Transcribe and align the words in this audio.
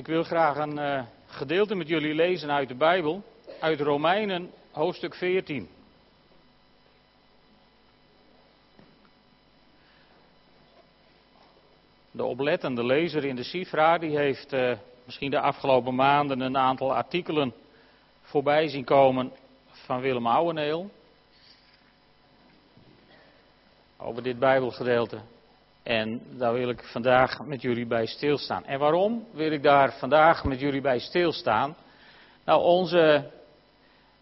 Ik 0.00 0.06
wil 0.06 0.24
graag 0.24 0.56
een 0.56 0.78
uh, 0.78 1.02
gedeelte 1.26 1.74
met 1.74 1.88
jullie 1.88 2.14
lezen 2.14 2.50
uit 2.50 2.68
de 2.68 2.74
Bijbel, 2.74 3.22
uit 3.58 3.80
Romeinen 3.80 4.50
hoofdstuk 4.70 5.14
14. 5.14 5.68
De 12.10 12.24
oplettende 12.24 12.84
lezer 12.84 13.24
in 13.24 13.36
de 13.36 13.42
Sifra 13.42 13.98
die 13.98 14.16
heeft 14.16 14.52
uh, 14.52 14.76
misschien 15.04 15.30
de 15.30 15.40
afgelopen 15.40 15.94
maanden 15.94 16.40
een 16.40 16.56
aantal 16.56 16.94
artikelen 16.94 17.52
voorbij 18.22 18.68
zien 18.68 18.84
komen 18.84 19.32
van 19.70 20.00
Willem 20.00 20.26
Ouweneel 20.26 20.90
over 23.96 24.22
dit 24.22 24.38
Bijbelgedeelte. 24.38 25.20
En 25.82 26.22
daar 26.30 26.52
wil 26.52 26.68
ik 26.68 26.84
vandaag 26.84 27.44
met 27.44 27.62
jullie 27.62 27.86
bij 27.86 28.06
stilstaan. 28.06 28.64
En 28.64 28.78
waarom 28.78 29.26
wil 29.32 29.52
ik 29.52 29.62
daar 29.62 29.92
vandaag 29.92 30.44
met 30.44 30.60
jullie 30.60 30.80
bij 30.80 30.98
stilstaan? 30.98 31.76
Nou, 32.44 32.62
onze 32.62 33.30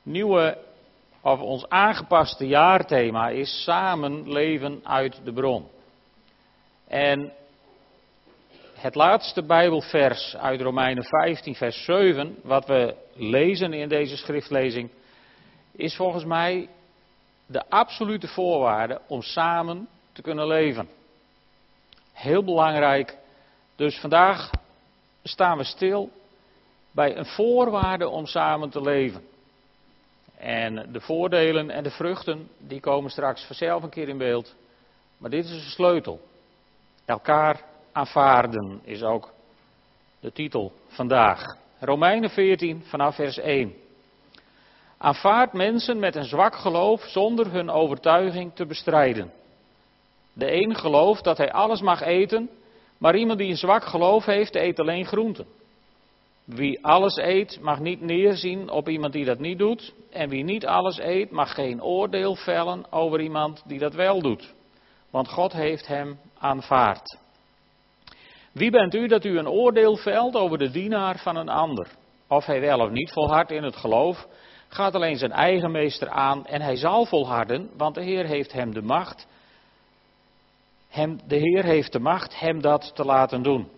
nieuwe, 0.03 0.59
of 1.21 1.41
ons 1.41 1.69
aangepaste 1.69 2.47
jaarthema 2.47 3.29
is 3.29 3.63
samen 3.63 4.33
leven 4.33 4.81
uit 4.85 5.21
de 5.25 5.33
bron. 5.33 5.69
En 6.87 7.33
het 8.75 8.95
laatste 8.95 9.43
Bijbelvers 9.43 10.37
uit 10.37 10.61
Romeinen 10.61 11.05
15, 11.05 11.55
vers 11.55 11.85
7, 11.85 12.37
wat 12.43 12.67
we 12.67 12.95
lezen 13.15 13.73
in 13.73 13.89
deze 13.89 14.17
schriftlezing, 14.17 14.91
is 15.73 15.97
volgens 15.97 16.25
mij 16.25 16.69
de 17.47 17.69
absolute 17.69 18.29
voorwaarde 18.29 19.01
om 19.07 19.23
samen 19.23 19.89
te 20.13 20.23
kunnen 20.23 20.47
leven. 20.47 20.89
Heel 22.19 22.45
belangrijk. 22.45 23.17
Dus 23.77 24.01
vandaag 24.01 24.51
staan 25.23 25.59
we 25.59 25.65
stil 25.65 26.11
bij 26.91 27.17
een 27.17 27.27
voorwaarde 27.27 28.09
om 28.09 28.27
samen 28.27 28.71
te 28.71 28.81
leven. 28.81 29.23
En 30.39 30.93
de 30.93 31.01
voordelen 31.01 31.71
en 31.71 31.83
de 31.83 31.91
vruchten, 31.91 32.49
die 32.59 32.81
komen 32.81 33.11
straks 33.11 33.45
vanzelf 33.45 33.83
een 33.83 33.89
keer 33.89 34.09
in 34.09 34.19
beeld. 34.19 34.55
Maar 35.19 35.31
dit 35.31 35.45
is 35.45 35.51
een 35.51 35.71
sleutel. 35.71 36.21
Elkaar 37.05 37.63
aanvaarden 37.93 38.81
is 38.85 39.03
ook 39.03 39.33
de 40.21 40.33
titel 40.33 40.73
vandaag. 40.87 41.57
Romeinen 41.79 42.31
14 42.31 42.83
vanaf 42.85 43.15
vers 43.15 43.39
1. 43.39 43.75
Aanvaard 44.97 45.53
mensen 45.53 45.99
met 45.99 46.17
een 46.17 46.25
zwak 46.25 46.55
geloof 46.55 47.03
zonder 47.03 47.53
hun 47.53 47.71
overtuiging 47.71 48.55
te 48.55 48.67
bestrijden. 48.67 49.33
De 50.39 50.53
een 50.53 50.75
gelooft 50.75 51.25
dat 51.25 51.37
hij 51.37 51.53
alles 51.53 51.81
mag 51.81 52.01
eten, 52.01 52.51
maar 52.99 53.17
iemand 53.17 53.39
die 53.39 53.51
een 53.51 53.57
zwak 53.57 53.85
geloof 53.85 54.25
heeft, 54.25 54.55
eet 54.55 54.81
alleen 54.81 55.07
groenten. 55.07 55.47
Wie 56.45 56.85
alles 56.85 57.17
eet, 57.17 57.59
mag 57.61 57.81
niet 57.81 58.01
neerzien 58.01 58.71
op 58.71 58.89
iemand 58.89 59.13
die 59.13 59.25
dat 59.25 59.39
niet 59.39 59.59
doet. 59.59 59.95
En 60.11 60.29
wie 60.29 60.45
niet 60.45 60.67
alles 60.67 60.99
eet, 60.99 61.31
mag 61.31 61.55
geen 61.55 61.83
oordeel 61.83 62.35
vellen 62.35 62.93
over 62.93 63.21
iemand 63.21 63.63
die 63.67 63.79
dat 63.79 63.95
wel 63.95 64.21
doet. 64.21 64.55
Want 65.11 65.29
God 65.29 65.53
heeft 65.53 65.87
hem 65.87 66.19
aanvaard. 66.39 67.19
Wie 68.53 68.71
bent 68.71 68.95
u 68.95 69.07
dat 69.07 69.25
u 69.25 69.39
een 69.39 69.49
oordeel 69.49 69.97
velt 69.97 70.37
over 70.37 70.59
de 70.59 70.71
dienaar 70.71 71.19
van 71.19 71.37
een 71.37 71.49
ander? 71.49 71.89
Of 72.29 72.47
hij 72.47 72.61
wel 72.61 72.81
of 72.81 72.91
niet 72.91 73.13
volhardt 73.13 73.51
in 73.51 73.63
het 73.63 73.77
geloof, 73.77 74.27
gaat 74.69 74.95
alleen 74.95 75.17
zijn 75.17 75.33
eigen 75.33 75.71
meester 75.71 76.09
aan 76.09 76.47
en 76.47 76.61
hij 76.61 76.77
zal 76.77 77.07
volharden, 77.07 77.71
want 77.77 77.95
de 77.95 78.03
Heer 78.03 78.27
heeft 78.27 78.53
hem 78.53 78.75
de 78.75 78.83
macht 78.83 79.27
hem, 80.99 81.19
de 81.27 81.37
Heer 81.37 81.65
heeft 81.65 81.93
de 81.93 82.01
macht 82.01 82.41
hem 82.41 82.63
dat 82.63 82.95
te 82.95 83.05
laten 83.05 83.43
doen. 83.43 83.69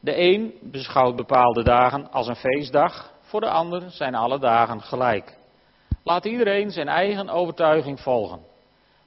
De 0.00 0.18
een 0.18 0.54
beschouwt 0.62 1.16
bepaalde 1.16 1.62
dagen 1.62 2.10
als 2.10 2.26
een 2.26 2.36
feestdag, 2.36 3.12
voor 3.20 3.40
de 3.40 3.50
ander 3.50 3.90
zijn 3.90 4.14
alle 4.14 4.38
dagen 4.38 4.80
gelijk. 4.80 5.36
Laat 6.04 6.24
iedereen 6.24 6.70
zijn 6.70 6.88
eigen 6.88 7.28
overtuiging 7.28 8.00
volgen. 8.00 8.40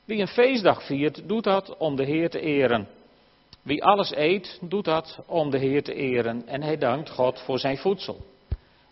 Wie 0.06 0.22
een 0.22 0.28
feestdag 0.28 0.86
viert, 0.86 1.28
doet 1.28 1.44
dat 1.44 1.78
om 1.78 1.96
de 1.96 2.04
Heer 2.04 2.30
te 2.30 2.40
eren. 2.40 2.88
Wie 3.62 3.84
alles 3.84 4.16
eet, 4.16 4.60
doet 4.62 4.86
dat 4.86 5.20
om 5.26 5.50
de 5.50 5.58
Heer 5.58 5.84
te 5.84 5.94
eren 5.94 6.48
en 6.48 6.62
hij 6.62 6.78
dankt 6.78 7.10
God 7.10 7.40
voor 7.40 7.60
zijn 7.60 7.78
voedsel. 7.78 8.18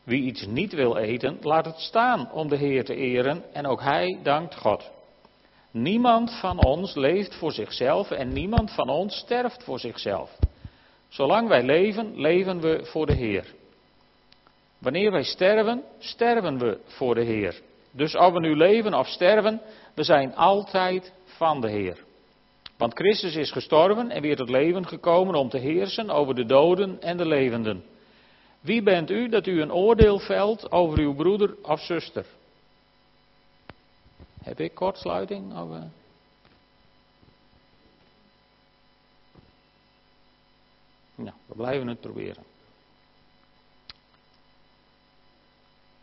Wie 0.03 0.23
iets 0.23 0.45
niet 0.45 0.73
wil 0.73 0.97
eten, 0.97 1.38
laat 1.41 1.66
het 1.66 1.79
staan 1.79 2.31
om 2.31 2.50
de 2.50 2.56
Heer 2.56 2.85
te 2.85 2.95
eren 2.95 3.44
en 3.53 3.67
ook 3.67 3.81
hij 3.81 4.19
dankt 4.23 4.56
God. 4.56 4.91
Niemand 5.72 6.40
van 6.40 6.66
ons 6.66 6.96
leeft 6.96 7.36
voor 7.36 7.52
zichzelf 7.52 8.12
en 8.12 8.34
niemand 8.34 8.72
van 8.72 8.90
ons 8.90 9.16
sterft 9.16 9.64
voor 9.64 9.80
zichzelf. 9.80 10.38
Zolang 11.09 11.48
wij 11.48 11.64
leven, 11.64 12.20
leven 12.20 12.59
we 12.59 12.80
voor 12.84 13.06
de 13.06 13.14
Heer. 13.14 13.46
Wanneer 14.78 15.12
wij 15.12 15.24
sterven, 15.24 15.84
sterven 16.00 16.58
we 16.58 16.80
voor 16.86 17.16
de 17.16 17.24
Heer. 17.24 17.62
Dus 17.92 18.16
of 18.16 18.34
we 18.34 18.40
nu 18.40 18.56
leven 18.56 18.94
of 18.94 19.08
sterven, 19.08 19.62
we 19.94 20.04
zijn 20.04 20.36
altijd 20.36 21.14
van 21.26 21.62
de 21.62 21.70
Heer. 21.70 21.98
Want 22.78 22.94
Christus 22.94 23.36
is 23.36 23.52
gestorven 23.52 24.09
en 24.09 24.22
weer 24.22 24.36
tot 24.36 24.50
leven 24.50 24.88
gekomen 24.88 25.36
om 25.36 25.50
te 25.50 25.58
heersen 25.58 26.09
over 26.09 26.36
de 26.36 26.46
doden 26.46 27.02
en 27.02 27.18
de 27.18 27.28
levenden. 27.28 27.84
Wie 28.62 28.84
bent 28.84 29.09
u 29.09 29.30
dat 29.30 29.48
u 29.48 29.62
een 29.62 29.74
oordeel 29.74 30.20
velt 30.20 30.72
over 30.72 31.00
uw 31.00 31.14
broeder 31.14 31.56
of 31.62 31.80
zuster? 31.80 32.26
Heb 34.44 34.59
ik 34.59 34.75
kortsluiting? 34.75 35.59
Of, 35.59 35.69
uh... 35.69 35.84
Nou, 41.16 41.35
we 41.46 41.56
blijven 41.56 41.88
het 41.88 42.00
proberen. 42.00 42.44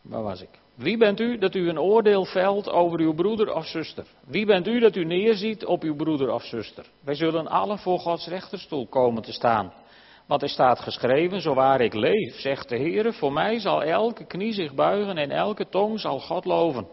Waar 0.01 0.23
was 0.23 0.41
ik? 0.41 0.49
Wie 0.75 0.97
bent 0.97 1.19
u 1.19 1.37
dat 1.37 1.55
u 1.55 1.69
een 1.69 1.79
oordeel 1.79 2.25
velt 2.25 2.69
over 2.69 2.99
uw 2.99 3.13
broeder 3.13 3.53
of 3.53 3.65
zuster? 3.65 4.05
Wie 4.25 4.45
bent 4.45 4.67
u 4.67 4.79
dat 4.79 4.95
u 4.95 5.03
neerziet 5.03 5.65
op 5.65 5.83
uw 5.83 5.95
broeder 5.95 6.31
of 6.31 6.43
zuster? 6.43 6.85
Wij 7.03 7.15
zullen 7.15 7.47
allen 7.47 7.77
voor 7.77 7.99
Gods 7.99 8.27
rechterstoel 8.27 8.87
komen 8.87 9.23
te 9.23 9.31
staan. 9.31 9.73
Want 10.25 10.41
er 10.41 10.49
staat 10.49 10.79
geschreven, 10.79 11.41
zo 11.41 11.53
waar 11.53 11.81
ik 11.81 11.93
leef, 11.93 12.39
zegt 12.39 12.69
de 12.69 12.77
Heer, 12.77 13.13
voor 13.13 13.33
mij 13.33 13.59
zal 13.59 13.83
elke 13.83 14.25
knie 14.25 14.53
zich 14.53 14.73
buigen 14.73 15.17
en 15.17 15.31
elke 15.31 15.69
tong 15.69 15.99
zal 15.99 16.19
God 16.19 16.45
loven. 16.45 16.87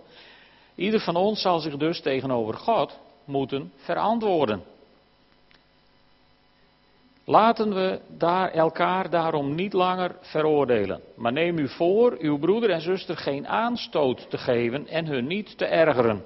Ieder 0.77 1.01
van 1.01 1.17
ons 1.17 1.41
zal 1.41 1.59
zich 1.59 1.77
dus 1.77 2.01
tegenover 2.01 2.55
God 2.55 2.99
moeten 3.25 3.73
verantwoorden. 3.77 4.63
Laten 7.25 7.75
we 7.75 8.01
daar 8.09 8.51
elkaar 8.51 9.11
daarom 9.11 9.55
niet 9.55 9.73
langer 9.73 10.17
veroordelen. 10.21 11.01
Maar 11.17 11.33
neem 11.33 11.59
u 11.59 11.69
voor 11.69 12.17
uw 12.19 12.39
broeder 12.39 12.71
en 12.71 12.81
zuster 12.81 13.17
geen 13.17 13.49
aanstoot 13.49 14.31
te 14.31 14.39
geven 14.39 14.87
en 14.87 15.07
hun 15.07 15.27
niet 15.27 15.59
te 15.59 15.65
ergeren. 15.65 16.25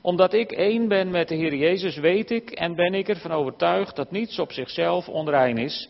Omdat 0.00 0.32
ik 0.32 0.52
één 0.52 0.88
ben 0.88 1.10
met 1.10 1.28
de 1.28 1.34
Heer 1.34 1.54
Jezus, 1.54 1.96
weet 1.96 2.30
ik 2.30 2.50
en 2.50 2.74
ben 2.74 2.94
ik 2.94 3.08
ervan 3.08 3.30
overtuigd 3.30 3.96
dat 3.96 4.10
niets 4.10 4.38
op 4.38 4.52
zichzelf 4.52 5.08
onrein 5.08 5.58
is, 5.58 5.88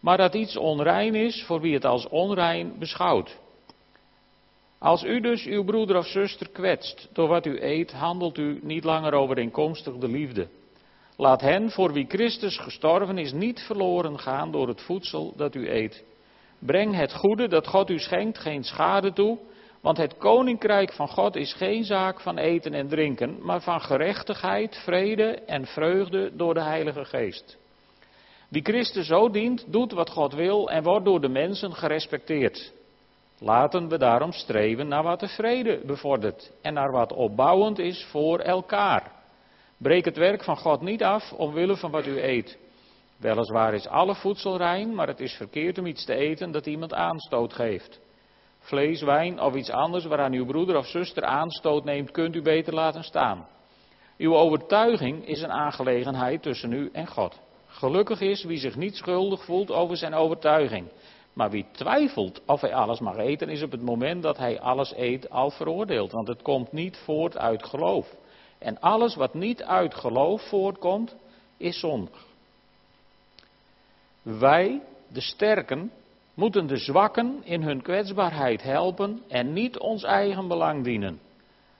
maar 0.00 0.16
dat 0.16 0.34
iets 0.34 0.56
onrein 0.56 1.14
is 1.14 1.44
voor 1.44 1.60
wie 1.60 1.74
het 1.74 1.84
als 1.84 2.08
onrein 2.08 2.78
beschouwt. 2.78 3.38
Als 4.78 5.04
u 5.04 5.20
dus 5.20 5.44
uw 5.44 5.64
broeder 5.64 5.96
of 5.96 6.06
zuster 6.06 6.48
kwetst 6.48 7.08
door 7.12 7.28
wat 7.28 7.46
u 7.46 7.62
eet, 7.62 7.92
handelt 7.92 8.38
u 8.38 8.58
niet 8.62 8.84
langer 8.84 9.12
overeenkomstig 9.12 9.96
de 9.96 10.08
liefde. 10.08 10.48
Laat 11.16 11.40
hen 11.40 11.70
voor 11.70 11.92
wie 11.92 12.06
Christus 12.08 12.58
gestorven 12.58 13.18
is 13.18 13.32
niet 13.32 13.60
verloren 13.60 14.18
gaan 14.18 14.52
door 14.52 14.68
het 14.68 14.82
voedsel 14.82 15.32
dat 15.36 15.54
u 15.54 15.70
eet. 15.70 16.04
Breng 16.58 16.94
het 16.94 17.12
goede 17.12 17.48
dat 17.48 17.66
God 17.66 17.90
u 17.90 17.98
schenkt 17.98 18.38
geen 18.38 18.64
schade 18.64 19.12
toe, 19.12 19.38
want 19.80 19.96
het 19.96 20.16
koninkrijk 20.16 20.92
van 20.92 21.08
God 21.08 21.36
is 21.36 21.52
geen 21.52 21.84
zaak 21.84 22.20
van 22.20 22.38
eten 22.38 22.74
en 22.74 22.88
drinken, 22.88 23.38
maar 23.42 23.60
van 23.60 23.80
gerechtigheid, 23.80 24.76
vrede 24.76 25.34
en 25.34 25.66
vreugde 25.66 26.30
door 26.36 26.54
de 26.54 26.62
Heilige 26.62 27.04
Geest. 27.04 27.58
Wie 28.48 28.62
Christus 28.62 29.06
zo 29.06 29.30
dient, 29.30 29.72
doet 29.72 29.92
wat 29.92 30.10
God 30.10 30.34
wil 30.34 30.70
en 30.70 30.82
wordt 30.82 31.04
door 31.04 31.20
de 31.20 31.28
mensen 31.28 31.74
gerespecteerd. 31.74 32.72
Laten 33.40 33.88
we 33.88 33.98
daarom 33.98 34.32
streven 34.32 34.88
naar 34.88 35.02
wat 35.02 35.20
de 35.20 35.28
vrede 35.28 35.80
bevordert 35.86 36.52
en 36.62 36.74
naar 36.74 36.90
wat 36.90 37.12
opbouwend 37.12 37.78
is 37.78 38.04
voor 38.10 38.38
elkaar. 38.38 39.12
Breek 39.76 40.04
het 40.04 40.16
werk 40.16 40.44
van 40.44 40.56
God 40.56 40.80
niet 40.80 41.02
af 41.02 41.32
omwille 41.32 41.76
van 41.76 41.90
wat 41.90 42.06
u 42.06 42.22
eet. 42.22 42.58
Weliswaar 43.18 43.74
is 43.74 43.86
alle 43.86 44.14
voedsel 44.14 44.56
rein, 44.56 44.94
maar 44.94 45.06
het 45.06 45.20
is 45.20 45.32
verkeerd 45.32 45.78
om 45.78 45.86
iets 45.86 46.04
te 46.04 46.14
eten 46.14 46.50
dat 46.50 46.66
iemand 46.66 46.94
aanstoot 46.94 47.52
geeft. 47.52 48.00
Vlees, 48.58 49.02
wijn 49.02 49.40
of 49.40 49.54
iets 49.54 49.70
anders 49.70 50.04
waaraan 50.04 50.32
uw 50.32 50.46
broeder 50.46 50.76
of 50.76 50.86
zuster 50.86 51.24
aanstoot 51.24 51.84
neemt, 51.84 52.10
kunt 52.10 52.34
u 52.34 52.42
beter 52.42 52.74
laten 52.74 53.04
staan. 53.04 53.46
Uw 54.18 54.36
overtuiging 54.36 55.26
is 55.26 55.42
een 55.42 55.52
aangelegenheid 55.52 56.42
tussen 56.42 56.72
u 56.72 56.88
en 56.92 57.06
God. 57.06 57.40
Gelukkig 57.66 58.20
is 58.20 58.44
wie 58.44 58.58
zich 58.58 58.76
niet 58.76 58.96
schuldig 58.96 59.44
voelt 59.44 59.70
over 59.70 59.96
zijn 59.96 60.14
overtuiging. 60.14 60.88
Maar 61.38 61.50
wie 61.50 61.66
twijfelt 61.72 62.40
of 62.46 62.60
hij 62.60 62.74
alles 62.74 63.00
mag 63.00 63.16
eten, 63.16 63.48
is 63.48 63.62
op 63.62 63.70
het 63.70 63.82
moment 63.82 64.22
dat 64.22 64.36
hij 64.36 64.60
alles 64.60 64.94
eet 64.96 65.30
al 65.30 65.50
veroordeeld. 65.50 66.12
Want 66.12 66.28
het 66.28 66.42
komt 66.42 66.72
niet 66.72 66.96
voort 66.96 67.36
uit 67.36 67.64
geloof. 67.64 68.14
En 68.58 68.80
alles 68.80 69.14
wat 69.14 69.34
niet 69.34 69.62
uit 69.62 69.94
geloof 69.94 70.42
voortkomt, 70.48 71.16
is 71.56 71.80
zondig. 71.80 72.26
Wij, 74.22 74.82
de 75.08 75.20
sterken, 75.20 75.92
moeten 76.34 76.66
de 76.66 76.76
zwakken 76.76 77.40
in 77.44 77.62
hun 77.62 77.82
kwetsbaarheid 77.82 78.62
helpen 78.62 79.22
en 79.28 79.52
niet 79.52 79.78
ons 79.78 80.02
eigen 80.02 80.48
belang 80.48 80.84
dienen. 80.84 81.20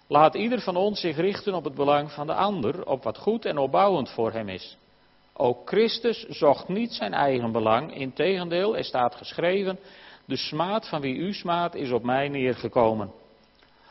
Laat 0.06 0.34
ieder 0.34 0.60
van 0.60 0.76
ons 0.76 1.00
zich 1.00 1.16
richten 1.16 1.54
op 1.54 1.64
het 1.64 1.74
belang 1.74 2.12
van 2.12 2.26
de 2.26 2.34
ander, 2.34 2.86
op 2.86 3.02
wat 3.02 3.18
goed 3.18 3.44
en 3.44 3.58
opbouwend 3.58 4.10
voor 4.10 4.32
hem 4.32 4.48
is. 4.48 4.76
Ook 5.40 5.68
Christus 5.68 6.26
zocht 6.28 6.68
niet 6.68 6.92
zijn 6.92 7.12
eigen 7.12 7.52
belang, 7.52 7.94
integendeel, 7.94 8.76
er 8.76 8.84
staat 8.84 9.14
geschreven, 9.14 9.78
de 10.24 10.36
smaad 10.36 10.88
van 10.88 11.00
wie 11.00 11.16
u 11.16 11.32
smaad 11.32 11.74
is 11.74 11.90
op 11.90 12.02
mij 12.02 12.28
neergekomen. 12.28 13.10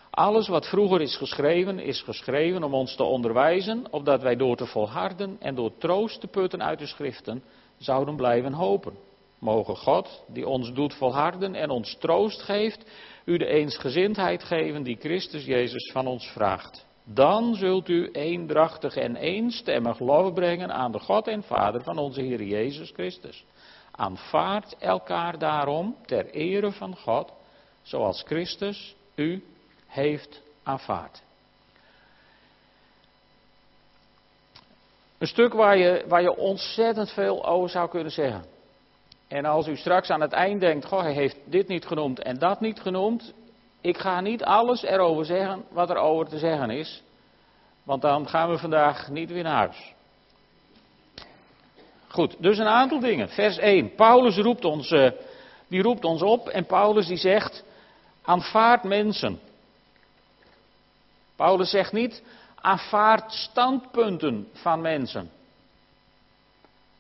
Alles 0.10 0.48
wat 0.48 0.68
vroeger 0.68 1.02
is 1.02 1.18
geschreven, 1.18 1.80
is 1.80 2.02
geschreven 2.02 2.64
om 2.64 2.74
ons 2.74 2.96
te 2.96 3.04
onderwijzen, 3.04 3.92
opdat 3.92 4.22
wij 4.22 4.36
door 4.36 4.56
te 4.56 4.66
volharden 4.66 5.38
en 5.40 5.56
door 5.56 5.72
troost 5.78 6.20
te 6.22 6.28
putten 6.28 6.64
uit 6.64 6.80
de 6.80 6.88
schriften, 6.88 7.44
zouden 7.78 8.16
blijven 8.16 8.54
hopen. 8.54 8.94
Mogen 9.40 9.76
God, 9.76 10.24
die 10.28 10.48
ons 10.48 10.74
doet 10.74 10.94
volharden 10.94 11.56
en 11.56 11.70
ons 11.70 11.98
troost 12.00 12.42
geeft, 12.42 12.86
u 13.26 13.38
de 13.38 13.46
eensgezindheid 13.46 14.44
geven 14.44 14.84
die 14.84 14.98
Christus 15.00 15.46
Jezus 15.46 15.92
van 15.92 16.08
ons 16.08 16.28
vraagt. 16.28 16.87
Dan 17.10 17.56
zult 17.56 17.90
u 17.90 18.10
eendrachtig 18.12 18.96
en 18.96 19.16
eenstemmig 19.16 20.00
lof 20.00 20.34
brengen 20.34 20.74
aan 20.74 20.92
de 20.92 21.00
God 21.00 21.28
en 21.28 21.44
Vader 21.44 21.84
van 21.84 21.98
onze 21.98 22.22
Heer 22.22 22.44
Jezus 22.44 22.92
Christus. 22.92 23.46
Aanvaard 23.92 24.76
elkaar 24.80 25.38
daarom 25.38 25.96
ter 26.06 26.30
ere 26.30 26.72
van 26.72 26.96
God, 26.96 27.32
zoals 27.82 28.24
Christus 28.26 28.96
u 29.16 29.44
heeft 29.86 30.42
aanvaard. 30.64 31.22
Een 35.18 35.28
stuk 35.28 35.54
waar 35.54 35.78
je, 35.78 36.06
waar 36.08 36.22
je 36.22 36.36
ontzettend 36.36 37.12
veel 37.12 37.46
over 37.46 37.70
zou 37.70 37.90
kunnen 37.90 38.12
zeggen. 38.12 38.46
En 39.28 39.46
als 39.46 39.68
u 39.68 39.76
straks 39.76 40.10
aan 40.10 40.22
het 40.22 40.32
eind 40.32 40.62
denkt, 40.62 40.86
goh, 40.86 41.02
hij 41.02 41.14
heeft 41.14 41.38
dit 41.46 41.68
niet 41.68 41.86
genoemd 41.86 42.20
en 42.20 42.38
dat 42.38 42.60
niet 42.60 42.80
genoemd. 42.80 43.34
Ik 43.82 43.98
ga 43.98 44.22
niet 44.22 44.44
alles 44.44 44.84
erover 44.84 45.26
zeggen 45.26 45.66
wat 45.70 45.90
er 45.90 45.98
over 45.98 46.28
te 46.28 46.38
zeggen 46.38 46.70
is. 46.70 47.04
Want 47.84 48.02
dan 48.02 48.28
gaan 48.28 48.50
we 48.50 48.58
vandaag 48.58 49.10
niet 49.10 49.32
weer 49.32 49.44
naar 49.44 49.58
huis. 49.58 49.94
Goed, 52.08 52.36
dus 52.40 52.58
een 52.58 52.68
aantal 52.68 53.00
dingen. 53.00 53.30
Vers 53.30 53.58
1. 53.58 53.96
Paulus 53.96 54.38
roept 54.38 54.66
ons, 54.66 54.92
uh, 54.92 55.10
die 55.68 55.82
roept 55.82 56.06
ons 56.06 56.22
op 56.22 56.48
en 56.48 56.66
Paulus 56.66 57.08
die 57.08 57.18
zegt, 57.18 57.64
aanvaard 58.22 58.84
mensen. 58.84 59.40
Paulus 61.36 61.70
zegt 61.70 61.92
niet, 61.92 62.24
aanvaard 62.56 63.32
standpunten 63.32 64.50
van 64.54 64.82
mensen. 64.82 65.32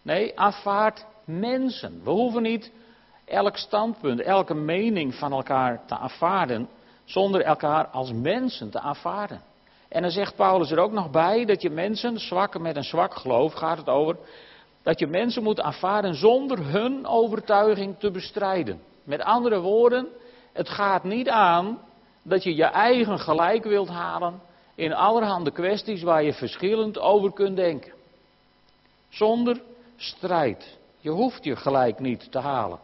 Nee, 0.02 0.40
aanvaard 0.40 1.06
mensen. 1.26 2.02
We 2.04 2.10
hoeven 2.10 2.42
niet 2.42 2.72
elk 3.28 3.58
standpunt, 3.58 4.22
elke 4.22 4.54
mening 4.54 5.16
van 5.16 5.32
elkaar 5.32 5.86
te 5.86 5.98
aanvaarden, 5.98 6.70
zonder 7.06 7.42
elkaar 7.42 7.88
als 7.88 8.12
mensen 8.12 8.70
te 8.70 8.80
aanvaarden. 8.80 9.42
En 9.90 10.02
dan 10.02 10.12
zegt 10.12 10.36
Paulus 10.36 10.72
er 10.72 10.80
ook 10.80 10.92
nog 10.92 11.12
bij 11.12 11.46
dat 11.46 11.62
je 11.62 11.70
mensen, 11.70 12.20
zwakken 12.20 12.62
met 12.62 12.76
een 12.76 12.84
zwak 12.84 13.16
geloof 13.16 13.54
gaat 13.54 13.78
het 13.78 13.90
over, 13.90 14.18
dat 14.84 15.00
je 15.00 15.08
mensen 15.08 15.44
moet 15.44 15.62
aanvaarden 15.62 16.16
zonder 16.16 16.66
hun 16.66 17.08
overtuiging 17.08 18.00
te 18.00 18.12
bestrijden. 18.12 18.82
Met 19.04 19.22
andere 19.22 19.60
woorden, 19.60 20.08
het 20.54 20.70
gaat 20.70 21.04
niet 21.04 21.30
aan 21.30 21.80
dat 22.22 22.44
je 22.44 22.56
je 22.56 22.66
eigen 22.66 23.20
gelijk 23.20 23.64
wilt 23.64 23.90
halen 23.90 24.42
in 24.76 24.94
allerhande 24.94 25.52
kwesties 25.52 26.04
waar 26.04 26.24
je 26.24 26.34
verschillend 26.34 27.00
over 27.00 27.34
kunt 27.34 27.56
denken. 27.56 27.94
Zonder 29.10 29.62
strijd. 29.96 30.78
Je 31.00 31.10
hoeft 31.10 31.44
je 31.44 31.56
gelijk 31.56 32.00
niet 32.00 32.32
te 32.32 32.40
halen. 32.40 32.80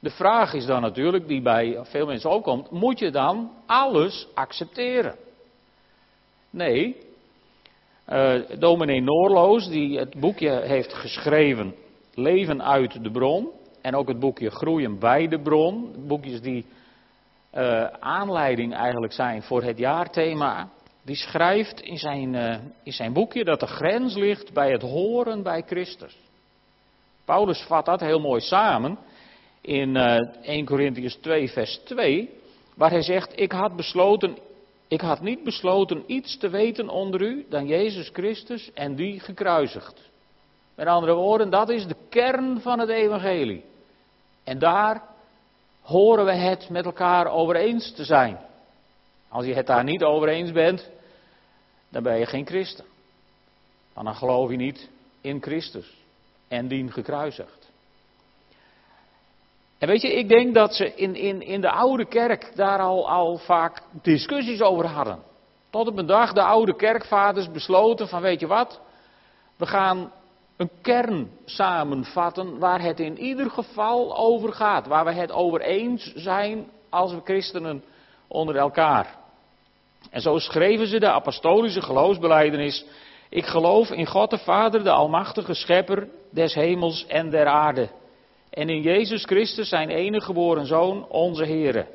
De 0.00 0.10
vraag 0.10 0.52
is 0.54 0.66
dan 0.66 0.82
natuurlijk, 0.82 1.28
die 1.28 1.42
bij 1.42 1.78
veel 1.82 2.06
mensen 2.06 2.30
ook 2.30 2.44
komt, 2.44 2.70
moet 2.70 2.98
je 2.98 3.10
dan 3.10 3.50
alles 3.66 4.28
accepteren? 4.34 5.16
Nee. 6.50 6.96
Uh, 8.08 8.34
dominee 8.58 9.00
Noorloos, 9.00 9.68
die 9.68 9.98
het 9.98 10.20
boekje 10.20 10.60
heeft 10.60 10.92
geschreven, 10.92 11.74
Leven 12.14 12.62
uit 12.62 13.04
de 13.04 13.10
bron, 13.10 13.48
en 13.82 13.94
ook 13.94 14.08
het 14.08 14.18
boekje 14.18 14.50
Groeien 14.50 14.98
bij 14.98 15.28
de 15.28 15.40
bron, 15.40 15.94
boekjes 16.06 16.40
die 16.40 16.66
uh, 17.54 17.84
aanleiding 17.84 18.74
eigenlijk 18.74 19.12
zijn 19.12 19.42
voor 19.42 19.62
het 19.62 19.78
jaarthema, 19.78 20.68
die 21.02 21.16
schrijft 21.16 21.80
in 21.80 21.96
zijn, 21.96 22.34
uh, 22.34 22.56
in 22.82 22.92
zijn 22.92 23.12
boekje 23.12 23.44
dat 23.44 23.60
de 23.60 23.66
grens 23.66 24.14
ligt 24.14 24.52
bij 24.52 24.70
het 24.70 24.82
horen 24.82 25.42
bij 25.42 25.62
Christus. 25.66 26.18
Paulus 27.24 27.62
vat 27.62 27.84
dat 27.84 28.00
heel 28.00 28.20
mooi 28.20 28.40
samen 28.40 28.98
in 29.60 29.94
uh, 29.94 30.16
1 30.42 30.64
Corinthians 30.64 31.14
2, 31.14 31.48
vers 31.48 31.80
2, 31.84 32.30
waar 32.74 32.90
hij 32.90 33.02
zegt: 33.02 33.40
Ik 33.40 33.52
had 33.52 33.76
besloten, 33.76 34.38
ik 34.88 35.00
had 35.00 35.20
niet 35.20 35.44
besloten 35.44 36.02
iets 36.06 36.36
te 36.38 36.48
weten 36.48 36.88
onder 36.88 37.22
u 37.22 37.46
dan 37.48 37.66
Jezus 37.66 38.10
Christus 38.12 38.70
en 38.74 38.94
die 38.94 39.20
gekruisigd. 39.20 40.10
Met 40.74 40.86
andere 40.86 41.14
woorden, 41.14 41.50
dat 41.50 41.68
is 41.68 41.86
de 41.86 41.96
kern 42.08 42.60
van 42.60 42.78
het 42.78 42.88
evangelie. 42.88 43.64
En 44.44 44.58
daar 44.58 45.02
horen 45.80 46.24
we 46.24 46.32
het 46.32 46.68
met 46.68 46.84
elkaar 46.84 47.26
over 47.26 47.56
eens 47.56 47.92
te 47.92 48.04
zijn. 48.04 48.38
Als 49.28 49.46
je 49.46 49.54
het 49.54 49.66
daar 49.66 49.84
niet 49.84 50.02
over 50.02 50.28
eens 50.28 50.52
bent, 50.52 50.90
dan 51.88 52.02
ben 52.02 52.18
je 52.18 52.26
geen 52.26 52.46
christen. 52.46 52.84
dan 53.94 54.14
geloof 54.14 54.50
je 54.50 54.56
niet 54.56 54.88
in 55.20 55.42
Christus 55.42 55.94
en 56.48 56.68
dien 56.68 56.92
gekruisigd. 56.92 57.59
En 59.80 59.88
weet 59.88 60.02
je, 60.02 60.14
ik 60.14 60.28
denk 60.28 60.54
dat 60.54 60.74
ze 60.74 60.94
in, 60.94 61.14
in, 61.14 61.42
in 61.42 61.60
de 61.60 61.70
oude 61.70 62.04
kerk 62.04 62.52
daar 62.54 62.78
al, 62.78 63.08
al 63.08 63.36
vaak 63.36 63.82
discussies 64.02 64.60
over 64.60 64.86
hadden. 64.86 65.18
Tot 65.70 65.88
op 65.88 65.98
een 65.98 66.06
dag 66.06 66.32
de 66.32 66.42
oude 66.42 66.76
kerkvaders 66.76 67.50
besloten 67.50 68.08
van 68.08 68.20
weet 68.20 68.40
je 68.40 68.46
wat, 68.46 68.80
we 69.56 69.66
gaan 69.66 70.12
een 70.56 70.70
kern 70.82 71.30
samenvatten 71.44 72.58
waar 72.58 72.82
het 72.82 73.00
in 73.00 73.18
ieder 73.18 73.50
geval 73.50 74.16
over 74.16 74.52
gaat. 74.52 74.86
Waar 74.86 75.04
we 75.04 75.12
het 75.12 75.32
over 75.32 75.60
eens 75.60 76.12
zijn 76.14 76.66
als 76.88 77.12
we 77.12 77.20
christenen 77.24 77.84
onder 78.28 78.56
elkaar. 78.56 79.16
En 80.10 80.20
zo 80.20 80.38
schreven 80.38 80.86
ze 80.86 80.98
de 80.98 81.10
apostolische 81.10 81.82
geloofsbeleidenis. 81.82 82.84
Ik 83.28 83.46
geloof 83.46 83.90
in 83.90 84.06
God 84.06 84.30
de 84.30 84.38
Vader, 84.38 84.84
de 84.84 84.90
Almachtige 84.90 85.54
Schepper 85.54 86.08
des 86.30 86.54
hemels 86.54 87.06
en 87.06 87.30
der 87.30 87.46
aarde. 87.46 87.88
En 88.50 88.68
in 88.68 88.82
Jezus 88.82 89.24
Christus, 89.24 89.68
zijn 89.68 89.90
enige 89.90 90.24
geboren 90.24 90.66
Zoon, 90.66 91.08
onze 91.08 91.44
Heere. 91.44 91.86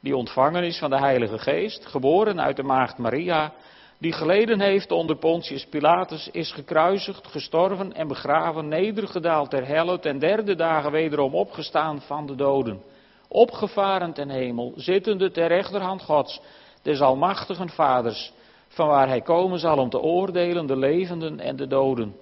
Die 0.00 0.16
ontvangen 0.16 0.64
is 0.64 0.78
van 0.78 0.90
de 0.90 0.98
Heilige 0.98 1.38
Geest, 1.38 1.86
geboren 1.86 2.40
uit 2.40 2.56
de 2.56 2.62
Maagd 2.62 2.98
Maria. 2.98 3.52
Die 3.98 4.12
geleden 4.12 4.60
heeft 4.60 4.90
onder 4.90 5.16
Pontius 5.16 5.66
Pilatus, 5.66 6.28
is 6.32 6.52
gekruisigd, 6.52 7.26
gestorven 7.26 7.92
en 7.92 8.08
begraven, 8.08 8.68
nedergedaald 8.68 9.50
ter 9.50 9.66
helle, 9.66 9.98
ten 9.98 10.18
derde 10.18 10.54
dagen 10.54 10.90
wederom 10.90 11.34
opgestaan 11.34 12.00
van 12.00 12.26
de 12.26 12.34
doden. 12.34 12.82
Opgevaren 13.28 14.12
ten 14.12 14.28
hemel, 14.28 14.72
zittende 14.76 15.30
ter 15.30 15.46
rechterhand 15.46 16.02
Gods 16.02 16.40
des 16.82 17.00
Almachtigen 17.00 17.68
Vaders, 17.68 18.32
van 18.68 18.88
waar 18.88 19.08
hij 19.08 19.20
komen 19.20 19.58
zal 19.58 19.78
om 19.78 19.90
te 19.90 20.00
oordelen 20.00 20.66
de 20.66 20.76
levenden 20.76 21.40
en 21.40 21.56
de 21.56 21.66
doden. 21.66 22.16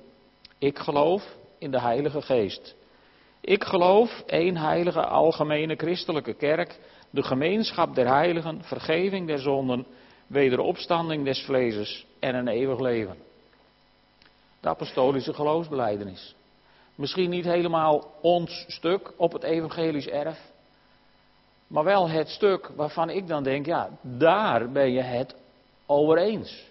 Ik 0.58 0.78
geloof 0.78 1.36
in 1.58 1.70
de 1.70 1.80
Heilige 1.80 2.22
Geest. 2.22 2.75
Ik 3.46 3.64
geloof 3.64 4.22
één 4.26 4.56
heilige 4.56 5.06
algemene 5.06 5.74
christelijke 5.76 6.34
kerk, 6.34 6.78
de 7.10 7.22
gemeenschap 7.22 7.94
der 7.94 8.06
heiligen, 8.06 8.62
vergeving 8.64 9.26
der 9.26 9.38
zonden, 9.38 9.86
wederopstanding 10.26 11.24
des 11.24 11.44
vlezes 11.44 12.06
en 12.18 12.34
een 12.34 12.48
eeuwig 12.48 12.80
leven. 12.80 13.16
De 14.60 14.68
apostolische 14.68 15.34
geloofsbeleidenis. 15.34 16.34
Misschien 16.94 17.30
niet 17.30 17.44
helemaal 17.44 18.12
ons 18.20 18.64
stuk 18.68 19.12
op 19.16 19.32
het 19.32 19.42
evangelisch 19.42 20.08
erf, 20.08 20.38
maar 21.66 21.84
wel 21.84 22.08
het 22.08 22.28
stuk 22.28 22.70
waarvan 22.76 23.10
ik 23.10 23.26
dan 23.26 23.42
denk, 23.42 23.66
ja, 23.66 23.90
daar 24.00 24.70
ben 24.70 24.92
je 24.92 25.02
het 25.02 25.34
over 25.86 26.18
eens. 26.18 26.64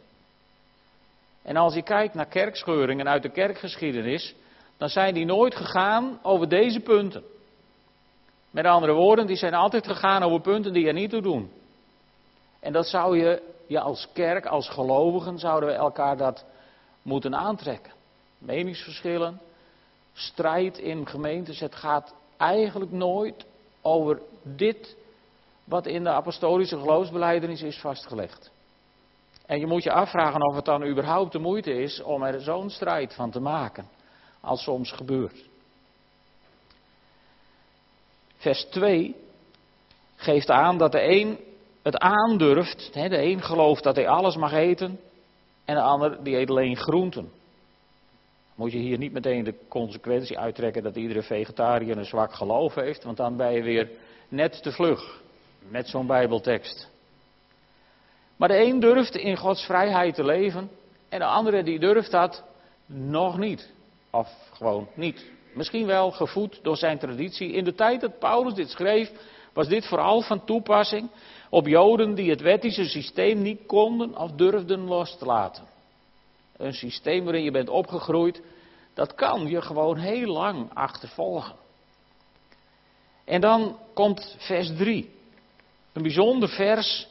En 1.41 1.55
als 1.55 1.73
je 1.73 1.83
kijkt 1.83 2.13
naar 2.13 2.27
kerkscheuringen 2.27 3.07
uit 3.07 3.23
de 3.23 3.31
kerkgeschiedenis, 3.31 4.35
dan 4.77 4.89
zijn 4.89 5.13
die 5.13 5.25
nooit 5.25 5.55
gegaan 5.55 6.19
over 6.21 6.49
deze 6.49 6.79
punten. 6.79 7.23
Met 8.51 8.65
andere 8.65 8.93
woorden, 8.93 9.27
die 9.27 9.35
zijn 9.35 9.53
altijd 9.53 9.87
gegaan 9.87 10.23
over 10.23 10.41
punten 10.41 10.73
die 10.73 10.87
er 10.87 10.93
niet 10.93 11.09
toe 11.09 11.21
doen. 11.21 11.51
En 12.59 12.73
dat 12.73 12.87
zou 12.87 13.17
je, 13.17 13.41
ja, 13.67 13.81
als 13.81 14.07
kerk, 14.13 14.45
als 14.45 14.69
gelovigen, 14.69 15.39
zouden 15.39 15.69
we 15.69 15.75
elkaar 15.75 16.17
dat 16.17 16.45
moeten 17.01 17.35
aantrekken. 17.35 17.91
Meningsverschillen, 18.37 19.41
strijd 20.13 20.77
in 20.77 21.07
gemeentes, 21.07 21.59
het 21.59 21.75
gaat 21.75 22.13
eigenlijk 22.37 22.91
nooit 22.91 23.45
over 23.81 24.21
dit 24.43 24.95
wat 25.63 25.85
in 25.85 26.03
de 26.03 26.09
apostolische 26.09 26.77
geloofsbeleidenis 26.77 27.61
is 27.61 27.79
vastgelegd. 27.79 28.51
En 29.45 29.59
je 29.59 29.67
moet 29.67 29.83
je 29.83 29.91
afvragen 29.91 30.47
of 30.47 30.55
het 30.55 30.65
dan 30.65 30.83
überhaupt 30.83 31.31
de 31.31 31.39
moeite 31.39 31.73
is 31.73 32.01
om 32.01 32.23
er 32.23 32.41
zo'n 32.41 32.69
strijd 32.69 33.13
van 33.13 33.31
te 33.31 33.39
maken, 33.39 33.87
als 34.45 34.63
soms 34.63 34.91
gebeurt. 34.91 35.43
vers 38.37 38.63
2 38.63 39.15
geeft 40.15 40.49
aan 40.49 40.77
dat 40.77 40.91
de 40.91 41.03
een 41.03 41.39
het 41.81 41.97
aandurft. 41.97 42.93
De 42.93 43.21
een 43.21 43.41
gelooft 43.41 43.83
dat 43.83 43.95
hij 43.95 44.07
alles 44.07 44.35
mag 44.35 44.53
eten 44.53 44.99
en 45.65 45.75
de 45.75 45.81
ander 45.81 46.23
die 46.23 46.37
eet 46.37 46.49
alleen 46.49 46.77
groenten. 46.77 47.31
Moet 48.55 48.71
je 48.71 48.77
hier 48.77 48.97
niet 48.97 49.11
meteen 49.11 49.43
de 49.43 49.55
consequentie 49.67 50.39
uittrekken 50.39 50.83
dat 50.83 50.95
iedere 50.95 51.23
vegetariër 51.23 51.97
een 51.97 52.05
zwak 52.05 52.33
geloof 52.33 52.75
heeft, 52.75 53.03
want 53.03 53.17
dan 53.17 53.37
ben 53.37 53.53
je 53.53 53.63
weer 53.63 53.89
net 54.27 54.63
te 54.63 54.71
vlug 54.71 55.21
met 55.69 55.87
zo'n 55.87 56.07
Bijbeltekst. 56.07 56.89
Maar 58.35 58.47
de 58.47 58.61
een 58.61 58.79
durft 58.79 59.15
in 59.15 59.37
Gods 59.37 59.65
vrijheid 59.65 60.15
te 60.15 60.23
leven 60.23 60.69
en 61.09 61.19
de 61.19 61.25
andere 61.25 61.63
die 61.63 61.79
durft 61.79 62.11
dat 62.11 62.43
nog 62.85 63.37
niet. 63.37 63.73
Of 64.15 64.29
gewoon 64.53 64.87
niet. 64.93 65.31
Misschien 65.53 65.85
wel 65.85 66.11
gevoed 66.11 66.59
door 66.63 66.77
zijn 66.77 66.99
traditie. 66.99 67.51
In 67.51 67.63
de 67.63 67.73
tijd 67.73 68.01
dat 68.01 68.19
Paulus 68.19 68.53
dit 68.53 68.69
schreef, 68.69 69.11
was 69.53 69.67
dit 69.67 69.85
vooral 69.85 70.21
van 70.21 70.45
toepassing 70.45 71.09
op 71.49 71.67
Joden 71.67 72.15
die 72.15 72.29
het 72.29 72.41
wettische 72.41 72.85
systeem 72.85 73.41
niet 73.41 73.59
konden 73.65 74.17
of 74.17 74.31
durfden 74.31 74.79
los 74.79 75.17
te 75.17 75.25
laten. 75.25 75.63
Een 76.57 76.73
systeem 76.73 77.23
waarin 77.23 77.43
je 77.43 77.51
bent 77.51 77.69
opgegroeid, 77.69 78.41
dat 78.93 79.15
kan 79.15 79.47
je 79.47 79.61
gewoon 79.61 79.97
heel 79.97 80.31
lang 80.31 80.73
achtervolgen. 80.73 81.55
En 83.23 83.41
dan 83.41 83.77
komt 83.93 84.35
vers 84.39 84.75
3. 84.77 85.13
Een 85.93 86.01
bijzonder 86.01 86.49
vers. 86.49 87.07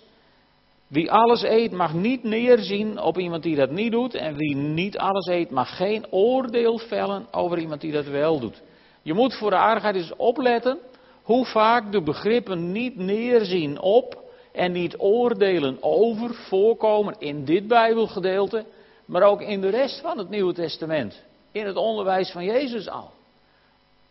Wie 0.94 1.10
alles 1.10 1.42
eet 1.42 1.72
mag 1.72 1.94
niet 1.94 2.22
neerzien 2.22 3.00
op 3.00 3.18
iemand 3.18 3.42
die 3.42 3.56
dat 3.56 3.70
niet 3.70 3.92
doet. 3.92 4.14
En 4.14 4.36
wie 4.36 4.56
niet 4.56 4.98
alles 4.98 5.26
eet 5.26 5.50
mag 5.50 5.76
geen 5.76 6.06
oordeel 6.10 6.78
vellen 6.78 7.26
over 7.30 7.58
iemand 7.58 7.80
die 7.80 7.92
dat 7.92 8.06
wel 8.06 8.40
doet. 8.40 8.62
Je 9.02 9.14
moet 9.14 9.34
voor 9.34 9.50
de 9.50 9.56
aardigheid 9.56 9.94
eens 9.94 10.16
opletten 10.16 10.78
hoe 11.22 11.44
vaak 11.44 11.92
de 11.92 12.02
begrippen 12.02 12.72
niet 12.72 12.96
neerzien 12.96 13.80
op 13.80 14.22
en 14.52 14.72
niet 14.72 14.98
oordelen 14.98 15.76
over 15.80 16.34
voorkomen 16.34 17.14
in 17.18 17.44
dit 17.44 17.68
Bijbelgedeelte, 17.68 18.64
maar 19.04 19.22
ook 19.22 19.40
in 19.40 19.60
de 19.60 19.68
rest 19.68 20.00
van 20.00 20.18
het 20.18 20.28
Nieuwe 20.28 20.52
Testament. 20.52 21.22
In 21.52 21.66
het 21.66 21.76
onderwijs 21.76 22.30
van 22.30 22.44
Jezus 22.44 22.88
al. 22.88 23.10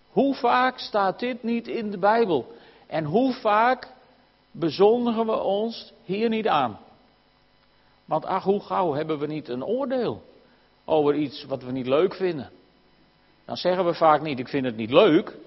Hoe 0.10 0.36
vaak 0.36 0.80
staat 0.80 1.20
dit 1.20 1.44
niet 1.44 1.68
in 1.68 1.92
de 1.92 2.00
Bijbel? 2.00 2.46
En 2.88 3.04
hoe 3.04 3.34
vaak 3.34 3.88
bezondigen 4.54 5.26
we 5.26 5.40
ons 5.40 5.94
hier 6.04 6.30
niet 6.30 6.48
aan? 6.48 6.80
Want 8.06 8.26
ach, 8.26 8.44
hoe 8.44 8.60
gauw 8.60 8.94
hebben 8.94 9.20
we 9.20 9.28
niet 9.28 9.48
een 9.48 9.64
oordeel 9.64 10.22
over 10.86 11.16
iets 11.16 11.46
wat 11.46 11.64
we 11.64 11.72
niet 11.72 11.88
leuk 11.88 12.14
vinden? 12.14 12.50
Dan 13.46 13.58
zeggen 13.58 13.86
we 13.86 13.94
vaak 13.94 14.22
niet, 14.22 14.40
ik 14.40 14.48
vind 14.48 14.66
het 14.66 14.76
niet 14.76 14.92
leuk. 14.92 15.38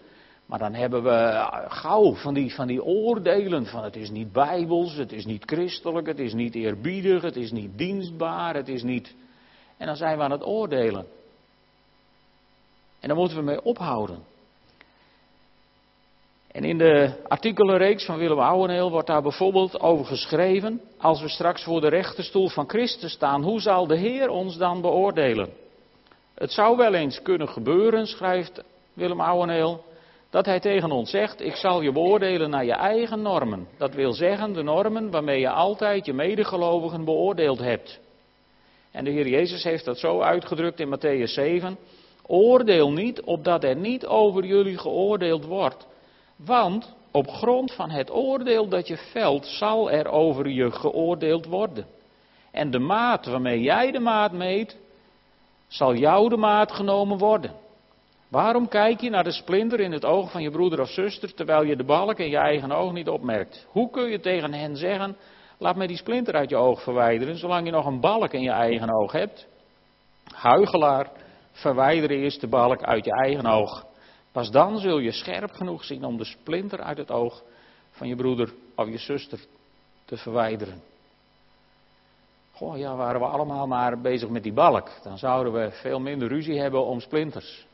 Maar 0.47 0.59
dan 0.59 0.75
hebben 0.75 1.03
we 1.03 1.47
gauw 1.69 2.15
van 2.15 2.35
die, 2.35 2.55
van 2.55 2.67
die 2.67 2.85
oordelen 2.85 3.67
van 3.67 3.85
het 3.85 3.97
is 3.97 4.11
niet 4.11 4.33
bijbels, 4.33 4.95
het 4.95 5.13
is 5.13 5.25
niet 5.25 5.43
christelijk, 5.45 6.07
het 6.07 6.19
is 6.19 6.33
niet 6.33 6.55
eerbiedig, 6.55 7.23
het 7.23 7.37
is 7.37 7.53
niet 7.53 7.79
dienstbaar, 7.79 8.55
het 8.55 8.69
is 8.69 8.83
niet... 8.83 9.15
En 9.77 9.87
dan 9.87 9.97
zijn 9.97 10.17
we 10.17 10.23
aan 10.23 10.31
het 10.31 10.47
oordelen. 10.47 11.07
En 13.01 13.09
daar 13.09 13.17
moeten 13.17 13.37
we 13.37 13.43
mee 13.43 13.63
ophouden. 13.63 14.19
En 16.57 16.65
in 16.65 16.79
de 16.79 17.11
artikelenreeks 17.29 18.05
van 18.05 18.19
Willem 18.19 18.39
Ouweneel 18.39 18.91
wordt 18.91 19.07
daar 19.07 19.23
bijvoorbeeld 19.23 19.81
over 19.81 20.05
geschreven: 20.05 20.81
als 20.99 21.23
we 21.23 21.29
straks 21.29 21.65
voor 21.65 21.81
de 21.81 21.89
rechterstoel 21.89 22.49
van 22.49 22.69
Christus 22.69 23.13
staan, 23.13 23.43
hoe 23.43 23.61
zal 23.61 23.87
de 23.87 23.97
Heer 23.97 24.29
ons 24.29 24.57
dan 24.57 24.81
beoordelen? 24.81 25.49
Het 26.35 26.53
zou 26.53 26.77
wel 26.77 26.95
eens 26.95 27.23
kunnen 27.23 27.49
gebeuren, 27.49 28.07
schrijft 28.07 28.63
Willem 28.93 29.21
Ouweneel, 29.21 29.85
dat 30.31 30.47
hij 30.47 30.61
tegen 30.61 30.91
ons 30.91 31.11
zegt: 31.11 31.41
Ik 31.41 31.55
zal 31.55 31.83
je 31.83 31.93
beoordelen 31.93 32.51
naar 32.51 32.65
je 32.65 32.75
eigen 32.75 33.23
normen. 33.23 33.69
Dat 33.79 33.95
wil 33.95 34.13
zeggen 34.13 34.53
de 34.53 34.63
normen 34.63 35.11
waarmee 35.11 35.41
je 35.41 35.51
altijd 35.51 36.07
je 36.07 36.13
medegelovigen 36.13 37.05
beoordeeld 37.05 37.59
hebt. 37.59 38.01
En 38.91 39.05
de 39.05 39.11
Heer 39.11 39.29
Jezus 39.29 39.65
heeft 39.65 39.85
dat 39.85 39.99
zo 39.99 40.21
uitgedrukt 40.21 40.81
in 40.81 40.99
Matthäus 40.99 41.33
7. 41.33 41.79
Oordeel 42.27 42.93
niet, 42.93 43.21
opdat 43.21 43.65
er 43.65 43.77
niet 43.77 44.07
over 44.07 44.45
jullie 44.45 44.79
geoordeeld 44.79 45.45
wordt. 45.45 45.87
Want 46.37 46.95
op 47.11 47.29
grond 47.29 47.73
van 47.73 47.91
het 47.91 48.11
oordeel 48.11 48.69
dat 48.69 48.89
je 48.89 48.97
velt, 48.97 49.47
zal 49.47 49.91
er 49.91 50.09
over 50.09 50.49
je 50.49 50.71
geoordeeld 50.71 51.47
worden. 51.47 51.87
En 52.51 52.71
de 52.71 52.79
maat 52.79 53.27
waarmee 53.27 53.61
jij 53.61 53.91
de 53.91 54.01
maat 54.01 54.33
meet, 54.33 54.77
zal 55.67 55.95
jou 55.95 56.29
de 56.29 56.37
maat 56.37 56.73
genomen 56.73 57.19
worden. 57.19 57.51
Waarom 58.29 58.69
kijk 58.69 59.01
je 59.01 59.11
naar 59.11 59.25
de 59.25 59.33
splinter 59.33 59.81
in 59.81 59.93
het 59.93 60.05
oog 60.05 60.31
van 60.31 60.43
je 60.43 60.51
broeder 60.51 60.81
of 60.81 60.89
zuster, 60.89 61.35
terwijl 61.35 61.63
je 61.63 61.77
de 61.77 61.85
balk 61.85 62.19
in 62.19 62.31
je 62.31 62.37
eigen 62.37 62.73
oog 62.73 62.93
niet 62.93 63.09
opmerkt? 63.09 63.67
Hoe 63.71 63.91
kun 63.91 64.11
je 64.11 64.21
tegen 64.21 64.53
hen 64.53 64.77
zeggen, 64.77 65.17
laat 65.59 65.77
mij 65.77 65.87
die 65.87 65.97
splinter 65.97 66.35
uit 66.35 66.51
je 66.51 66.57
oog 66.57 66.83
verwijderen, 66.83 67.39
zolang 67.39 67.67
je 67.67 67.73
nog 67.73 67.87
een 67.87 68.01
balk 68.01 68.33
in 68.33 68.43
je 68.43 68.51
eigen 68.51 68.95
oog 68.95 69.13
hebt? 69.13 69.47
Huigelaar, 70.35 71.11
verwijder 71.53 72.11
eerst 72.11 72.41
de 72.41 72.49
balk 72.49 72.83
uit 72.83 73.05
je 73.05 73.13
eigen 73.13 73.47
oog. 73.47 73.85
Pas 74.37 74.51
dan 74.51 74.79
zul 74.79 74.99
je 74.99 75.13
scherp 75.13 75.53
genoeg 75.53 75.85
zien 75.85 76.05
om 76.05 76.17
de 76.17 76.25
splinter 76.25 76.81
uit 76.81 76.99
het 76.99 77.11
oog 77.11 77.43
van 77.91 78.09
je 78.09 78.17
broeder 78.17 78.53
of 78.75 78.89
je 78.89 78.99
zuster 78.99 79.39
te 80.05 80.17
verwijderen. 80.17 80.83
Goh, 82.53 82.79
ja, 82.79 82.97
waren 82.97 83.21
we 83.21 83.27
allemaal 83.27 83.67
maar 83.67 84.01
bezig 84.01 84.29
met 84.29 84.43
die 84.43 84.53
balk, 84.53 84.91
dan 85.03 85.19
zouden 85.19 85.53
we 85.53 85.71
veel 85.71 86.01
minder 86.01 86.29
ruzie 86.29 86.61
hebben 86.61 86.85
om 86.85 87.01
splinters. 87.01 87.67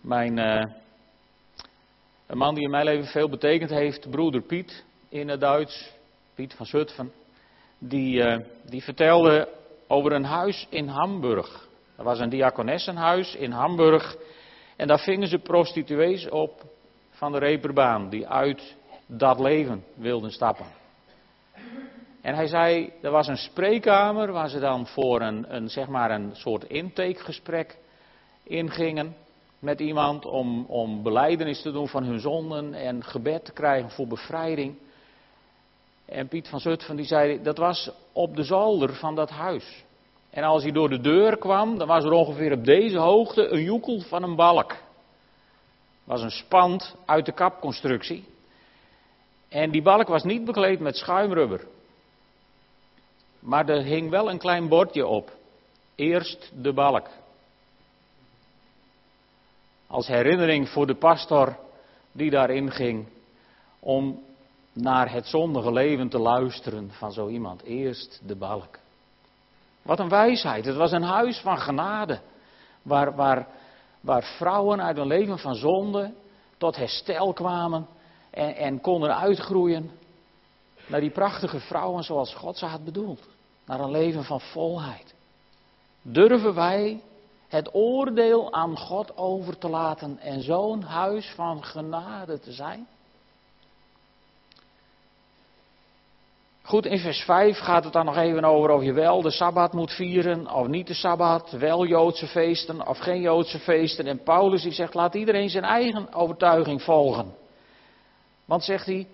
Mijn, 0.00 0.38
uh, 0.38 0.72
een 2.26 2.38
man 2.38 2.54
die 2.54 2.64
in 2.64 2.70
mijn 2.70 2.84
leven 2.84 3.06
veel 3.06 3.28
betekend 3.28 3.70
heeft, 3.70 4.10
broeder 4.10 4.42
Piet 4.42 4.84
in 5.08 5.28
het 5.28 5.40
Duits, 5.40 5.92
Piet 6.34 6.54
van 6.54 6.66
Zutphen, 6.66 7.12
die, 7.78 8.22
uh, 8.22 8.38
die 8.64 8.82
vertelde 8.82 9.48
over 9.86 10.12
een 10.12 10.24
huis 10.24 10.66
in 10.70 10.88
Hamburg. 10.88 11.67
Er 11.98 12.04
was 12.04 12.18
een 12.18 12.28
diakonessenhuis 12.28 13.34
in 13.34 13.50
Hamburg 13.50 14.16
en 14.76 14.86
daar 14.86 14.98
vingen 14.98 15.28
ze 15.28 15.38
prostituees 15.38 16.28
op 16.28 16.62
van 17.10 17.32
de 17.32 17.38
reperbaan 17.38 18.08
die 18.08 18.28
uit 18.28 18.76
dat 19.06 19.40
leven 19.40 19.84
wilden 19.94 20.30
stappen. 20.30 20.66
En 22.20 22.34
hij 22.34 22.46
zei, 22.46 22.92
er 23.02 23.10
was 23.10 23.26
een 23.26 23.36
spreekkamer 23.36 24.32
waar 24.32 24.48
ze 24.48 24.58
dan 24.58 24.86
voor 24.86 25.20
een, 25.20 25.54
een, 25.54 25.68
zeg 25.70 25.88
maar 25.88 26.10
een 26.10 26.30
soort 26.32 26.64
intakegesprek 26.64 27.78
ingingen 28.42 29.16
met 29.58 29.80
iemand 29.80 30.24
om, 30.24 30.64
om 30.64 31.02
beleidenis 31.02 31.62
te 31.62 31.72
doen 31.72 31.88
van 31.88 32.04
hun 32.04 32.20
zonden 32.20 32.74
en 32.74 33.04
gebed 33.04 33.44
te 33.44 33.52
krijgen 33.52 33.90
voor 33.90 34.06
bevrijding. 34.06 34.78
En 36.04 36.28
Piet 36.28 36.48
van 36.48 36.60
Zutphen 36.60 36.96
die 36.96 37.06
zei, 37.06 37.42
dat 37.42 37.58
was 37.58 37.90
op 38.12 38.36
de 38.36 38.42
zolder 38.42 38.94
van 38.94 39.14
dat 39.14 39.30
huis. 39.30 39.86
En 40.30 40.42
als 40.42 40.62
hij 40.62 40.72
door 40.72 40.88
de 40.88 41.00
deur 41.00 41.38
kwam, 41.38 41.78
dan 41.78 41.86
was 41.86 42.04
er 42.04 42.12
ongeveer 42.12 42.52
op 42.52 42.64
deze 42.64 42.98
hoogte 42.98 43.48
een 43.48 43.62
joekel 43.62 44.00
van 44.00 44.22
een 44.22 44.36
balk. 44.36 44.76
was 46.04 46.22
een 46.22 46.30
spand 46.30 46.96
uit 47.06 47.26
de 47.26 47.32
kapconstructie. 47.32 48.24
En 49.48 49.70
die 49.70 49.82
balk 49.82 50.08
was 50.08 50.22
niet 50.22 50.44
bekleed 50.44 50.80
met 50.80 50.96
schuimrubber. 50.96 51.66
Maar 53.38 53.68
er 53.68 53.82
hing 53.82 54.10
wel 54.10 54.30
een 54.30 54.38
klein 54.38 54.68
bordje 54.68 55.06
op. 55.06 55.36
Eerst 55.94 56.52
de 56.62 56.72
balk. 56.72 57.06
Als 59.86 60.06
herinnering 60.06 60.68
voor 60.68 60.86
de 60.86 60.94
pastor 60.94 61.56
die 62.12 62.30
daarin 62.30 62.70
ging 62.70 63.06
om 63.78 64.22
naar 64.72 65.12
het 65.12 65.26
zondige 65.26 65.72
leven 65.72 66.08
te 66.08 66.18
luisteren 66.18 66.90
van 66.90 67.12
zo 67.12 67.28
iemand. 67.28 67.62
Eerst 67.62 68.20
de 68.26 68.36
balk. 68.36 68.78
Wat 69.88 69.98
een 69.98 70.08
wijsheid. 70.08 70.64
Het 70.64 70.76
was 70.76 70.92
een 70.92 71.02
huis 71.02 71.38
van 71.38 71.58
genade. 71.58 72.20
Waar, 72.82 73.14
waar, 73.14 73.46
waar 74.00 74.22
vrouwen 74.22 74.82
uit 74.82 74.96
een 74.96 75.06
leven 75.06 75.38
van 75.38 75.54
zonde 75.54 76.14
tot 76.58 76.76
herstel 76.76 77.32
kwamen 77.32 77.86
en, 78.30 78.56
en 78.56 78.80
konden 78.80 79.16
uitgroeien 79.16 79.90
naar 80.86 81.00
die 81.00 81.10
prachtige 81.10 81.60
vrouwen 81.60 82.04
zoals 82.04 82.34
God 82.34 82.56
ze 82.56 82.66
had 82.66 82.84
bedoeld. 82.84 83.28
Naar 83.66 83.80
een 83.80 83.90
leven 83.90 84.24
van 84.24 84.40
volheid. 84.40 85.14
Durven 86.02 86.54
wij 86.54 87.02
het 87.48 87.74
oordeel 87.74 88.52
aan 88.52 88.78
God 88.78 89.16
over 89.16 89.58
te 89.58 89.68
laten 89.68 90.18
en 90.18 90.42
zo'n 90.42 90.82
huis 90.82 91.32
van 91.34 91.64
genade 91.64 92.40
te 92.40 92.52
zijn? 92.52 92.86
Goed, 96.68 96.86
in 96.86 96.98
vers 96.98 97.20
5 97.20 97.58
gaat 97.58 97.84
het 97.84 97.92
dan 97.92 98.04
nog 98.04 98.16
even 98.16 98.44
over 98.44 98.70
of 98.70 98.82
je 98.82 98.92
wel 98.92 99.22
de 99.22 99.30
Sabbat 99.30 99.72
moet 99.72 99.92
vieren 99.92 100.50
of 100.50 100.66
niet 100.66 100.86
de 100.86 100.94
Sabbat, 100.94 101.50
wel 101.50 101.86
Joodse 101.86 102.26
feesten 102.26 102.86
of 102.86 102.98
geen 102.98 103.20
Joodse 103.20 103.58
feesten. 103.58 104.06
En 104.06 104.22
Paulus 104.22 104.62
zegt, 104.62 104.94
laat 104.94 105.14
iedereen 105.14 105.48
zijn 105.48 105.64
eigen 105.64 106.12
overtuiging 106.12 106.82
volgen. 106.82 107.34
Want 108.44 108.64
zegt 108.64 108.86
hij, 108.86 109.06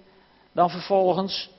dan 0.52 0.70
vervolgens, 0.70 1.50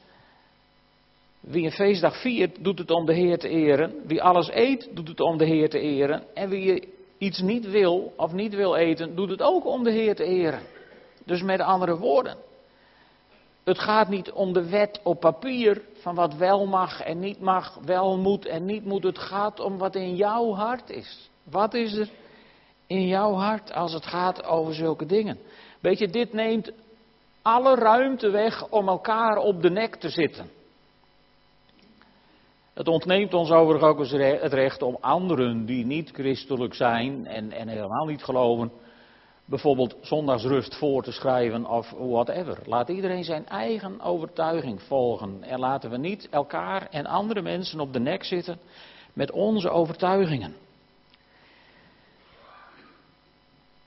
wie 1.39 1.65
een 1.65 1.71
feestdag 1.71 2.21
viert, 2.21 2.63
doet 2.63 2.79
het 2.79 2.91
om 2.91 3.05
de 3.05 3.13
Heer 3.13 3.37
te 3.37 3.49
eren. 3.49 3.93
Wie 4.05 4.23
alles 4.23 4.49
eet, 4.49 4.89
doet 4.91 5.07
het 5.07 5.19
om 5.19 5.37
de 5.37 5.45
Heer 5.45 5.69
te 5.69 5.79
eren. 5.79 6.23
En 6.33 6.49
wie 6.49 6.93
iets 7.17 7.39
niet 7.39 7.69
wil 7.69 8.13
of 8.17 8.31
niet 8.31 8.55
wil 8.55 8.75
eten, 8.75 9.15
doet 9.15 9.29
het 9.29 9.41
ook 9.41 9.65
om 9.65 9.83
de 9.83 9.91
Heer 9.91 10.15
te 10.15 10.23
eren. 10.23 10.61
Dus 11.25 11.41
met 11.41 11.59
andere 11.59 11.97
woorden, 11.97 12.37
het 13.65 13.79
gaat 13.79 14.09
niet 14.09 14.31
om 14.31 14.53
de 14.53 14.69
wet 14.69 14.99
op 15.03 15.19
papier 15.19 15.81
van 15.93 16.15
wat 16.15 16.35
wel 16.35 16.65
mag 16.65 17.01
en 17.01 17.19
niet 17.19 17.39
mag, 17.39 17.79
wel 17.85 18.17
moet 18.17 18.45
en 18.45 18.65
niet 18.65 18.85
moet. 18.85 19.03
Het 19.03 19.19
gaat 19.19 19.59
om 19.59 19.77
wat 19.77 19.95
in 19.95 20.15
jouw 20.15 20.53
hart 20.53 20.89
is. 20.89 21.29
Wat 21.43 21.73
is 21.73 21.93
er 21.93 22.09
in 22.87 23.07
jouw 23.07 23.33
hart 23.33 23.73
als 23.73 23.93
het 23.93 24.05
gaat 24.05 24.43
over 24.43 24.73
zulke 24.73 25.05
dingen? 25.05 25.39
Weet 25.79 25.99
je, 25.99 26.07
dit 26.07 26.33
neemt 26.33 26.71
alle 27.41 27.75
ruimte 27.75 28.29
weg 28.29 28.69
om 28.69 28.87
elkaar 28.87 29.37
op 29.37 29.61
de 29.61 29.69
nek 29.69 29.95
te 29.95 30.09
zitten. 30.09 30.49
Het 32.73 32.87
ontneemt 32.87 33.33
ons 33.33 33.51
overigens 33.51 34.13
ook 34.13 34.41
het 34.41 34.53
recht 34.53 34.81
om 34.81 34.97
anderen 35.01 35.65
die 35.65 35.85
niet 35.85 36.09
christelijk 36.09 36.73
zijn 36.73 37.27
en, 37.27 37.51
en 37.51 37.67
helemaal 37.67 38.05
niet 38.05 38.23
geloven, 38.23 38.71
bijvoorbeeld 39.45 39.95
zondagsrust 40.01 40.75
voor 40.75 41.03
te 41.03 41.11
schrijven 41.11 41.65
of 41.65 41.89
whatever. 41.89 42.57
Laat 42.65 42.89
iedereen 42.89 43.23
zijn 43.23 43.47
eigen 43.47 44.01
overtuiging 44.01 44.81
volgen 44.81 45.43
en 45.43 45.59
laten 45.59 45.89
we 45.89 45.97
niet 45.97 46.27
elkaar 46.29 46.87
en 46.89 47.05
andere 47.05 47.41
mensen 47.41 47.79
op 47.79 47.93
de 47.93 47.99
nek 47.99 48.23
zitten 48.23 48.59
met 49.13 49.31
onze 49.31 49.69
overtuigingen. 49.69 50.55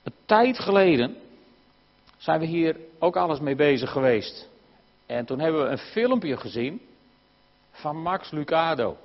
Een 0.03 0.13
tijd 0.25 0.59
geleden 0.59 1.15
zijn 2.17 2.39
we 2.39 2.45
hier 2.45 2.75
ook 2.99 3.15
alles 3.15 3.39
mee 3.39 3.55
bezig 3.55 3.91
geweest. 3.91 4.47
En 5.05 5.25
toen 5.25 5.39
hebben 5.39 5.63
we 5.63 5.69
een 5.69 5.77
filmpje 5.77 6.37
gezien 6.37 6.81
van 7.71 8.01
Max 8.01 8.31
Lucado. 8.31 8.97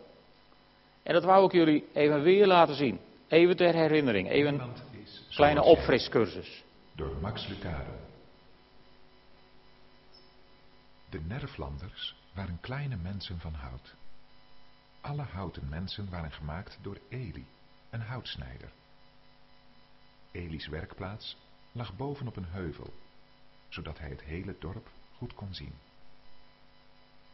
En 1.02 1.12
dat 1.12 1.24
wou 1.24 1.44
ik 1.44 1.52
jullie 1.52 1.84
even 1.92 2.22
weer 2.22 2.46
laten 2.46 2.74
zien. 2.74 2.98
Even 3.28 3.56
ter 3.56 3.74
herinnering. 3.74 4.30
Even 4.30 4.60
kleine 5.34 5.62
opfriscursus. 5.62 6.64
Door 6.92 7.16
Max 7.20 7.46
Lucado. 7.46 7.92
De 11.10 11.20
Nerflanders 11.20 12.16
waren 12.34 12.58
kleine 12.60 12.96
mensen 12.96 13.40
van 13.40 13.54
hout. 13.54 13.94
Alle 15.00 15.22
houten 15.22 15.68
mensen 15.68 16.10
waren 16.10 16.32
gemaakt 16.32 16.78
door 16.82 16.98
Eli, 17.08 17.46
een 17.90 18.00
houtsnijder. 18.00 18.72
Eli's 20.30 20.66
werkplaats 20.66 21.36
lag 21.72 21.96
bovenop 21.96 22.36
een 22.36 22.48
heuvel, 22.48 22.92
zodat 23.68 23.98
hij 23.98 24.08
het 24.08 24.22
hele 24.22 24.56
dorp 24.58 24.88
goed 25.16 25.34
kon 25.34 25.54
zien. 25.54 25.74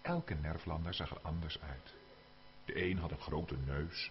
Elke 0.03 0.35
Nerflander 0.35 0.95
zag 0.95 1.11
er 1.11 1.21
anders 1.23 1.61
uit. 1.61 1.95
De 2.65 2.85
een 2.85 2.99
had 2.99 3.11
een 3.11 3.21
grote 3.21 3.57
neus, 3.57 4.11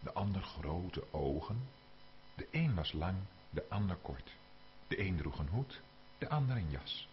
de 0.00 0.12
ander 0.12 0.42
grote 0.42 1.12
ogen. 1.12 1.77
De 2.38 2.48
een 2.50 2.74
was 2.74 2.92
lang, 2.92 3.16
de 3.50 3.68
ander 3.68 3.96
kort. 3.96 4.36
De 4.88 5.00
een 5.00 5.16
droeg 5.16 5.38
een 5.38 5.48
hoed, 5.48 5.80
de 6.18 6.28
ander 6.28 6.56
een 6.56 6.70
jas. 6.70 7.08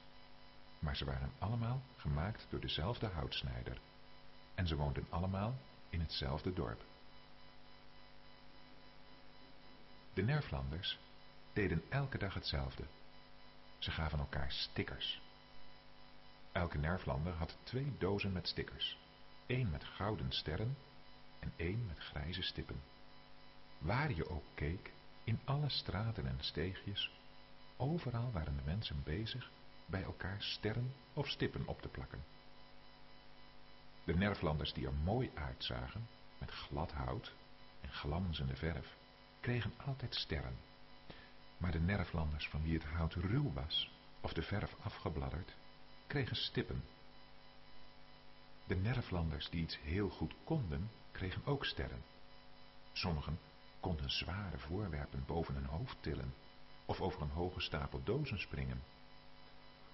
Maar 0.79 0.95
ze 0.95 1.05
waren 1.05 1.31
allemaal 1.39 1.81
gemaakt 1.95 2.47
door 2.49 2.59
dezelfde 2.59 3.07
houtsnijder. 3.07 3.79
En 4.55 4.67
ze 4.67 4.75
woonden 4.75 5.05
allemaal 5.09 5.55
in 5.89 5.99
hetzelfde 5.99 6.53
dorp. 6.53 6.85
De 10.13 10.21
Nerflanders 10.21 10.99
deden 11.53 11.83
elke 11.89 12.17
dag 12.17 12.33
hetzelfde. 12.33 12.83
Ze 13.77 13.91
gaven 13.91 14.19
elkaar 14.19 14.51
stickers. 14.51 15.21
Elke 16.51 16.77
Nerflander 16.77 17.33
had 17.33 17.57
twee 17.63 17.95
dozen 17.97 18.31
met 18.31 18.47
stickers. 18.47 18.97
één 19.45 19.69
met 19.69 19.83
gouden 19.83 20.31
sterren 20.31 20.77
en 21.39 21.53
één 21.55 21.85
met 21.85 21.99
grijze 21.99 22.41
stippen. 22.41 22.81
Waar 23.77 24.13
je 24.13 24.29
ook 24.29 24.45
keek, 24.53 24.93
in 25.25 25.39
alle 25.45 25.69
straten 25.69 26.27
en 26.27 26.37
steegjes, 26.39 27.11
overal 27.77 28.31
waren 28.31 28.55
de 28.55 28.63
mensen 28.65 29.03
bezig 29.03 29.51
bij 29.85 30.03
elkaar 30.03 30.41
sterren 30.41 30.93
of 31.13 31.27
stippen 31.27 31.67
op 31.67 31.81
te 31.81 31.87
plakken. 31.87 32.23
De 34.03 34.15
Nerflanders 34.15 34.73
die 34.73 34.85
er 34.85 34.93
mooi 34.93 35.31
uitzagen, 35.33 36.07
met 36.37 36.51
glad 36.51 36.91
hout 36.91 37.33
en 37.81 37.89
glanzende 37.89 38.55
verf, 38.55 38.95
kregen 39.39 39.73
altijd 39.85 40.15
sterren. 40.15 40.57
Maar 41.57 41.71
de 41.71 41.79
Nerflanders 41.79 42.47
van 42.47 42.63
wie 42.63 42.73
het 42.73 42.83
hout 42.83 43.13
ruw 43.13 43.53
was 43.53 43.91
of 44.21 44.33
de 44.33 44.41
verf 44.41 44.75
afgebladderd, 44.81 45.55
kregen 46.07 46.35
stippen. 46.35 46.83
De 48.67 48.75
Nerflanders 48.75 49.49
die 49.49 49.61
iets 49.61 49.79
heel 49.79 50.09
goed 50.09 50.33
konden, 50.43 50.91
kregen 51.11 51.41
ook 51.45 51.65
sterren. 51.65 52.03
Sommigen 52.93 53.39
konden 53.85 54.11
zware 54.11 54.57
voorwerpen 54.57 55.23
boven 55.25 55.55
hun 55.55 55.65
hoofd 55.65 55.97
tillen 56.01 56.33
of 56.85 57.01
over 57.01 57.21
een 57.21 57.29
hoge 57.29 57.59
stapel 57.59 58.03
dozen 58.03 58.39
springen. 58.39 58.83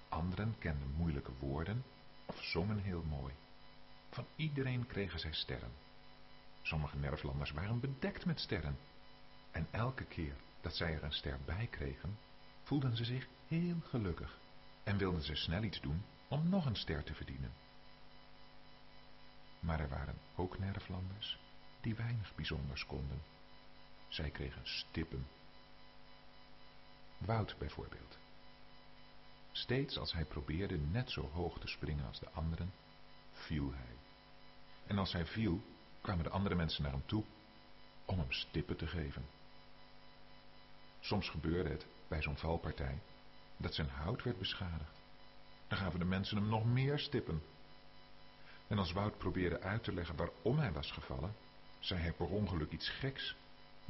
Anderen 0.08 0.58
kenden 0.58 0.92
moeilijke 0.96 1.32
woorden 1.38 1.84
of 2.26 2.42
zongen 2.42 2.78
heel 2.78 3.02
mooi. 3.02 3.34
Van 4.10 4.26
iedereen 4.36 4.86
kregen 4.86 5.18
zij 5.18 5.32
sterren. 5.32 5.72
Sommige 6.62 6.96
nerflanders 6.96 7.50
waren 7.50 7.80
bedekt 7.80 8.24
met 8.24 8.40
sterren. 8.40 8.78
En 9.50 9.66
elke 9.70 10.04
keer 10.04 10.34
dat 10.60 10.74
zij 10.74 10.94
er 10.94 11.04
een 11.04 11.12
ster 11.12 11.38
bij 11.44 11.66
kregen, 11.66 12.18
voelden 12.62 12.96
ze 12.96 13.04
zich 13.04 13.28
heel 13.48 13.76
gelukkig 13.82 14.38
en 14.84 14.96
wilden 14.98 15.22
ze 15.22 15.34
snel 15.34 15.62
iets 15.62 15.80
doen 15.80 16.04
om 16.28 16.48
nog 16.48 16.66
een 16.66 16.76
ster 16.76 17.04
te 17.04 17.14
verdienen. 17.14 17.52
Maar 19.60 19.80
er 19.80 19.88
waren 19.88 20.18
ook 20.36 20.58
nerflanders 20.58 21.38
die 21.80 21.94
weinig 21.94 22.34
bijzonders 22.34 22.86
konden. 22.86 23.32
Zij 24.12 24.30
kregen 24.30 24.60
stippen. 24.66 25.26
Wout 27.18 27.58
bijvoorbeeld. 27.58 28.18
Steeds 29.52 29.98
als 29.98 30.12
hij 30.12 30.24
probeerde 30.24 30.78
net 30.78 31.10
zo 31.10 31.30
hoog 31.30 31.58
te 31.58 31.66
springen 31.66 32.06
als 32.06 32.20
de 32.20 32.30
anderen, 32.30 32.72
viel 33.32 33.72
hij. 33.72 33.96
En 34.86 34.98
als 34.98 35.12
hij 35.12 35.26
viel, 35.26 35.60
kwamen 36.00 36.24
de 36.24 36.30
andere 36.30 36.54
mensen 36.54 36.82
naar 36.82 36.92
hem 36.92 37.06
toe 37.06 37.24
om 38.04 38.18
hem 38.18 38.32
stippen 38.32 38.76
te 38.76 38.86
geven. 38.86 39.26
Soms 41.00 41.28
gebeurde 41.28 41.70
het 41.70 41.86
bij 42.08 42.22
zo'n 42.22 42.36
valpartij 42.36 42.98
dat 43.56 43.74
zijn 43.74 43.88
hout 43.88 44.22
werd 44.22 44.38
beschadigd. 44.38 45.00
Dan 45.68 45.78
gaven 45.78 45.98
de 45.98 46.04
mensen 46.04 46.36
hem 46.36 46.48
nog 46.48 46.64
meer 46.64 46.98
stippen. 46.98 47.42
En 48.66 48.78
als 48.78 48.92
Wout 48.92 49.18
probeerde 49.18 49.60
uit 49.60 49.84
te 49.84 49.92
leggen 49.92 50.16
waarom 50.16 50.58
hij 50.58 50.72
was 50.72 50.90
gevallen, 50.90 51.34
zei 51.78 52.00
hij 52.00 52.12
per 52.12 52.26
ongeluk 52.26 52.70
iets 52.70 52.88
geks, 52.88 53.36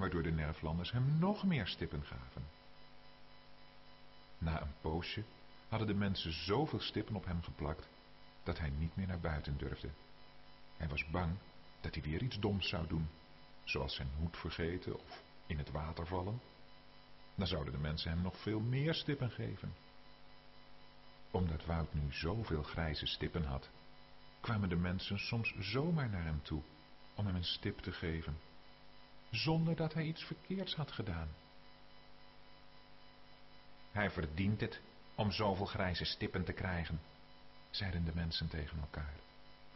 waardoor 0.03 0.23
de 0.23 0.31
nerflanders 0.31 0.93
hem 0.93 1.19
nog 1.19 1.45
meer 1.45 1.67
stippen 1.67 2.05
gaven. 2.05 2.43
Na 4.39 4.61
een 4.61 4.75
poosje 4.81 5.25
hadden 5.69 5.89
de 5.89 5.95
mensen 5.95 6.33
zoveel 6.33 6.81
stippen 6.81 7.15
op 7.15 7.25
hem 7.25 7.43
geplakt, 7.43 7.89
dat 8.43 8.59
hij 8.59 8.71
niet 8.71 8.97
meer 8.97 9.07
naar 9.07 9.21
buiten 9.21 9.59
durfde. 9.59 9.89
Hij 10.77 10.89
was 10.89 11.07
bang 11.11 11.37
dat 11.81 11.95
hij 11.95 12.03
weer 12.03 12.23
iets 12.23 12.39
doms 12.39 12.69
zou 12.69 12.87
doen, 12.87 13.09
zoals 13.65 13.95
zijn 13.95 14.09
hoed 14.19 14.37
vergeten 14.37 14.95
of 14.95 15.23
in 15.47 15.59
het 15.59 15.71
water 15.71 16.07
vallen. 16.07 16.41
Dan 17.35 17.47
zouden 17.47 17.73
de 17.73 17.79
mensen 17.79 18.11
hem 18.11 18.23
nog 18.23 18.37
veel 18.37 18.61
meer 18.61 18.95
stippen 18.95 19.31
geven. 19.31 19.73
Omdat 21.31 21.65
Wout 21.65 21.95
nu 21.95 22.13
zoveel 22.13 22.63
grijze 22.63 23.07
stippen 23.07 23.45
had, 23.45 23.71
kwamen 24.41 24.69
de 24.69 24.77
mensen 24.77 25.19
soms 25.19 25.55
zomaar 25.59 26.09
naar 26.09 26.25
hem 26.25 26.43
toe 26.43 26.63
om 27.15 27.27
hem 27.27 27.35
een 27.35 27.45
stip 27.45 27.79
te 27.79 27.93
geven, 27.93 28.37
zonder 29.33 29.77
dat 29.77 29.95
hij 29.95 30.05
iets 30.05 30.25
verkeerds 30.25 30.75
had 30.75 30.93
gedaan. 30.93 31.29
Hij 33.91 34.11
verdient 34.11 34.61
het 34.61 34.81
om 35.15 35.31
zoveel 35.31 35.67
grijze 35.67 36.05
stippen 36.05 36.45
te 36.45 36.53
krijgen, 36.53 37.01
zeiden 37.71 38.05
de 38.05 38.15
mensen 38.15 38.49
tegen 38.49 38.79
elkaar. 38.81 39.15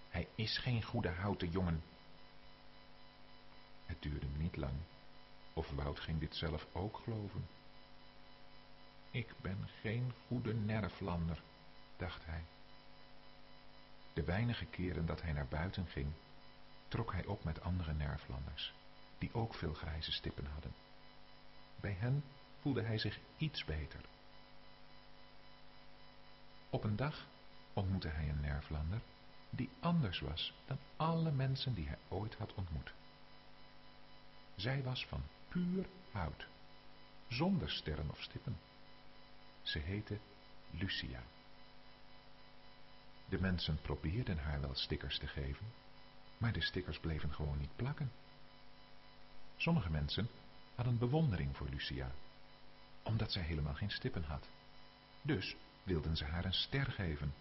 Hij 0.09 0.29
is 0.35 0.59
geen 0.59 0.83
goede 0.83 1.11
houten 1.11 1.51
jongen. 1.51 1.83
Het 3.87 4.03
duurde 4.03 4.27
niet 4.27 4.57
lang, 4.57 4.77
of 5.53 5.71
Wout 5.71 6.01
ging 6.01 6.21
dit 6.21 6.37
zelf 6.37 6.67
ook 6.73 7.01
geloven. 7.05 7.47
Ik 9.11 9.35
ben 9.41 9.69
geen 9.81 10.13
goede 10.27 10.55
nerflander, 10.55 11.43
dacht 11.97 12.25
hij. 12.25 12.43
De 14.13 14.25
weinige 14.25 14.65
keren 14.65 15.07
dat 15.07 15.23
hij 15.23 15.33
naar 15.33 15.49
buiten 15.49 15.87
ging, 15.87 16.13
trok 16.89 17.13
hij 17.13 17.27
op 17.27 17.45
met 17.45 17.61
andere 17.61 17.93
nerflanders, 17.93 18.73
die 19.19 19.35
ook 19.35 19.55
veel 19.55 19.75
grijze 19.75 20.13
stippen 20.13 20.47
hadden. 20.47 20.75
Bij 21.81 21.97
hen 21.99 22.25
voelde 22.61 22.83
hij 22.83 22.99
zich 22.99 23.19
iets 23.37 23.65
beter. 23.65 24.01
Op 26.71 26.85
een 26.85 26.97
dag 26.97 27.27
ontmoette 27.73 28.09
hij 28.09 28.29
een 28.29 28.41
nerflander 28.41 29.01
die 29.51 29.71
anders 29.81 30.21
was 30.21 30.55
dan 30.67 30.79
alle 30.97 31.33
mensen 31.33 31.75
die 31.75 31.87
hij 31.87 31.99
ooit 32.09 32.35
had 32.35 32.55
ontmoet. 32.55 32.95
Zij 34.55 34.83
was 34.83 35.07
van 35.07 35.23
puur 35.49 35.87
hout, 36.11 36.47
zonder 37.29 37.71
sterren 37.71 38.11
of 38.11 38.23
stippen. 38.23 38.59
Ze 39.63 39.79
heette 39.79 40.19
Lucia. 40.71 41.23
De 43.29 43.41
mensen 43.41 43.81
probeerden 43.83 44.39
haar 44.39 44.61
wel 44.61 44.75
stickers 44.75 45.19
te 45.19 45.27
geven, 45.27 45.67
maar 46.39 46.53
de 46.53 46.63
stickers 46.63 46.99
bleven 46.99 47.33
gewoon 47.33 47.59
niet 47.59 47.77
plakken. 47.77 48.13
Sommige 49.57 49.91
mensen 49.91 50.29
hadden 50.75 50.99
bewondering 50.99 51.57
voor 51.57 51.69
Lucia, 51.69 52.11
omdat 53.03 53.33
zij 53.33 53.43
helemaal 53.43 53.75
geen 53.75 53.91
stippen 53.91 54.23
had. 54.23 54.49
Dus 55.23 55.57
wilden 55.83 56.17
ze 56.17 56.25
haar 56.25 56.45
een 56.45 56.55
ster 56.55 56.93
geven. 56.93 57.35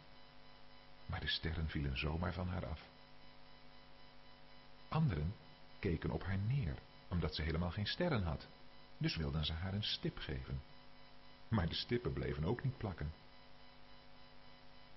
Maar 1.05 1.19
de 1.19 1.27
sterren 1.27 1.69
vielen 1.69 1.97
zomaar 1.97 2.33
van 2.33 2.47
haar 2.47 2.65
af. 2.65 2.81
Anderen 4.87 5.35
keken 5.79 6.11
op 6.11 6.23
haar 6.23 6.37
neer, 6.37 6.75
omdat 7.07 7.35
ze 7.35 7.41
helemaal 7.41 7.71
geen 7.71 7.87
sterren 7.87 8.23
had. 8.23 8.47
Dus 8.97 9.15
wilden 9.15 9.45
ze 9.45 9.53
haar 9.53 9.73
een 9.73 9.83
stip 9.83 10.17
geven. 10.17 10.61
Maar 11.47 11.67
de 11.67 11.75
stippen 11.75 12.13
bleven 12.13 12.43
ook 12.43 12.63
niet 12.63 12.77
plakken. 12.77 13.13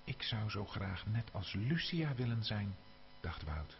Ik 0.05 0.23
zou 0.23 0.51
zo 0.51 0.65
graag 0.65 1.07
net 1.07 1.33
als 1.33 1.53
Lucia 1.53 2.15
willen 2.15 2.45
zijn, 2.45 2.77
dacht 3.21 3.43
Wout. 3.43 3.79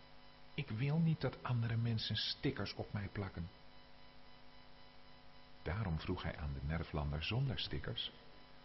Ik 0.59 0.69
wil 0.69 0.99
niet 0.99 1.21
dat 1.21 1.43
andere 1.43 1.77
mensen 1.77 2.17
stickers 2.17 2.75
op 2.75 2.93
mij 2.93 3.09
plakken. 3.13 3.49
Daarom 5.63 5.99
vroeg 5.99 6.23
hij 6.23 6.37
aan 6.37 6.53
de 6.53 6.67
nerflander 6.67 7.23
zonder 7.23 7.59
stickers 7.59 8.13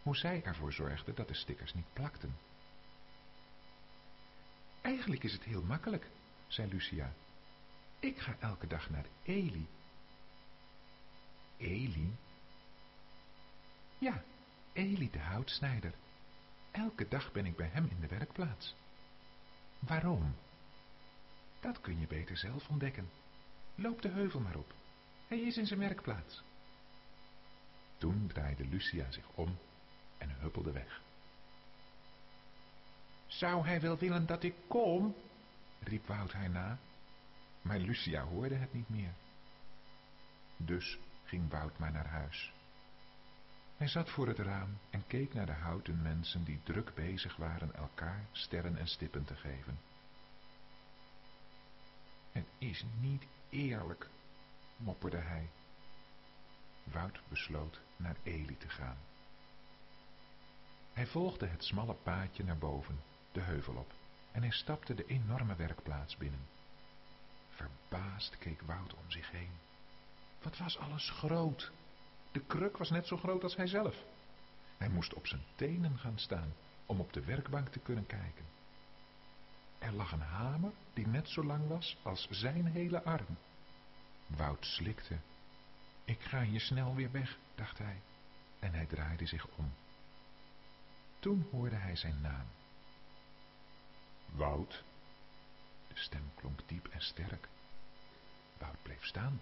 hoe 0.03 0.15
zij 0.15 0.43
ervoor 0.43 0.73
zorgde 0.73 1.13
dat 1.13 1.27
de 1.27 1.34
stickers 1.34 1.73
niet 1.73 1.93
plakten. 1.93 2.36
Eigenlijk 4.82 5.23
is 5.23 5.34
het 5.34 5.43
heel 5.43 5.63
makkelijk, 5.63 6.08
zei 6.47 6.69
Lucia. 6.71 7.13
Ik 7.99 8.19
ga 8.19 8.36
elke 8.39 8.67
dag 8.67 8.89
naar 8.89 9.06
Eli. 9.23 9.67
Eli? 11.58 12.15
Ja, 13.97 14.23
Eli 14.73 15.10
de 15.12 15.19
houtsnijder. 15.19 15.93
Elke 16.71 17.08
dag 17.08 17.32
ben 17.32 17.45
ik 17.45 17.56
bij 17.56 17.69
hem 17.71 17.88
in 17.89 17.99
de 17.99 18.08
werkplaats. 18.08 18.75
Waarom? 19.79 20.36
Dat 21.63 21.82
kun 21.82 21.99
je 21.99 22.08
beter 22.08 22.38
zelf 22.38 22.69
ontdekken. 22.69 23.10
Loop 23.76 24.02
de 24.02 24.10
heuvel 24.10 24.39
maar 24.39 24.56
op. 24.56 24.73
Hij 25.28 25.39
is 25.39 25.58
in 25.58 25.65
zijn 25.65 25.80
werkplaats. 25.80 26.43
Toen 27.97 28.28
draaide 28.28 28.65
Lucia 28.67 29.12
zich 29.12 29.30
om 29.36 29.58
en 30.17 30.30
huppelde 30.39 30.71
weg. 30.71 31.02
Zou 33.26 33.65
hij 33.65 33.82
wel 33.82 33.97
willen 33.97 34.26
dat 34.26 34.43
ik 34.43 34.56
kom? 34.67 35.15
riep 35.80 36.08
Wout 36.08 36.32
haar 36.32 36.49
na, 36.49 36.78
maar 37.62 37.80
Lucia 37.80 38.23
hoorde 38.23 38.56
het 38.56 38.73
niet 38.73 38.89
meer. 38.89 39.13
Dus 40.58 40.99
ging 41.23 41.49
Wout 41.49 41.78
maar 41.78 41.91
naar 41.91 42.08
huis. 42.08 42.54
Hij 43.78 43.88
zat 43.88 44.10
voor 44.10 44.28
het 44.28 44.39
raam 44.39 44.78
en 44.89 45.08
keek 45.08 45.34
naar 45.34 45.45
de 45.45 45.52
houten 45.52 46.02
mensen 46.02 46.43
die 46.43 46.60
druk 46.63 46.93
bezig 46.93 47.36
waren 47.36 47.76
elkaar 47.76 48.26
sterren 48.32 48.78
en 48.78 48.88
stippen 48.88 49.26
te 49.26 49.36
geven. 49.36 49.92
Het 52.33 52.45
is 52.57 52.85
niet 52.99 53.23
eerlijk, 53.49 54.09
mopperde 54.77 55.17
hij. 55.17 55.49
Wout 56.83 57.21
besloot 57.29 57.81
naar 57.95 58.15
Eli 58.23 58.57
te 58.57 58.69
gaan. 58.69 58.97
Hij 60.93 61.07
volgde 61.07 61.45
het 61.45 61.63
smalle 61.63 61.93
paadje 61.93 62.43
naar 62.43 62.57
boven, 62.57 62.99
de 63.31 63.41
heuvel 63.41 63.75
op, 63.75 63.93
en 64.31 64.41
hij 64.41 64.51
stapte 64.51 64.93
de 64.93 65.05
enorme 65.05 65.55
werkplaats 65.55 66.17
binnen. 66.17 66.47
Verbaasd 67.49 68.37
keek 68.37 68.61
Wout 68.61 68.93
om 68.93 69.11
zich 69.11 69.31
heen. 69.31 69.51
Wat 70.41 70.57
was 70.57 70.77
alles 70.77 71.09
groot! 71.09 71.71
De 72.31 72.39
kruk 72.39 72.77
was 72.77 72.89
net 72.89 73.07
zo 73.07 73.17
groot 73.17 73.43
als 73.43 73.55
hij 73.55 73.67
zelf. 73.67 73.95
Hij 74.77 74.89
moest 74.89 75.13
op 75.13 75.27
zijn 75.27 75.43
tenen 75.55 75.97
gaan 75.97 76.19
staan 76.19 76.53
om 76.85 76.99
op 76.99 77.13
de 77.13 77.23
werkbank 77.23 77.67
te 77.67 77.79
kunnen 77.79 78.05
kijken. 78.05 78.45
Er 79.83 79.93
lag 79.93 80.11
een 80.11 80.21
hamer 80.21 80.71
die 80.93 81.07
net 81.07 81.29
zo 81.29 81.43
lang 81.43 81.67
was 81.67 81.97
als 82.03 82.27
zijn 82.29 82.65
hele 82.65 83.03
arm. 83.03 83.37
Wout 84.27 84.65
slikte. 84.65 85.17
Ik 86.03 86.21
ga 86.21 86.41
hier 86.41 86.59
snel 86.59 86.95
weer 86.95 87.11
weg, 87.11 87.37
dacht 87.55 87.77
hij, 87.77 88.01
en 88.59 88.73
hij 88.73 88.85
draaide 88.85 89.25
zich 89.25 89.47
om. 89.47 89.73
Toen 91.19 91.47
hoorde 91.51 91.75
hij 91.75 91.95
zijn 91.95 92.21
naam. 92.21 92.45
Wout. 94.25 94.83
De 95.87 95.99
stem 95.99 96.31
klonk 96.35 96.59
diep 96.65 96.87
en 96.87 97.01
sterk. 97.01 97.47
Wout 98.57 98.81
bleef 98.81 99.05
staan. 99.05 99.41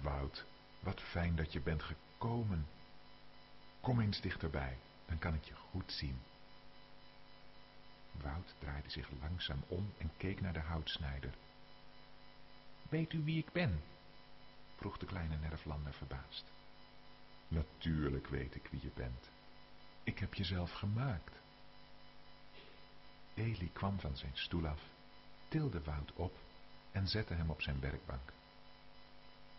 Wout, 0.00 0.44
wat 0.80 1.00
fijn 1.00 1.36
dat 1.36 1.52
je 1.52 1.60
bent 1.60 1.82
gekomen. 1.82 2.66
Kom 3.80 4.00
eens 4.00 4.20
dichterbij, 4.20 4.78
dan 5.06 5.18
kan 5.18 5.34
ik 5.34 5.44
je 5.44 5.54
goed 5.54 5.92
zien. 5.92 6.18
Wout 8.22 8.54
draaide 8.58 8.90
zich 8.90 9.10
langzaam 9.20 9.62
om 9.68 9.92
en 9.98 10.10
keek 10.16 10.40
naar 10.40 10.52
de 10.52 10.60
houtsnijder. 10.60 11.34
Weet 12.88 13.12
u 13.12 13.24
wie 13.24 13.38
ik 13.38 13.52
ben? 13.52 13.82
vroeg 14.76 14.98
de 14.98 15.06
kleine 15.06 15.36
nerflander 15.36 15.92
verbaasd. 15.92 16.44
Natuurlijk 17.48 18.26
weet 18.26 18.54
ik 18.54 18.68
wie 18.70 18.80
je 18.82 18.90
bent. 18.94 19.30
Ik 20.02 20.18
heb 20.18 20.34
jezelf 20.34 20.72
gemaakt. 20.72 21.36
Eli 23.34 23.70
kwam 23.72 24.00
van 24.00 24.16
zijn 24.16 24.36
stoel 24.36 24.66
af, 24.66 24.82
tilde 25.48 25.82
Wout 25.82 26.12
op 26.12 26.36
en 26.92 27.08
zette 27.08 27.34
hem 27.34 27.50
op 27.50 27.62
zijn 27.62 27.80
werkbank. 27.80 28.32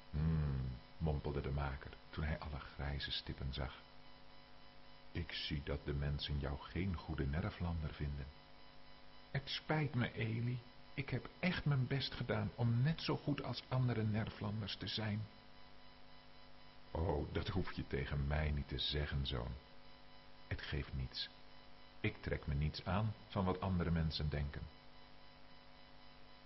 Hmm, 0.09 0.71
mompelde 0.97 1.41
de 1.41 1.51
maker 1.51 1.91
toen 2.09 2.23
hij 2.23 2.39
alle 2.39 2.59
grijze 2.59 3.11
stippen 3.11 3.53
zag. 3.53 3.81
Ik 5.11 5.31
zie 5.31 5.61
dat 5.63 5.85
de 5.85 5.93
mensen 5.93 6.39
jou 6.39 6.59
geen 6.59 6.95
goede 6.95 7.25
nerflander 7.25 7.93
vinden. 7.93 8.25
Het 9.31 9.49
spijt 9.49 9.95
me, 9.95 10.11
Eli. 10.13 10.59
Ik 10.93 11.09
heb 11.09 11.29
echt 11.39 11.65
mijn 11.65 11.87
best 11.87 12.13
gedaan 12.13 12.51
om 12.55 12.81
net 12.81 13.01
zo 13.01 13.17
goed 13.17 13.43
als 13.43 13.63
andere 13.67 14.03
nerflanders 14.03 14.75
te 14.75 14.87
zijn. 14.87 15.27
Oh, 16.91 17.33
dat 17.33 17.47
hoef 17.47 17.71
je 17.71 17.87
tegen 17.87 18.27
mij 18.27 18.51
niet 18.51 18.67
te 18.67 18.79
zeggen, 18.79 19.25
zoon. 19.25 19.51
Het 20.47 20.61
geeft 20.61 20.93
niets. 20.93 21.29
Ik 21.99 22.21
trek 22.21 22.47
me 22.47 22.53
niets 22.53 22.85
aan 22.85 23.13
van 23.27 23.45
wat 23.45 23.61
andere 23.61 23.91
mensen 23.91 24.29
denken. 24.29 24.61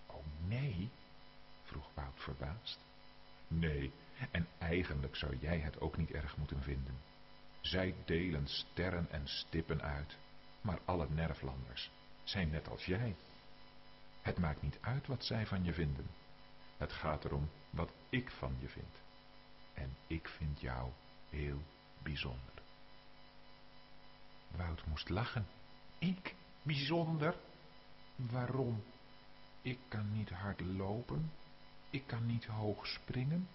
Oh 0.06 0.26
nee, 0.48 0.89
vroeg 1.63 1.89
Wout 1.93 2.19
verbaasd. 2.22 2.80
Nee, 3.48 3.91
en 4.32 4.48
eigenlijk 4.58 5.15
zou 5.15 5.38
jij 5.38 5.60
het 5.60 5.80
ook 5.80 5.98
niet 5.98 6.12
erg 6.12 6.38
moeten 6.38 6.62
vinden. 6.62 6.98
Zij 7.62 7.96
delen 8.06 8.48
sterren 8.48 9.08
en 9.12 9.28
stippen 9.28 9.82
uit, 9.82 10.17
maar 10.62 10.80
alle 10.86 11.08
nerflanders 11.10 11.91
zijn 12.24 12.50
net 12.50 12.70
als 12.70 12.86
jij. 12.86 13.16
Het 14.22 14.38
maakt 14.38 14.62
niet 14.62 14.78
uit 14.82 15.08
wat 15.08 15.26
zij 15.26 15.46
van 15.46 15.64
je 15.64 15.74
vinden. 15.74 16.08
Het 16.78 16.92
gaat 16.92 17.26
erom 17.26 17.50
wat 17.70 17.92
ik 18.10 18.32
van 18.32 18.56
je 18.60 18.68
vind. 18.68 19.02
En 19.74 19.96
ik 20.08 20.28
vind 20.28 20.60
jou 20.60 20.92
heel 21.30 21.62
bijzonder. 22.02 22.54
Wout 24.48 24.86
moest 24.86 25.10
lachen. 25.10 25.48
Ik? 26.00 26.36
Bijzonder? 26.62 27.36
Waarom? 28.16 28.84
Ik 29.62 29.80
kan 29.88 30.12
niet 30.12 30.30
hard 30.30 30.62
lopen. 30.62 31.32
Ik 31.90 32.08
kan 32.08 32.26
niet 32.26 32.46
hoog 32.46 32.88
springen. 32.88 33.48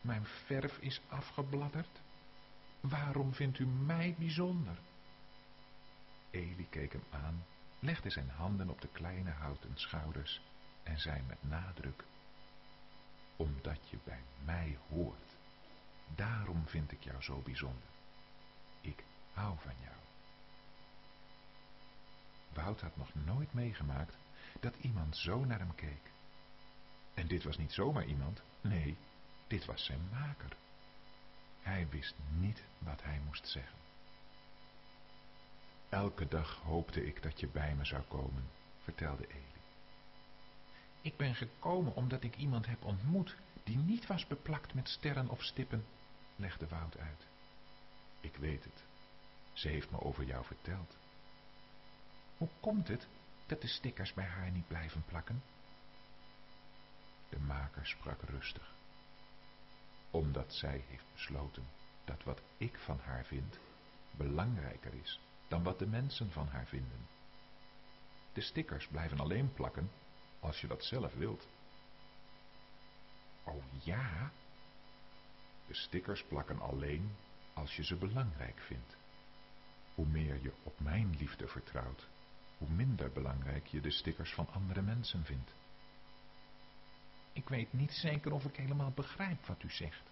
Mijn 0.00 0.24
verf 0.24 0.78
is 0.78 1.00
afgebladderd. 1.08 2.00
Waarom 2.80 3.34
vindt 3.34 3.58
u 3.58 3.66
mij 3.66 4.14
bijzonder? 4.18 4.78
Eli 6.30 6.66
keek 6.70 6.92
hem 6.92 7.04
aan, 7.10 7.44
legde 7.78 8.10
zijn 8.10 8.30
handen 8.30 8.68
op 8.68 8.80
de 8.80 8.88
kleine 8.88 9.30
houten 9.30 9.72
schouders 9.74 10.40
en 10.82 10.98
zei 10.98 11.22
met 11.26 11.38
nadruk, 11.40 12.04
omdat 13.36 13.88
je 13.90 13.98
bij 14.04 14.22
mij 14.44 14.78
hoort. 14.88 15.36
Daarom 16.14 16.66
vind 16.66 16.92
ik 16.92 17.02
jou 17.02 17.22
zo 17.22 17.40
bijzonder. 17.40 17.88
Ik 18.80 19.04
hou 19.32 19.58
van 19.58 19.74
jou. 19.82 19.96
Wout 22.52 22.80
had 22.80 22.96
nog 22.96 23.14
nooit 23.14 23.52
meegemaakt 23.52 24.16
dat 24.60 24.76
iemand 24.76 25.16
zo 25.16 25.44
naar 25.44 25.58
hem 25.58 25.74
keek. 25.74 26.10
En 27.14 27.26
dit 27.26 27.44
was 27.44 27.56
niet 27.56 27.72
zomaar 27.72 28.04
iemand, 28.04 28.42
nee, 28.60 28.96
dit 29.46 29.64
was 29.64 29.84
zijn 29.84 30.08
maker. 30.10 30.56
Hij 31.60 31.88
wist 31.88 32.14
niet 32.38 32.62
wat 32.78 33.02
hij 33.02 33.20
moest 33.26 33.48
zeggen. 33.48 33.78
Elke 35.88 36.28
dag 36.28 36.60
hoopte 36.62 37.06
ik 37.06 37.22
dat 37.22 37.40
je 37.40 37.46
bij 37.46 37.74
me 37.74 37.84
zou 37.84 38.02
komen, 38.02 38.50
vertelde 38.82 39.26
Eli. 39.28 39.60
Ik 41.00 41.16
ben 41.16 41.34
gekomen 41.34 41.94
omdat 41.94 42.22
ik 42.22 42.36
iemand 42.36 42.66
heb 42.66 42.84
ontmoet 42.84 43.36
die 43.64 43.76
niet 43.76 44.06
was 44.06 44.26
beplakt 44.26 44.74
met 44.74 44.88
sterren 44.88 45.28
of 45.28 45.42
stippen, 45.42 45.84
legde 46.36 46.68
Wout 46.68 46.98
uit. 46.98 47.26
Ik 48.20 48.36
weet 48.36 48.64
het. 48.64 48.84
Ze 49.52 49.68
heeft 49.68 49.90
me 49.90 50.00
over 50.00 50.24
jou 50.24 50.44
verteld. 50.44 50.96
Hoe 52.36 52.48
komt 52.60 52.88
het 52.88 53.06
dat 53.46 53.60
de 53.60 53.68
stickers 53.68 54.14
bij 54.14 54.26
haar 54.26 54.50
niet 54.50 54.68
blijven 54.68 55.04
plakken? 55.08 55.42
De 57.28 57.38
maker 57.38 57.86
sprak 57.86 58.22
rustig. 58.22 58.74
Omdat 60.10 60.54
zij 60.54 60.84
heeft 60.88 61.12
besloten 61.12 61.64
dat 62.04 62.22
wat 62.24 62.40
ik 62.56 62.78
van 62.78 62.98
haar 62.98 63.24
vind 63.24 63.58
belangrijker 64.16 64.94
is 64.94 65.20
dan 65.48 65.62
wat 65.62 65.78
de 65.78 65.86
mensen 65.86 66.30
van 66.30 66.48
haar 66.48 66.66
vinden. 66.66 67.06
De 68.32 68.40
stickers 68.40 68.86
blijven 68.86 69.20
alleen 69.20 69.52
plakken 69.52 69.90
als 70.40 70.60
je 70.60 70.66
dat 70.66 70.84
zelf 70.84 71.14
wilt. 71.14 71.48
Oh 73.44 73.64
ja? 73.82 74.30
De 75.66 75.74
stickers 75.74 76.24
plakken 76.24 76.60
alleen 76.60 77.16
als 77.54 77.76
je 77.76 77.84
ze 77.84 77.96
belangrijk 77.96 78.58
vindt. 78.58 78.96
Hoe 79.94 80.06
meer 80.06 80.42
je 80.42 80.52
op 80.62 80.80
mijn 80.80 81.16
liefde 81.18 81.48
vertrouwt, 81.48 82.08
hoe 82.58 82.68
minder 82.68 83.12
belangrijk 83.12 83.66
je 83.66 83.80
de 83.80 83.90
stickers 83.90 84.34
van 84.34 84.48
andere 84.52 84.82
mensen 84.82 85.24
vindt. 85.24 85.54
Ik 87.32 87.48
weet 87.48 87.72
niet 87.72 87.92
zeker 87.92 88.32
of 88.32 88.44
ik 88.44 88.56
helemaal 88.56 88.90
begrijp 88.90 89.46
wat 89.46 89.62
u 89.62 89.70
zegt. 89.70 90.10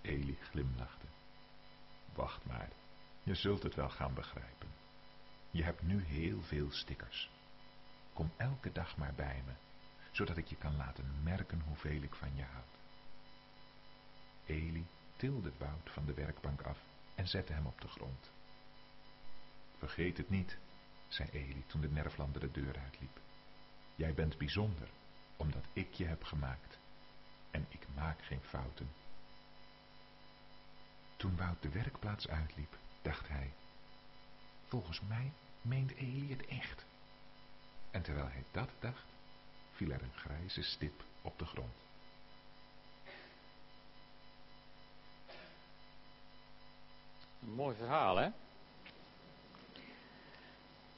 Eli 0.00 0.38
glimlachte. 0.40 1.06
Wacht 2.14 2.44
maar, 2.44 2.68
je 3.22 3.34
zult 3.34 3.62
het 3.62 3.74
wel 3.74 3.90
gaan 3.90 4.14
begrijpen. 4.14 4.68
Je 5.50 5.62
hebt 5.62 5.82
nu 5.82 6.04
heel 6.04 6.42
veel 6.42 6.70
stickers. 6.70 7.30
Kom 8.12 8.32
elke 8.36 8.72
dag 8.72 8.96
maar 8.96 9.14
bij 9.14 9.42
me, 9.46 9.52
zodat 10.10 10.36
ik 10.36 10.46
je 10.46 10.56
kan 10.56 10.76
laten 10.76 11.22
merken 11.22 11.60
hoeveel 11.60 12.02
ik 12.02 12.14
van 12.14 12.36
je 12.36 12.42
houd. 12.42 12.78
Eli 14.46 14.86
tilde 15.16 15.52
Wout 15.58 15.90
van 15.90 16.06
de 16.06 16.14
werkbank 16.14 16.62
af 16.62 16.78
en 17.14 17.28
zette 17.28 17.52
hem 17.52 17.66
op 17.66 17.80
de 17.80 17.88
grond. 17.88 18.30
Vergeet 19.78 20.16
het 20.16 20.30
niet, 20.30 20.58
zei 21.08 21.28
Eli 21.32 21.64
toen 21.66 21.80
de 21.80 21.90
nerflander 21.90 22.40
de 22.40 22.50
deur 22.50 22.78
uitliep. 22.78 23.20
Jij 23.94 24.14
bent 24.14 24.38
bijzonder, 24.38 24.88
omdat 25.36 25.64
ik 25.72 25.92
je 25.92 26.04
heb 26.04 26.22
gemaakt. 26.22 26.78
En 27.50 27.66
ik 27.68 27.86
maak 27.94 28.22
geen 28.22 28.42
fouten. 28.42 28.88
Toen 31.16 31.36
Wout 31.36 31.62
de 31.62 31.68
werkplaats 31.68 32.28
uitliep, 32.28 32.76
dacht 33.02 33.28
hij, 33.28 33.50
volgens 34.68 35.00
mij 35.08 35.32
meent 35.62 35.94
Eli 35.94 36.30
het 36.30 36.46
echt. 36.46 36.84
En 37.90 38.02
terwijl 38.02 38.28
hij 38.28 38.44
dat 38.50 38.68
dacht, 38.80 39.04
viel 39.72 39.90
er 39.90 40.02
een 40.02 40.12
grijze 40.16 40.62
stip 40.62 41.04
op 41.22 41.38
de 41.38 41.44
grond. 41.44 41.74
Een 47.42 47.54
mooi 47.54 47.76
verhaal, 47.76 48.16
hè? 48.16 48.28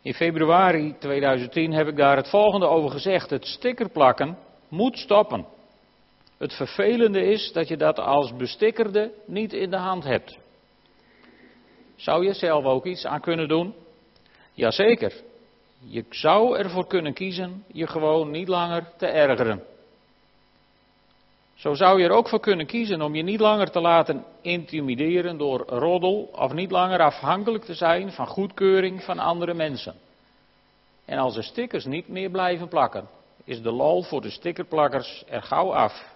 In 0.02 0.14
februari 0.14 0.94
2010 0.98 1.72
heb 1.72 1.88
ik 1.88 1.96
daar 1.96 2.16
het 2.16 2.28
volgende 2.28 2.66
over 2.66 2.90
gezegd. 2.90 3.30
Het 3.30 3.46
stickerplakken 3.46 4.38
moet 4.68 4.98
stoppen. 4.98 5.46
Het 6.38 6.52
vervelende 6.52 7.24
is 7.24 7.52
dat 7.52 7.68
je 7.68 7.76
dat 7.76 7.98
als 7.98 8.36
bestikkerde 8.36 9.12
niet 9.26 9.52
in 9.52 9.70
de 9.70 9.76
hand 9.76 10.04
hebt. 10.04 10.38
Zou 11.96 12.24
je 12.24 12.34
zelf 12.34 12.64
ook 12.64 12.86
iets 12.86 13.06
aan 13.06 13.20
kunnen 13.20 13.48
doen? 13.48 13.74
Jazeker. 14.52 15.12
Je 15.86 16.04
zou 16.10 16.56
ervoor 16.56 16.86
kunnen 16.86 17.12
kiezen 17.12 17.64
je 17.72 17.86
gewoon 17.86 18.30
niet 18.30 18.48
langer 18.48 18.92
te 18.96 19.06
ergeren. 19.06 19.62
Zo 21.54 21.74
zou 21.74 22.00
je 22.00 22.04
er 22.04 22.14
ook 22.14 22.28
voor 22.28 22.40
kunnen 22.40 22.66
kiezen 22.66 23.02
om 23.02 23.14
je 23.14 23.22
niet 23.22 23.40
langer 23.40 23.70
te 23.70 23.80
laten 23.80 24.24
intimideren 24.40 25.38
door 25.38 25.60
roddel 25.66 26.30
of 26.32 26.52
niet 26.52 26.70
langer 26.70 27.00
afhankelijk 27.00 27.64
te 27.64 27.74
zijn 27.74 28.12
van 28.12 28.26
goedkeuring 28.26 29.02
van 29.02 29.18
andere 29.18 29.54
mensen. 29.54 29.94
En 31.04 31.18
als 31.18 31.34
de 31.34 31.42
stickers 31.42 31.84
niet 31.84 32.08
meer 32.08 32.30
blijven 32.30 32.68
plakken, 32.68 33.08
is 33.44 33.62
de 33.62 33.70
lol 33.70 34.02
voor 34.02 34.20
de 34.20 34.30
stickerplakkers 34.30 35.24
er 35.28 35.42
gauw 35.42 35.74
af. 35.74 36.14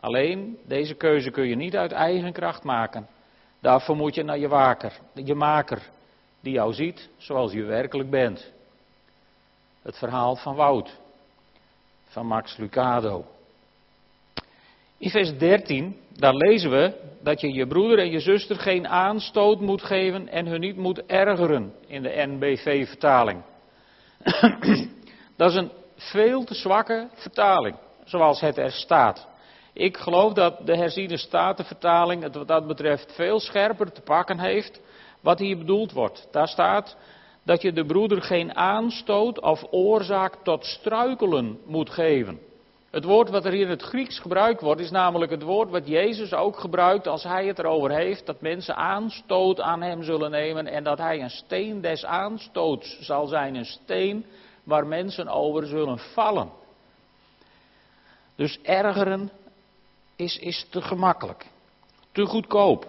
Alleen, 0.00 0.58
deze 0.66 0.94
keuze 0.94 1.30
kun 1.30 1.46
je 1.46 1.56
niet 1.56 1.76
uit 1.76 1.92
eigen 1.92 2.32
kracht 2.32 2.64
maken. 2.64 3.08
Daarvoor 3.60 3.96
moet 3.96 4.14
je 4.14 4.22
naar 4.22 4.38
je 4.38 4.48
waker, 4.48 4.92
je 5.14 5.34
maker, 5.34 5.82
die 6.40 6.52
jou 6.52 6.72
ziet 6.72 7.08
zoals 7.16 7.52
je 7.52 7.62
werkelijk 7.62 8.10
bent. 8.10 8.52
Het 9.82 9.98
verhaal 9.98 10.36
van 10.36 10.54
Wout, 10.54 10.98
van 12.08 12.26
Max 12.26 12.56
Lucado. 12.56 13.24
In 14.98 15.10
vers 15.10 15.38
13, 15.38 15.96
daar 16.16 16.34
lezen 16.34 16.70
we 16.70 16.94
dat 17.22 17.40
je 17.40 17.52
je 17.52 17.66
broeder 17.66 17.98
en 17.98 18.10
je 18.10 18.20
zuster 18.20 18.56
geen 18.56 18.88
aanstoot 18.88 19.60
moet 19.60 19.82
geven 19.82 20.28
en 20.28 20.46
hun 20.46 20.60
niet 20.60 20.76
moet 20.76 21.06
ergeren 21.06 21.74
in 21.86 22.02
de 22.02 22.26
NBV-vertaling. 22.26 23.42
Dat 25.36 25.50
is 25.50 25.56
een 25.56 25.70
veel 25.96 26.44
te 26.44 26.54
zwakke 26.54 27.08
vertaling, 27.14 27.76
zoals 28.04 28.40
het 28.40 28.56
er 28.56 28.72
staat. 28.72 29.27
Ik 29.78 29.96
geloof 29.96 30.32
dat 30.32 30.66
de 30.66 30.76
herziene 30.76 31.16
statenvertaling 31.16 32.22
het 32.22 32.34
wat 32.34 32.48
dat 32.48 32.66
betreft 32.66 33.12
veel 33.14 33.40
scherper 33.40 33.92
te 33.92 34.00
pakken 34.00 34.38
heeft 34.38 34.80
wat 35.20 35.38
hier 35.38 35.58
bedoeld 35.58 35.92
wordt. 35.92 36.28
Daar 36.30 36.48
staat 36.48 36.96
dat 37.42 37.62
je 37.62 37.72
de 37.72 37.84
broeder 37.86 38.22
geen 38.22 38.54
aanstoot 38.54 39.40
of 39.40 39.64
oorzaak 39.70 40.34
tot 40.42 40.64
struikelen 40.64 41.58
moet 41.64 41.90
geven. 41.90 42.38
Het 42.90 43.04
woord 43.04 43.30
wat 43.30 43.44
er 43.44 43.52
hier 43.52 43.64
in 43.64 43.70
het 43.70 43.82
Grieks 43.82 44.18
gebruikt 44.18 44.60
wordt, 44.60 44.80
is 44.80 44.90
namelijk 44.90 45.30
het 45.30 45.42
woord 45.42 45.70
wat 45.70 45.88
Jezus 45.88 46.32
ook 46.32 46.58
gebruikt 46.58 47.06
als 47.06 47.22
hij 47.22 47.46
het 47.46 47.58
erover 47.58 47.90
heeft 47.90 48.26
dat 48.26 48.40
mensen 48.40 48.76
aanstoot 48.76 49.60
aan 49.60 49.82
hem 49.82 50.02
zullen 50.02 50.30
nemen 50.30 50.66
en 50.66 50.84
dat 50.84 50.98
hij 50.98 51.22
een 51.22 51.30
steen 51.30 51.80
des 51.80 52.04
aanstoots 52.04 52.98
zal 53.00 53.26
zijn, 53.26 53.54
een 53.54 53.64
steen 53.64 54.24
waar 54.64 54.86
mensen 54.86 55.28
over 55.28 55.66
zullen 55.66 55.98
vallen. 55.98 56.50
Dus 58.36 58.58
ergeren 58.62 59.30
is, 60.18 60.38
is 60.38 60.66
te 60.70 60.82
gemakkelijk, 60.82 61.46
te 62.12 62.26
goedkoop. 62.26 62.86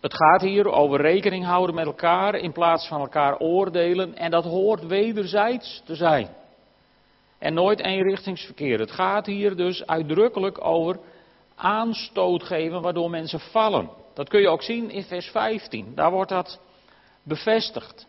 Het 0.00 0.14
gaat 0.14 0.40
hier 0.40 0.72
over 0.72 1.00
rekening 1.00 1.44
houden 1.44 1.74
met 1.74 1.86
elkaar 1.86 2.34
in 2.34 2.52
plaats 2.52 2.86
van 2.88 3.00
elkaar 3.00 3.38
oordelen 3.38 4.16
en 4.16 4.30
dat 4.30 4.44
hoort 4.44 4.86
wederzijds 4.86 5.82
te 5.84 5.94
zijn 5.94 6.28
en 7.38 7.54
nooit 7.54 7.80
eenrichtingsverkeer. 7.80 8.78
Het 8.78 8.90
gaat 8.90 9.26
hier 9.26 9.56
dus 9.56 9.86
uitdrukkelijk 9.86 10.64
over 10.64 10.98
aanstoot 11.54 12.42
geven 12.42 12.82
waardoor 12.82 13.10
mensen 13.10 13.40
vallen. 13.40 13.90
Dat 14.14 14.28
kun 14.28 14.40
je 14.40 14.48
ook 14.48 14.62
zien 14.62 14.90
in 14.90 15.02
vers 15.02 15.26
15. 15.26 15.92
Daar 15.94 16.10
wordt 16.10 16.30
dat 16.30 16.60
bevestigd. 17.22 18.06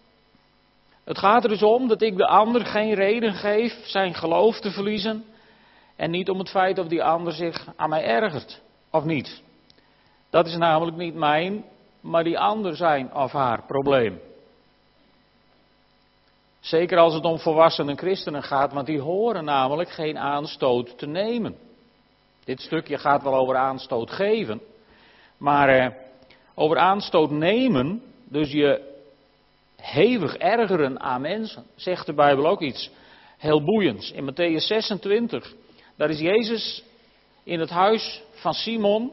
Het 1.04 1.18
gaat 1.18 1.44
er 1.44 1.50
dus 1.50 1.64
om 1.64 1.88
dat 1.88 2.02
ik 2.02 2.18
de 2.18 2.28
ander 2.28 2.66
geen 2.66 2.94
reden 2.94 3.34
geef 3.34 3.74
zijn 3.86 4.14
geloof 4.14 4.60
te 4.60 4.72
verliezen. 4.72 5.26
En 5.96 6.12
niet 6.12 6.30
om 6.30 6.40
het 6.40 6.50
feit 6.50 6.80
of 6.80 6.88
die 6.88 7.04
ander 7.04 7.34
zich 7.34 7.68
aan 7.76 7.90
mij 7.90 8.04
ergert 8.04 8.62
of 8.90 9.04
niet. 9.04 9.42
Dat 10.30 10.48
is 10.48 10.56
namelijk 10.56 10.98
niet 10.98 11.16
mijn, 11.16 11.66
maar 12.02 12.24
die 12.24 12.40
ander 12.40 12.76
zijn 12.76 13.14
of 13.14 13.32
haar 13.32 13.64
probleem. 13.66 14.20
Zeker 16.60 16.98
als 16.98 17.14
het 17.14 17.24
om 17.24 17.40
volwassenen 17.40 17.98
christenen 17.98 18.44
gaat, 18.44 18.74
want 18.74 18.86
die 18.86 19.00
horen 19.00 19.46
namelijk 19.46 19.90
geen 19.90 20.18
aanstoot 20.18 20.98
te 20.98 21.08
nemen. 21.08 21.56
Dit 22.46 22.62
stukje 22.62 22.98
gaat 22.98 23.24
wel 23.24 23.36
over 23.36 23.56
aanstoot 23.56 24.12
geven, 24.12 24.62
maar 25.38 25.70
eh, 25.70 25.92
over 26.54 26.78
aanstoot 26.78 27.32
nemen, 27.32 28.04
dus 28.24 28.52
je 28.52 28.92
hevig 29.76 30.36
ergeren 30.36 31.00
aan 31.00 31.22
mensen, 31.22 31.66
zegt 31.76 32.06
de 32.06 32.14
Bijbel 32.14 32.48
ook 32.48 32.62
iets 32.62 32.92
heel 33.38 33.64
boeiends. 33.64 34.12
In 34.12 34.32
Matthäus 34.32 34.66
26, 34.68 35.54
daar 35.96 36.10
is 36.10 36.20
Jezus 36.20 36.84
in 37.44 37.60
het 37.60 37.70
huis 37.70 38.22
van 38.32 38.54
Simon, 38.54 39.12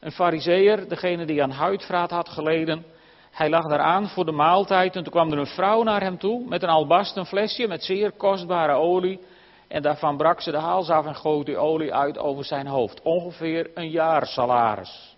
een 0.00 0.12
fariseer, 0.12 0.88
degene 0.88 1.24
die 1.24 1.42
aan 1.42 1.50
huidvraat 1.50 2.10
had 2.10 2.28
geleden. 2.28 2.84
Hij 3.30 3.50
lag 3.50 3.64
daar 3.64 3.80
aan 3.80 4.08
voor 4.08 4.24
de 4.24 4.32
maaltijd 4.32 4.96
en 4.96 5.02
toen 5.02 5.12
kwam 5.12 5.32
er 5.32 5.38
een 5.38 5.46
vrouw 5.46 5.82
naar 5.82 6.00
hem 6.00 6.18
toe 6.18 6.48
met 6.48 6.62
een 6.62 6.68
albasten 6.68 7.26
flesje 7.26 7.66
met 7.66 7.84
zeer 7.84 8.12
kostbare 8.12 8.72
olie. 8.72 9.20
En 9.68 9.82
daarvan 9.82 10.16
brak 10.16 10.40
ze 10.40 10.50
de 10.50 10.58
haals 10.58 10.88
af 10.88 11.06
en 11.06 11.14
goot 11.14 11.46
die 11.46 11.56
olie 11.56 11.94
uit 11.94 12.18
over 12.18 12.44
zijn 12.44 12.66
hoofd. 12.66 13.02
Ongeveer 13.02 13.70
een 13.74 13.90
jaar 13.90 14.26
salaris. 14.26 15.16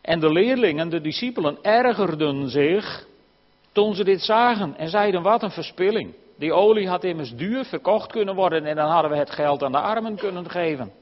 En 0.00 0.20
de 0.20 0.32
leerlingen, 0.32 0.88
de 0.88 1.00
discipelen, 1.00 1.58
ergerden 1.62 2.48
zich 2.48 3.06
toen 3.72 3.94
ze 3.94 4.04
dit 4.04 4.20
zagen 4.20 4.76
en 4.76 4.88
zeiden: 4.88 5.22
Wat 5.22 5.42
een 5.42 5.50
verspilling. 5.50 6.14
Die 6.38 6.52
olie 6.52 6.88
had 6.88 7.04
immers 7.04 7.34
duur 7.34 7.64
verkocht 7.64 8.12
kunnen 8.12 8.34
worden 8.34 8.64
en 8.64 8.76
dan 8.76 8.90
hadden 8.90 9.10
we 9.10 9.16
het 9.16 9.30
geld 9.30 9.62
aan 9.62 9.72
de 9.72 9.80
armen 9.80 10.16
kunnen 10.16 10.50
geven. 10.50 10.92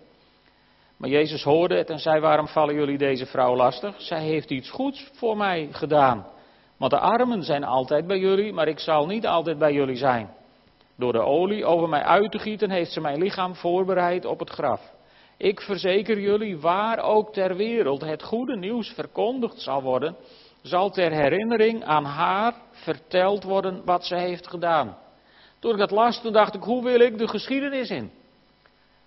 Maar 0.96 1.11
Jezus 1.11 1.42
hoorde 1.42 1.77
het 1.77 1.90
en 1.90 1.99
zei: 1.99 2.20
Waarom 2.20 2.49
vallen 2.49 2.75
jullie 2.75 2.99
deze 2.99 3.27
vrouw 3.27 3.57
lastig? 3.57 3.94
Zij 4.01 4.22
heeft 4.22 4.51
iets 4.51 4.70
goeds 4.70 5.11
voor 5.12 5.37
mij 5.37 5.68
gedaan. 5.70 6.27
Want 6.77 6.90
de 6.90 6.99
armen 6.99 7.42
zijn 7.42 7.64
altijd 7.64 8.07
bij 8.07 8.18
jullie, 8.18 8.53
maar 8.53 8.68
ik 8.68 8.79
zal 8.79 9.07
niet 9.07 9.27
altijd 9.27 9.59
bij 9.59 9.72
jullie 9.72 9.96
zijn. 9.96 10.35
Door 10.96 11.12
de 11.12 11.20
olie 11.20 11.64
over 11.64 11.88
mij 11.88 12.03
uit 12.03 12.31
te 12.31 12.38
gieten, 12.38 12.70
heeft 12.70 12.92
ze 12.92 13.01
mijn 13.01 13.18
lichaam 13.18 13.55
voorbereid 13.55 14.25
op 14.25 14.38
het 14.38 14.51
graf. 14.51 14.94
Ik 15.37 15.61
verzeker 15.61 16.20
jullie, 16.20 16.59
waar 16.59 16.99
ook 16.99 17.33
ter 17.33 17.57
wereld 17.57 18.01
het 18.01 18.22
goede 18.22 18.57
nieuws 18.57 18.88
verkondigd 18.88 19.61
zal 19.61 19.83
worden, 19.83 20.16
zal 20.62 20.90
ter 20.90 21.12
herinnering 21.12 21.85
aan 21.85 22.05
haar 22.05 22.55
verteld 22.70 23.42
worden 23.42 23.83
wat 23.85 24.05
ze 24.05 24.16
heeft 24.16 24.49
gedaan. 24.49 24.96
Toen 25.66 25.74
ik 25.74 25.81
dat 25.81 25.90
las, 25.90 26.20
toen 26.20 26.33
dacht 26.33 26.55
ik, 26.55 26.62
hoe 26.62 26.85
wil 26.85 27.00
ik 27.00 27.18
de 27.18 27.29
geschiedenis 27.29 27.90
in? 27.90 28.11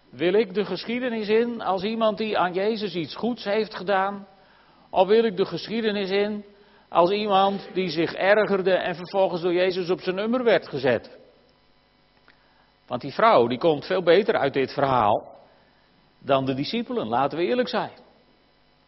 Wil 0.10 0.34
ik 0.34 0.54
de 0.54 0.66
geschiedenis 0.66 1.28
in 1.28 1.62
als 1.62 1.84
iemand 1.84 2.18
die 2.18 2.38
aan 2.38 2.54
Jezus 2.54 2.96
iets 2.96 3.16
goeds 3.16 3.44
heeft 3.44 3.76
gedaan? 3.76 4.28
Of 4.90 5.08
wil 5.08 5.24
ik 5.24 5.38
de 5.38 5.46
geschiedenis 5.46 6.10
in 6.10 6.46
als 6.90 7.12
iemand 7.12 7.70
die 7.74 7.90
zich 7.90 8.14
ergerde 8.14 8.74
en 8.74 8.96
vervolgens 8.96 9.42
door 9.42 9.54
Jezus 9.54 9.90
op 9.90 10.02
zijn 10.02 10.16
nummer 10.16 10.44
werd 10.44 10.68
gezet? 10.68 11.18
Want 12.88 13.02
die 13.02 13.14
vrouw, 13.14 13.48
die 13.48 13.60
komt 13.60 13.86
veel 13.86 14.04
beter 14.04 14.36
uit 14.36 14.54
dit 14.54 14.74
verhaal. 14.74 15.38
dan 16.20 16.46
de 16.46 16.54
discipelen, 16.54 17.08
laten 17.08 17.38
we 17.38 17.46
eerlijk 17.46 17.70
zijn. 17.70 17.92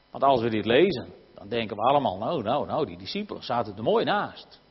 Want 0.10 0.24
als 0.24 0.42
we 0.42 0.50
dit 0.50 0.66
lezen, 0.66 1.14
dan 1.36 1.48
denken 1.48 1.76
we 1.76 1.82
allemaal, 1.82 2.18
nou, 2.18 2.44
nou, 2.44 2.66
nou, 2.66 2.86
die 2.86 2.98
discipelen 2.98 3.44
zaten 3.44 3.78
er 3.78 3.84
mooi 3.84 4.06
naast. 4.06 4.62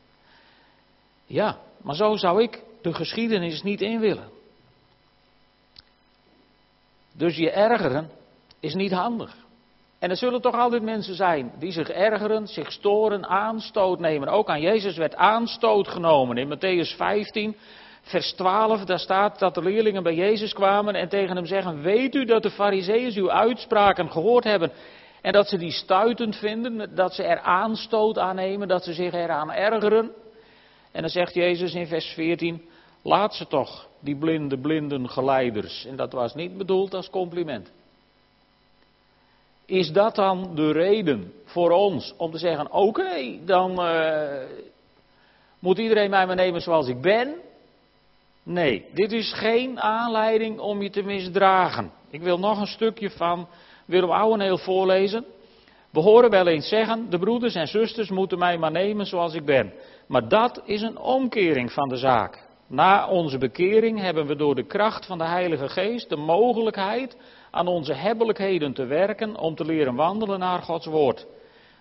Ja, 1.25 1.57
maar 1.81 1.95
zo 1.95 2.15
zou 2.15 2.41
ik 2.41 2.69
de 2.81 2.93
geschiedenis 2.93 3.63
niet 3.63 3.81
in 3.81 3.99
willen. 3.99 4.29
Dus 7.13 7.35
je 7.35 7.51
ergeren 7.51 8.09
is 8.59 8.73
niet 8.73 8.91
handig. 8.91 9.35
En 9.99 10.09
er 10.09 10.17
zullen 10.17 10.41
toch 10.41 10.55
altijd 10.55 10.81
mensen 10.81 11.15
zijn 11.15 11.51
die 11.59 11.71
zich 11.71 11.89
ergeren, 11.89 12.47
zich 12.47 12.71
storen, 12.71 13.27
aanstoot 13.27 13.99
nemen. 13.99 14.27
Ook 14.27 14.49
aan 14.49 14.61
Jezus 14.61 14.97
werd 14.97 15.15
aanstoot 15.15 15.87
genomen. 15.87 16.37
In 16.37 16.55
Matthäus 16.55 16.95
15, 16.95 17.55
vers 18.01 18.33
12, 18.33 18.85
daar 18.85 18.99
staat 18.99 19.39
dat 19.39 19.55
de 19.55 19.61
leerlingen 19.61 20.03
bij 20.03 20.15
Jezus 20.15 20.53
kwamen 20.53 20.95
en 20.95 21.09
tegen 21.09 21.35
hem 21.35 21.45
zeggen: 21.45 21.81
Weet 21.81 22.15
u 22.15 22.25
dat 22.25 22.43
de 22.43 22.49
Fariseeën 22.49 23.13
uw 23.15 23.31
uitspraken 23.31 24.11
gehoord 24.11 24.43
hebben 24.43 24.71
en 25.21 25.31
dat 25.31 25.49
ze 25.49 25.57
die 25.57 25.71
stuitend 25.71 26.35
vinden, 26.35 26.95
dat 26.95 27.13
ze 27.13 27.23
er 27.23 27.39
aanstoot 27.39 28.17
aan 28.17 28.35
nemen, 28.35 28.67
dat 28.67 28.83
ze 28.83 28.93
zich 28.93 29.13
eraan 29.13 29.51
ergeren? 29.51 30.11
En 30.91 31.01
dan 31.01 31.09
zegt 31.09 31.33
Jezus 31.33 31.73
in 31.73 31.87
vers 31.87 32.05
14: 32.05 32.69
Laat 33.01 33.35
ze 33.35 33.47
toch, 33.47 33.87
die 33.99 34.15
blinde, 34.15 34.57
blinden 34.57 35.09
geleiders. 35.09 35.85
En 35.85 35.95
dat 35.95 36.11
was 36.11 36.35
niet 36.35 36.57
bedoeld 36.57 36.93
als 36.93 37.09
compliment. 37.09 37.71
Is 39.65 39.91
dat 39.91 40.15
dan 40.15 40.55
de 40.55 40.71
reden 40.71 41.33
voor 41.45 41.71
ons 41.71 42.13
om 42.17 42.31
te 42.31 42.37
zeggen: 42.37 42.71
oké, 42.71 43.45
dan 43.45 43.85
uh, 43.85 44.43
moet 45.59 45.77
iedereen 45.77 46.09
mij 46.09 46.25
maar 46.25 46.35
nemen 46.35 46.61
zoals 46.61 46.87
ik 46.87 47.01
ben? 47.01 47.35
Nee, 48.43 48.85
dit 48.93 49.11
is 49.11 49.33
geen 49.33 49.81
aanleiding 49.81 50.59
om 50.59 50.81
je 50.81 50.89
te 50.89 51.01
misdragen. 51.01 51.91
Ik 52.09 52.21
wil 52.21 52.39
nog 52.39 52.59
een 52.59 52.67
stukje 52.67 53.09
van 53.09 53.47
Willem 53.85 54.11
Ouweneel 54.11 54.57
voorlezen. 54.57 55.25
We 55.89 55.99
horen 55.99 56.29
wel 56.29 56.47
eens 56.47 56.67
zeggen: 56.67 57.09
de 57.09 57.19
broeders 57.19 57.55
en 57.55 57.67
zusters 57.67 58.09
moeten 58.09 58.39
mij 58.39 58.57
maar 58.57 58.71
nemen 58.71 59.05
zoals 59.05 59.33
ik 59.33 59.45
ben. 59.45 59.73
Maar 60.07 60.27
dat 60.27 60.61
is 60.65 60.81
een 60.81 60.97
omkering 60.97 61.71
van 61.71 61.89
de 61.89 61.97
zaak. 61.97 62.49
Na 62.71 63.07
onze 63.07 63.37
bekering 63.37 63.99
hebben 63.99 64.27
we 64.27 64.35
door 64.35 64.55
de 64.55 64.63
kracht 64.63 65.05
van 65.05 65.17
de 65.17 65.23
Heilige 65.23 65.69
Geest 65.69 66.09
de 66.09 66.15
mogelijkheid 66.15 67.17
aan 67.51 67.67
onze 67.67 67.93
hebbelijkheden 67.93 68.73
te 68.73 68.85
werken 68.85 69.37
om 69.37 69.55
te 69.55 69.65
leren 69.65 69.95
wandelen 69.95 70.39
naar 70.39 70.61
Gods 70.61 70.85
woord. 70.85 71.27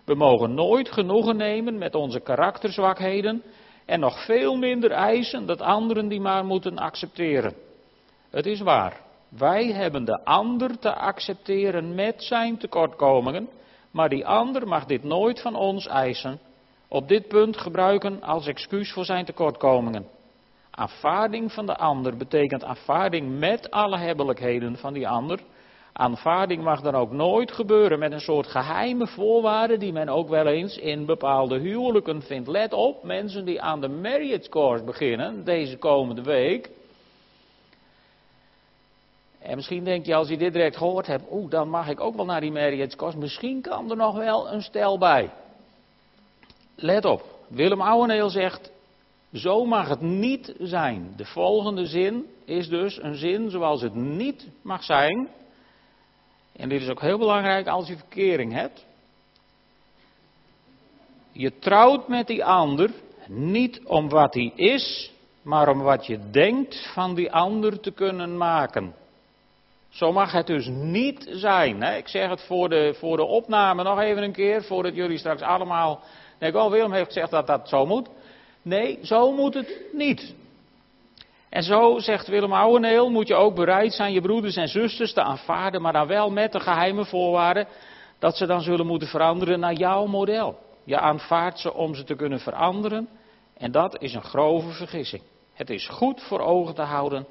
We 0.05 0.15
mogen 0.15 0.55
nooit 0.55 0.93
genoegen 0.93 1.37
nemen 1.37 1.79
met 1.79 1.95
onze 1.95 2.21
karakterzwakheden 2.21 3.43
en 3.87 4.01
nog 4.01 4.25
veel 4.25 4.57
minder 4.57 4.91
eisen 4.91 5.47
dat 5.47 5.61
anderen 5.61 6.09
die 6.09 6.21
maar 6.21 6.45
moeten 6.45 6.79
accepteren. 6.79 7.55
Het 8.31 8.47
is 8.47 8.61
waar, 8.61 9.01
wij 9.29 9.73
hebben 9.73 10.05
de 10.05 10.25
ander 10.25 10.79
te 10.79 10.95
accepteren 10.95 11.95
met 11.95 12.23
zijn 12.23 12.59
tekortkomingen, 12.59 13.49
maar 13.91 14.09
die 14.09 14.27
ander 14.27 14.69
mag 14.69 14.85
dit 14.85 15.03
nooit 15.03 15.41
van 15.41 15.55
ons 15.55 15.87
eisen. 15.87 16.41
Op 16.89 17.09
dit 17.09 17.29
punt 17.29 17.57
gebruiken 17.57 18.23
als 18.23 18.47
excuus 18.47 18.93
voor 18.93 19.05
zijn 19.05 19.25
tekortkomingen. 19.25 20.19
Aanvaarding 20.71 21.53
van 21.53 21.67
de 21.67 21.77
ander 21.77 22.17
betekent 22.17 22.65
aanvaarding 22.65 23.39
met 23.39 23.71
alle 23.71 23.99
hebbelijkheden 23.99 24.77
van 24.77 24.93
die 24.93 25.09
ander. 25.09 25.41
Aanvaarding 25.93 26.63
mag 26.63 26.81
dan 26.81 26.95
ook 26.95 27.13
nooit 27.13 27.53
gebeuren 27.53 27.99
met 27.99 28.13
een 28.13 28.21
soort 28.21 28.47
geheime 28.47 29.07
voorwaarden 29.07 29.79
die 29.79 29.93
men 29.93 30.09
ook 30.09 30.29
wel 30.29 30.47
eens 30.47 30.79
in 30.79 31.07
bepaalde 31.07 31.59
huwelijken 31.59 32.23
vindt. 32.23 32.49
Let 32.49 32.73
op, 32.73 33.03
mensen 33.03 33.45
die 33.45 33.61
aan 33.61 33.81
de 33.81 33.89
marriage 33.89 34.49
course 34.49 34.85
beginnen 34.85 35.45
deze 35.45 35.77
komende 35.77 36.23
week. 36.23 36.71
En 39.39 39.57
misschien 39.57 39.85
denk 39.85 40.07
je 40.07 40.15
als 40.15 40.29
je 40.29 40.37
dit 40.37 40.53
direct 40.53 40.77
gehoord 40.77 41.07
hebt, 41.07 41.25
oeh, 41.31 41.51
dan 41.51 41.69
mag 41.69 41.89
ik 41.89 42.01
ook 42.01 42.17
wel 42.17 42.25
naar 42.25 42.41
die 42.41 42.53
marriage 42.53 42.97
course. 42.97 43.19
Misschien 43.19 43.61
kan 43.61 43.91
er 43.91 43.97
nog 43.97 44.17
wel 44.17 44.53
een 44.53 44.63
stel 44.63 44.99
bij. 44.99 45.31
Let 46.75 47.05
op, 47.05 47.25
Willem 47.49 47.81
Ouweneel 47.81 48.31
zegt, 48.31 48.73
zo 49.33 49.65
mag 49.65 49.89
het 49.89 50.01
niet 50.01 50.55
zijn. 50.59 51.13
De 51.17 51.25
volgende 51.25 51.87
zin 51.87 52.27
is 52.45 52.69
dus 52.69 53.03
een 53.03 53.15
zin 53.15 53.51
zoals 53.51 53.83
het 53.83 53.95
niet 53.95 54.49
mag 54.63 54.85
zijn. 54.85 55.29
En 56.57 56.69
dit 56.69 56.81
is 56.81 56.89
ook 56.89 57.01
heel 57.01 57.19
belangrijk 57.19 57.67
als 57.67 57.89
je 57.89 57.97
verkering 57.97 58.53
hebt. 58.53 58.85
Je 61.33 61.59
trouwt 61.59 62.09
met 62.09 62.27
die 62.27 62.45
ander 62.45 62.91
niet 63.27 63.81
om 63.85 64.09
wat 64.09 64.35
hij 64.35 64.53
is, 64.55 65.13
maar 65.43 65.69
om 65.69 65.81
wat 65.81 66.07
je 66.07 66.31
denkt 66.31 66.91
van 66.93 67.15
die 67.15 67.33
ander 67.33 67.81
te 67.81 67.91
kunnen 67.91 68.37
maken. 68.37 68.95
Zo 69.89 70.13
mag 70.13 70.33
het 70.33 70.47
dus 70.47 70.67
niet 70.67 71.27
zijn. 71.31 71.83
Hè? 71.83 71.97
Ik 71.97 72.09
zeg 72.09 72.29
het 72.29 72.43
voor 72.43 72.69
de, 72.69 72.95
voor 72.99 73.17
de 73.17 73.25
opname 73.25 73.83
nog 73.83 74.01
even 74.01 74.23
een 74.23 74.33
keer, 74.33 74.65
voordat 74.65 74.95
jullie 74.95 75.19
straks 75.19 75.43
allemaal. 75.43 76.03
Nee, 76.39 76.59
oh, 76.59 76.71
Willem 76.71 76.93
heeft 76.93 77.07
gezegd 77.07 77.31
dat 77.31 77.47
dat 77.47 77.69
zo 77.69 77.87
moet. 77.87 78.09
Nee, 78.63 78.99
zo 79.03 79.33
moet 79.33 79.55
het 79.55 79.81
niet. 79.93 80.35
En 81.49 81.63
zo, 81.63 81.99
zegt 81.99 82.27
Willem 82.27 82.53
Ouweneel, 82.53 83.11
moet 83.11 83.29
je 83.29 83.35
ook 83.35 83.55
bereid 83.55 83.93
zijn 83.93 84.13
je 84.13 84.21
broeders 84.21 84.57
en 84.57 84.69
zusters 84.69 85.13
te 85.13 85.23
aanvaarden, 85.23 85.83
maar 85.83 85.93
dan 85.93 86.07
wel 86.07 86.31
met 86.31 86.53
de 86.53 86.61
geheime 86.61 87.05
voorwaarden 87.05 87.67
dat 88.19 88.37
ze 88.37 88.47
dan 88.47 88.61
zullen 88.61 88.87
moeten 88.87 89.09
veranderen 89.09 89.61
naar 89.61 89.73
jouw 89.73 90.07
model. 90.07 90.59
Je 90.85 90.99
aanvaardt 90.99 91.59
ze 91.59 91.75
om 91.75 91.95
ze 91.95 92.05
te 92.05 92.15
kunnen 92.15 92.41
veranderen 92.41 93.09
en 93.57 93.73
dat 93.73 94.03
is 94.03 94.15
een 94.15 94.23
grove 94.23 94.69
vergissing. 94.71 95.23
Het 95.53 95.71
is 95.71 95.89
goed 95.89 96.23
voor 96.23 96.41
ogen 96.41 96.75
te 96.75 96.83
houden 96.83 97.27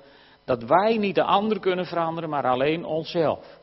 dat 0.45 0.63
wij 0.63 0.97
niet 0.97 1.15
de 1.15 1.23
ander 1.23 1.59
kunnen 1.59 1.85
veranderen, 1.85 2.29
maar 2.29 2.47
alleen 2.47 2.85
onszelf. 2.85 3.58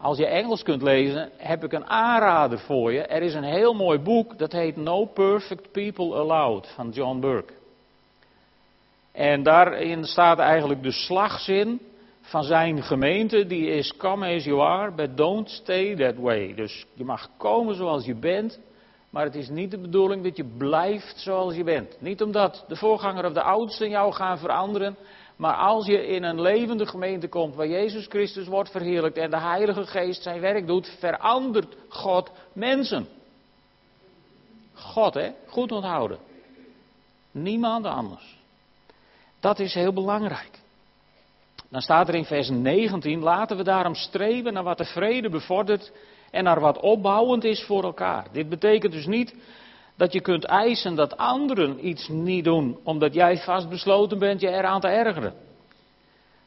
Als 0.00 0.18
je 0.18 0.26
Engels 0.26 0.62
kunt 0.62 0.82
lezen, 0.82 1.30
heb 1.36 1.64
ik 1.64 1.72
een 1.72 1.86
aanrader 1.86 2.58
voor 2.58 2.92
je. 2.92 3.02
Er 3.02 3.22
is 3.22 3.34
een 3.34 3.44
heel 3.44 3.74
mooi 3.74 3.98
boek, 3.98 4.38
dat 4.38 4.52
heet 4.52 4.76
No 4.76 5.04
Perfect 5.04 5.72
People 5.72 6.14
Allowed 6.14 6.72
van 6.74 6.90
John 6.90 7.20
Burke. 7.20 7.52
En 9.12 9.42
daarin 9.42 10.04
staat 10.04 10.38
eigenlijk 10.38 10.82
de 10.82 10.90
slagzin 10.90 11.80
van 12.20 12.42
zijn 12.44 12.82
gemeente, 12.82 13.46
die 13.46 13.66
is 13.66 13.96
come 13.96 14.34
as 14.34 14.44
you 14.44 14.60
are, 14.60 14.92
but 14.92 15.16
don't 15.16 15.50
stay 15.50 15.96
that 15.96 16.16
way. 16.16 16.54
Dus 16.54 16.86
je 16.94 17.04
mag 17.04 17.28
komen 17.36 17.74
zoals 17.74 18.04
je 18.04 18.14
bent, 18.14 18.60
maar 19.10 19.24
het 19.24 19.34
is 19.34 19.48
niet 19.48 19.70
de 19.70 19.78
bedoeling 19.78 20.22
dat 20.22 20.36
je 20.36 20.44
blijft 20.58 21.18
zoals 21.18 21.54
je 21.54 21.64
bent. 21.64 21.96
Niet 22.00 22.22
omdat 22.22 22.64
de 22.68 22.76
voorganger 22.76 23.24
of 23.24 23.32
de 23.32 23.42
oudste 23.42 23.88
jou 23.88 24.12
gaan 24.12 24.38
veranderen, 24.38 24.96
maar 25.40 25.54
als 25.54 25.86
je 25.86 26.06
in 26.06 26.22
een 26.22 26.40
levende 26.40 26.86
gemeente 26.86 27.28
komt 27.28 27.54
waar 27.54 27.68
Jezus 27.68 28.06
Christus 28.06 28.46
wordt 28.46 28.70
verheerlijkt 28.70 29.16
en 29.16 29.30
de 29.30 29.40
Heilige 29.40 29.86
Geest 29.86 30.22
zijn 30.22 30.40
werk 30.40 30.66
doet, 30.66 30.96
verandert 30.98 31.76
God 31.88 32.30
mensen. 32.52 33.08
God, 34.74 35.14
hè? 35.14 35.30
Goed 35.46 35.72
onthouden. 35.72 36.18
Niemand 37.30 37.84
anders. 37.84 38.38
Dat 39.40 39.58
is 39.58 39.74
heel 39.74 39.92
belangrijk. 39.92 40.58
Dan 41.68 41.80
staat 41.80 42.08
er 42.08 42.14
in 42.14 42.24
vers 42.24 42.48
19, 42.48 43.20
laten 43.20 43.56
we 43.56 43.62
daarom 43.62 43.94
streven 43.94 44.52
naar 44.52 44.64
wat 44.64 44.78
de 44.78 44.84
vrede 44.84 45.30
bevordert 45.30 45.92
en 46.30 46.44
naar 46.44 46.60
wat 46.60 46.80
opbouwend 46.80 47.44
is 47.44 47.64
voor 47.64 47.84
elkaar. 47.84 48.26
Dit 48.32 48.48
betekent 48.48 48.92
dus 48.92 49.06
niet 49.06 49.34
dat 50.00 50.12
je 50.12 50.20
kunt 50.20 50.44
eisen 50.44 50.94
dat 50.94 51.16
anderen 51.16 51.86
iets 51.86 52.08
niet 52.08 52.44
doen, 52.44 52.78
omdat 52.84 53.14
jij 53.14 53.38
vastbesloten 53.38 54.18
bent 54.18 54.40
je 54.40 54.48
eraan 54.48 54.80
te 54.80 54.88
ergeren. 54.88 55.34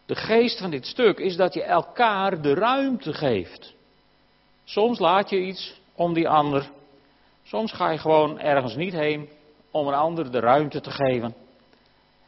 De 0.05 0.15
geest 0.15 0.59
van 0.59 0.69
dit 0.69 0.85
stuk 0.85 1.17
is 1.17 1.35
dat 1.35 1.53
je 1.53 1.63
elkaar 1.63 2.41
de 2.41 2.53
ruimte 2.53 3.13
geeft. 3.13 3.73
Soms 4.63 4.99
laat 4.99 5.29
je 5.29 5.39
iets 5.39 5.81
om 5.95 6.13
die 6.13 6.29
ander. 6.29 6.69
Soms 7.43 7.71
ga 7.71 7.89
je 7.89 7.97
gewoon 7.97 8.39
ergens 8.39 8.75
niet 8.75 8.93
heen 8.93 9.29
om 9.71 9.87
een 9.87 9.93
ander 9.93 10.31
de 10.31 10.39
ruimte 10.39 10.81
te 10.81 10.91
geven. 10.91 11.35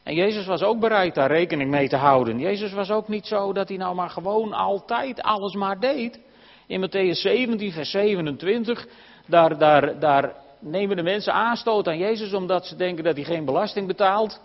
En 0.02 0.14
Jezus 0.14 0.46
was 0.46 0.62
ook 0.62 0.80
bereid 0.80 1.14
daar 1.14 1.30
rekening 1.30 1.70
mee 1.70 1.88
te 1.88 1.96
houden. 1.96 2.38
Jezus 2.38 2.72
was 2.72 2.90
ook 2.90 3.08
niet 3.08 3.26
zo 3.26 3.52
dat 3.52 3.68
hij 3.68 3.76
nou 3.76 3.94
maar 3.94 4.10
gewoon 4.10 4.52
altijd 4.52 5.22
alles 5.22 5.54
maar 5.54 5.80
deed. 5.80 6.20
In 6.66 6.88
Matthäus 6.88 7.20
17, 7.20 7.72
vers 7.72 7.90
27, 7.90 8.86
daar, 9.26 9.58
daar, 9.58 9.98
daar 9.98 10.44
nemen 10.70 10.96
de 10.96 11.02
mensen 11.02 11.32
aanstoot 11.32 11.88
aan 11.88 11.98
Jezus 11.98 12.32
omdat 12.32 12.66
ze 12.66 12.76
denken 12.76 13.04
dat 13.04 13.16
hij 13.16 13.24
geen 13.24 13.44
belasting 13.44 13.86
betaalt. 13.86 14.40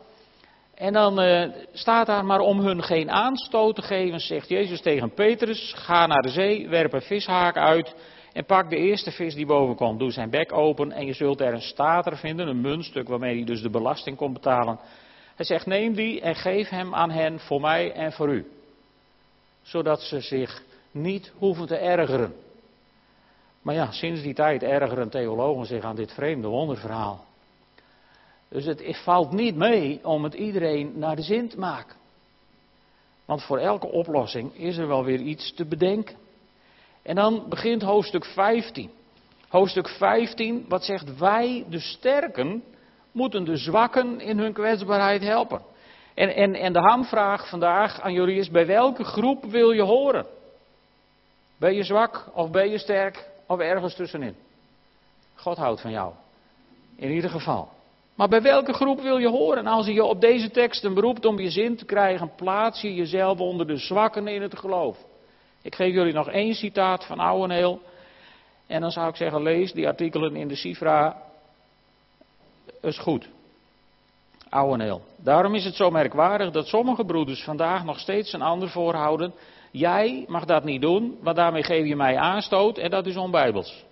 En 0.76 0.93
dan 0.93 1.24
uh, 1.24 1.49
staat 1.74 2.07
daar 2.07 2.26
maar 2.26 2.39
om 2.39 2.59
hun 2.59 2.84
geen 2.84 3.11
aanstoot 3.11 3.76
te 3.76 3.82
geven, 3.82 4.19
zegt 4.19 4.49
Jezus 4.49 4.82
tegen 4.82 5.13
Petrus, 5.13 5.74
ga 5.76 6.07
naar 6.07 6.22
de 6.22 6.30
zee, 6.30 6.69
werp 6.69 6.93
een 6.93 7.01
vishaak 7.01 7.57
uit 7.57 7.95
en 8.34 8.45
pak 8.45 8.69
de 8.69 8.76
eerste 8.76 9.11
vis 9.11 9.36
die 9.36 9.45
boven 9.45 9.76
komt. 9.76 9.99
Doe 9.99 10.11
zijn 10.11 10.30
bek 10.30 10.53
open 10.53 10.91
en 10.91 11.05
je 11.05 11.13
zult 11.13 11.41
er 11.41 11.53
een 11.53 11.61
stater 11.61 12.17
vinden, 12.17 12.47
een 12.47 12.61
muntstuk 12.61 13.07
waarmee 13.07 13.36
hij 13.36 13.45
dus 13.45 13.61
de 13.61 13.69
belasting 13.69 14.17
kon 14.17 14.34
betalen. 14.34 14.80
Hij 15.36 15.45
zegt, 15.45 15.65
neem 15.65 15.93
die 15.93 16.22
en 16.22 16.36
geef 16.36 16.69
hem 16.69 16.95
aan 16.95 17.11
hen 17.11 17.39
voor 17.39 17.61
mij 17.61 17.91
en 17.91 18.11
voor 18.11 18.34
u. 18.34 18.45
Zodat 19.61 20.01
ze 20.01 20.19
zich 20.19 20.63
niet 20.91 21.34
hoeven 21.38 21.67
te 21.67 21.76
ergeren. 21.76 22.34
Maar 23.62 23.76
ja, 23.76 23.91
sinds 23.91 24.22
die 24.22 24.34
tijd 24.34 24.64
ergeren 24.64 25.09
theologen 25.09 25.66
zich 25.66 25.84
aan 25.84 25.95
dit 25.95 26.14
vreemde 26.14 26.47
wonderverhaal. 26.47 27.26
Dus 28.47 28.66
het 28.66 28.97
valt 29.03 29.32
niet 29.32 29.55
mee 29.55 29.99
om 30.03 30.24
het 30.24 30.34
iedereen 30.34 30.91
naar 30.95 31.16
de 31.16 31.22
zin 31.22 31.49
te 31.49 31.59
maken. 31.59 31.95
Want 33.26 33.43
voor 33.43 33.57
elke 33.57 33.88
oplossing 33.88 34.55
is 34.55 34.78
er 34.78 34.88
wel 34.88 35.03
weer 35.03 35.20
iets 35.20 35.53
te 35.53 35.66
bedenken. 35.66 36.16
En 37.01 37.16
dan 37.16 37.45
begint 37.49 37.82
hoofdstuk 37.82 38.26
15. 38.26 38.89
Hoofdstuk 39.47 39.89
15, 39.89 40.66
wat 40.68 40.84
zegt 40.84 41.18
wij, 41.18 41.66
de 41.70 41.80
sterken, 41.80 42.64
moeten 43.12 43.43
de 43.43 43.57
zwakken 43.57 44.20
in 44.20 44.39
hun 44.39 44.53
kwetsbaarheid 44.53 45.22
helpen. 45.22 45.62
En, 46.14 46.36
en, 46.36 46.55
en 46.55 46.74
de 46.74 46.80
hamvraag 46.80 47.49
vandaag 47.49 48.01
aan 48.01 48.14
jullie 48.14 48.39
is: 48.39 48.49
bij 48.49 48.66
welke 48.66 49.03
groep 49.03 49.43
wil 49.45 49.72
je 49.72 49.82
horen? 49.82 50.26
Ben 51.57 51.74
je 51.74 51.84
zwak 51.84 52.26
of 52.34 52.51
ben 52.51 52.70
je 52.70 52.78
sterk 52.78 53.30
of 53.52 53.60
ergens 53.60 53.95
tussenin? 53.95 54.36
God 55.36 55.58
houdt 55.58 55.82
van 55.82 55.91
jou. 55.91 56.14
In 56.95 57.12
ieder 57.12 57.30
geval. 57.30 57.70
Maar 58.16 58.30
bij 58.30 58.41
welke 58.41 58.74
groep 58.74 59.02
wil 59.02 59.18
je 59.18 59.30
horen? 59.30 59.68
Als 59.68 59.86
je 59.86 60.04
op 60.04 60.22
deze 60.22 60.52
teksten 60.52 60.93
beroept 60.93 61.26
om 61.26 61.39
je 61.39 61.49
zin 61.49 61.76
te 61.76 61.86
krijgen, 61.86 62.36
plaats 62.36 62.82
je 62.82 62.95
jezelf 62.95 63.39
onder 63.39 63.68
de 63.68 63.78
zwakken 63.78 64.28
in 64.28 64.41
het 64.41 64.60
geloof. 64.60 64.97
Ik 65.62 65.76
geef 65.76 65.93
jullie 65.93 66.14
nog 66.14 66.30
één 66.30 66.54
citaat 66.54 67.06
van 67.06 67.20
Ouweneel. 67.20 67.82
En 68.68 68.82
dan 68.82 68.91
zou 68.91 69.10
ik 69.10 69.16
zeggen, 69.16 69.41
lees 69.41 69.74
die 69.74 69.88
artikelen 69.88 70.36
in 70.36 70.47
de 70.47 70.56
Sifra. 70.56 71.22
Is 72.82 72.97
goed. 72.97 73.30
Ouweneel. 74.49 75.02
Daarom 75.16 75.56
is 75.56 75.66
het 75.66 75.76
zo 75.76 75.89
merkwaardig 75.89 76.52
dat 76.52 76.68
sommige 76.68 77.06
broeders 77.06 77.43
vandaag 77.43 77.84
nog 77.84 77.99
steeds 77.99 78.34
een 78.34 78.41
ander 78.41 78.70
voorhouden. 78.70 79.34
Jij 79.72 80.26
mag 80.28 80.45
dat 80.45 80.63
niet 80.63 80.82
doen, 80.82 81.17
want 81.22 81.36
daarmee 81.36 81.63
geef 81.63 81.88
je 81.88 81.95
mij 81.95 82.17
aanstoot 82.17 82.78
en 82.78 82.89
dat 82.89 83.05
is 83.05 83.17
onbijbels. 83.17 83.86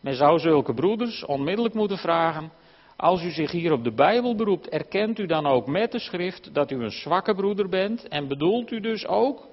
Men 0.00 0.14
zou 0.14 0.38
zulke 0.38 0.74
broeders 0.74 1.24
onmiddellijk 1.24 1.74
moeten 1.74 1.98
vragen. 1.98 2.52
Als 2.96 3.22
u 3.22 3.30
zich 3.30 3.50
hier 3.50 3.72
op 3.72 3.84
de 3.84 3.92
Bijbel 3.92 4.34
beroept, 4.34 4.68
erkent 4.68 5.18
u 5.18 5.26
dan 5.26 5.46
ook 5.46 5.66
met 5.66 5.92
de 5.92 5.98
schrift 5.98 6.54
dat 6.54 6.70
u 6.70 6.82
een 6.82 6.90
zwakke 6.90 7.34
broeder 7.34 7.68
bent 7.68 8.08
en 8.08 8.28
bedoelt 8.28 8.70
u 8.70 8.80
dus 8.80 9.06
ook 9.06 9.46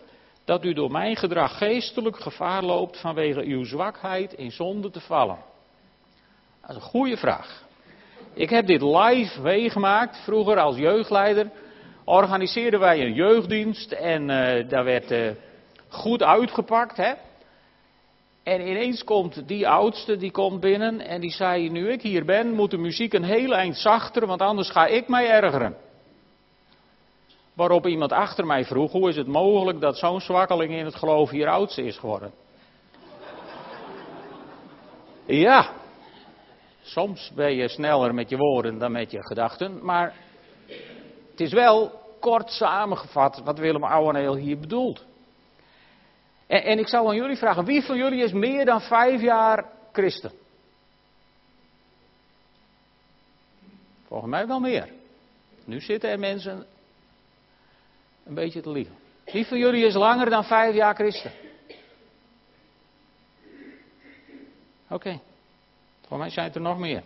dat 0.46 0.66
u 0.66 0.74
door 0.74 0.92
mijn 0.92 1.16
gedrag 1.16 1.58
geestelijk 1.58 2.20
gevaar 2.20 2.64
loopt 2.64 3.00
vanwege 3.00 3.42
uw 3.42 3.64
zwakheid 3.64 4.34
in 4.34 4.52
zonde 4.52 4.90
te 4.90 5.00
vallen? 5.00 5.38
Dat 6.62 6.70
is 6.70 6.76
een 6.76 6.82
goede 6.82 7.18
vraag. 7.18 7.64
Ik 8.34 8.50
heb 8.50 8.68
dit 8.68 8.82
live 8.82 9.42
meegemaakt. 9.42 10.18
Vroeger 10.24 10.60
als 10.60 10.78
jeugdleider 10.78 11.50
organiseerden 12.04 12.80
wij 12.80 13.02
een 13.02 13.14
jeugddienst 13.14 13.92
en 13.92 14.22
uh, 14.22 14.70
daar 14.70 14.84
werd 14.84 15.12
uh, 15.12 15.32
goed 15.92 16.24
uitgepakt. 16.24 16.98
Hè? 16.98 17.14
En 18.44 18.68
ineens 18.68 19.04
komt 19.04 19.48
die 19.48 19.68
oudste, 19.68 20.18
die 20.18 20.32
komt 20.32 20.60
binnen 20.60 21.00
en 21.00 21.22
die 21.22 21.32
zei, 21.32 21.70
nu 21.70 21.92
ik 21.92 22.02
hier 22.02 22.26
ben, 22.26 22.54
moet 22.54 22.72
de 22.72 22.78
muziek 22.78 23.14
een 23.14 23.24
heel 23.24 23.54
eind 23.54 23.78
zachter, 23.78 24.28
want 24.28 24.42
anders 24.42 24.70
ga 24.70 24.86
ik 24.86 25.08
mij 25.08 25.30
ergeren. 25.30 25.78
Waarop 27.54 27.88
iemand 27.88 28.12
achter 28.12 28.46
mij 28.46 28.66
vroeg, 28.66 28.92
hoe 28.92 29.10
is 29.10 29.16
het 29.16 29.28
mogelijk 29.28 29.80
dat 29.80 29.98
zo'n 29.98 30.22
zwakkeling 30.22 30.74
in 30.74 30.86
het 30.86 30.96
geloof 30.96 31.30
hier 31.30 31.48
oudste 31.48 31.84
is 31.84 31.98
geworden? 31.98 32.32
Ja, 35.26 35.70
soms 36.82 37.32
ben 37.36 37.56
je 37.56 37.68
sneller 37.68 38.14
met 38.14 38.30
je 38.30 38.38
woorden 38.38 38.78
dan 38.78 38.92
met 38.92 39.12
je 39.12 39.24
gedachten, 39.24 39.86
maar 39.86 40.14
het 41.32 41.40
is 41.40 41.54
wel 41.54 41.92
kort 42.20 42.52
samengevat 42.52 43.42
wat 43.44 43.60
Willem 43.60 43.84
Ouweneel 43.84 44.36
hier 44.36 44.60
bedoelt. 44.60 45.06
En, 46.52 46.64
en 46.64 46.80
ik 46.80 46.88
zou 46.88 47.08
aan 47.08 47.16
jullie 47.16 47.38
vragen, 47.38 47.66
wie 47.66 47.82
van 47.82 47.98
jullie 47.98 48.24
is 48.24 48.32
meer 48.32 48.66
dan 48.66 48.82
vijf 48.82 49.22
jaar 49.22 49.70
christen? 49.92 50.32
Volgens 54.08 54.32
mij 54.32 54.48
wel 54.48 54.60
meer. 54.60 54.90
Nu 55.66 55.82
zitten 55.82 56.10
er 56.10 56.20
mensen 56.20 56.66
een 58.24 58.34
beetje 58.34 58.62
te 58.62 58.72
liegen. 58.72 58.96
Wie 59.26 59.46
van 59.46 59.58
jullie 59.58 59.86
is 59.86 59.94
langer 59.94 60.30
dan 60.30 60.44
vijf 60.44 60.76
jaar 60.76 60.96
christen? 60.96 61.32
Oké. 64.90 65.20
Voor 66.08 66.18
mij 66.18 66.30
zijn 66.30 66.46
het 66.46 66.56
er 66.56 66.62
nog 66.62 66.78
meer. 66.78 67.04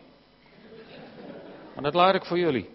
Maar 1.73 1.83
dat 1.83 1.93
laat 1.93 2.15
ik 2.15 2.25
voor 2.25 2.39
jullie. 2.39 2.69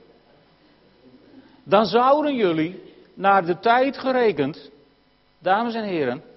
Dan 1.63 1.85
zouden 1.85 2.35
jullie, 2.35 2.95
naar 3.15 3.47
de 3.47 3.59
tijd 3.59 3.99
gerekend, 3.99 4.71
dames 5.39 5.75
en 5.75 5.85
heren, 5.85 6.29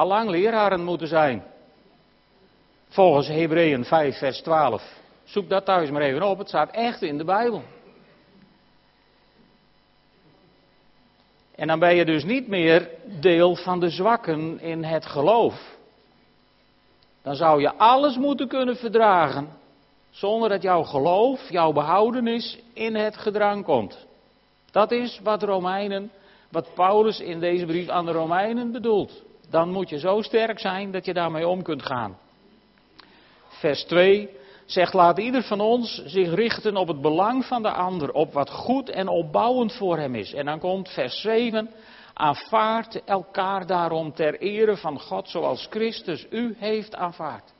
allang 0.00 0.30
leraren 0.30 0.84
moeten 0.84 1.08
zijn. 1.08 1.42
Volgens 2.88 3.28
Hebreeën 3.28 3.84
5, 3.84 4.18
vers 4.18 4.40
12. 4.40 4.82
Zoek 5.24 5.48
dat 5.48 5.64
thuis 5.64 5.90
maar 5.90 6.02
even 6.02 6.22
op, 6.22 6.38
het 6.38 6.48
staat 6.48 6.70
echt 6.70 7.02
in 7.02 7.18
de 7.18 7.24
Bijbel. 7.24 7.62
En 11.54 11.66
dan 11.66 11.78
ben 11.78 11.94
je 11.94 12.04
dus 12.04 12.24
niet 12.24 12.48
meer 12.48 12.88
deel 13.20 13.56
van 13.56 13.80
de 13.80 13.90
zwakken 13.90 14.60
in 14.60 14.84
het 14.84 15.06
geloof. 15.06 15.76
Dan 17.22 17.34
zou 17.34 17.60
je 17.60 17.74
alles 17.74 18.16
moeten 18.16 18.48
kunnen 18.48 18.76
verdragen 18.76 19.48
zonder 20.10 20.48
dat 20.48 20.62
jouw 20.62 20.82
geloof, 20.82 21.50
jouw 21.50 21.72
behoudenis 21.72 22.58
in 22.72 22.94
het 22.94 23.16
gedrang 23.16 23.64
komt. 23.64 24.06
Dat 24.70 24.90
is 24.90 25.20
wat 25.22 25.42
Romeinen, 25.42 26.10
wat 26.50 26.74
Paulus 26.74 27.20
in 27.20 27.40
deze 27.40 27.66
brief 27.66 27.88
aan 27.88 28.04
de 28.04 28.12
Romeinen 28.12 28.72
bedoelt 28.72 29.28
dan 29.50 29.70
moet 29.70 29.88
je 29.88 29.98
zo 29.98 30.22
sterk 30.22 30.58
zijn 30.58 30.90
dat 30.90 31.04
je 31.04 31.12
daarmee 31.12 31.48
om 31.48 31.62
kunt 31.62 31.86
gaan. 31.86 32.18
Vers 33.48 33.84
2 33.84 34.28
zegt: 34.66 34.94
Laat 34.94 35.18
ieder 35.18 35.42
van 35.42 35.60
ons 35.60 36.02
zich 36.04 36.34
richten 36.34 36.76
op 36.76 36.88
het 36.88 37.00
belang 37.00 37.44
van 37.44 37.62
de 37.62 37.70
ander, 37.70 38.12
op 38.12 38.32
wat 38.32 38.50
goed 38.50 38.90
en 38.90 39.08
opbouwend 39.08 39.72
voor 39.72 39.98
hem 39.98 40.14
is. 40.14 40.32
En 40.32 40.44
dan 40.44 40.58
komt 40.58 40.88
vers 40.88 41.20
7: 41.20 41.70
Aanvaard 42.14 43.04
elkaar 43.04 43.66
daarom 43.66 44.12
ter 44.12 44.40
ere 44.40 44.76
van 44.76 45.00
God, 45.00 45.28
zoals 45.28 45.66
Christus 45.70 46.26
u 46.30 46.56
heeft 46.58 46.94
aanvaard. 46.94 47.52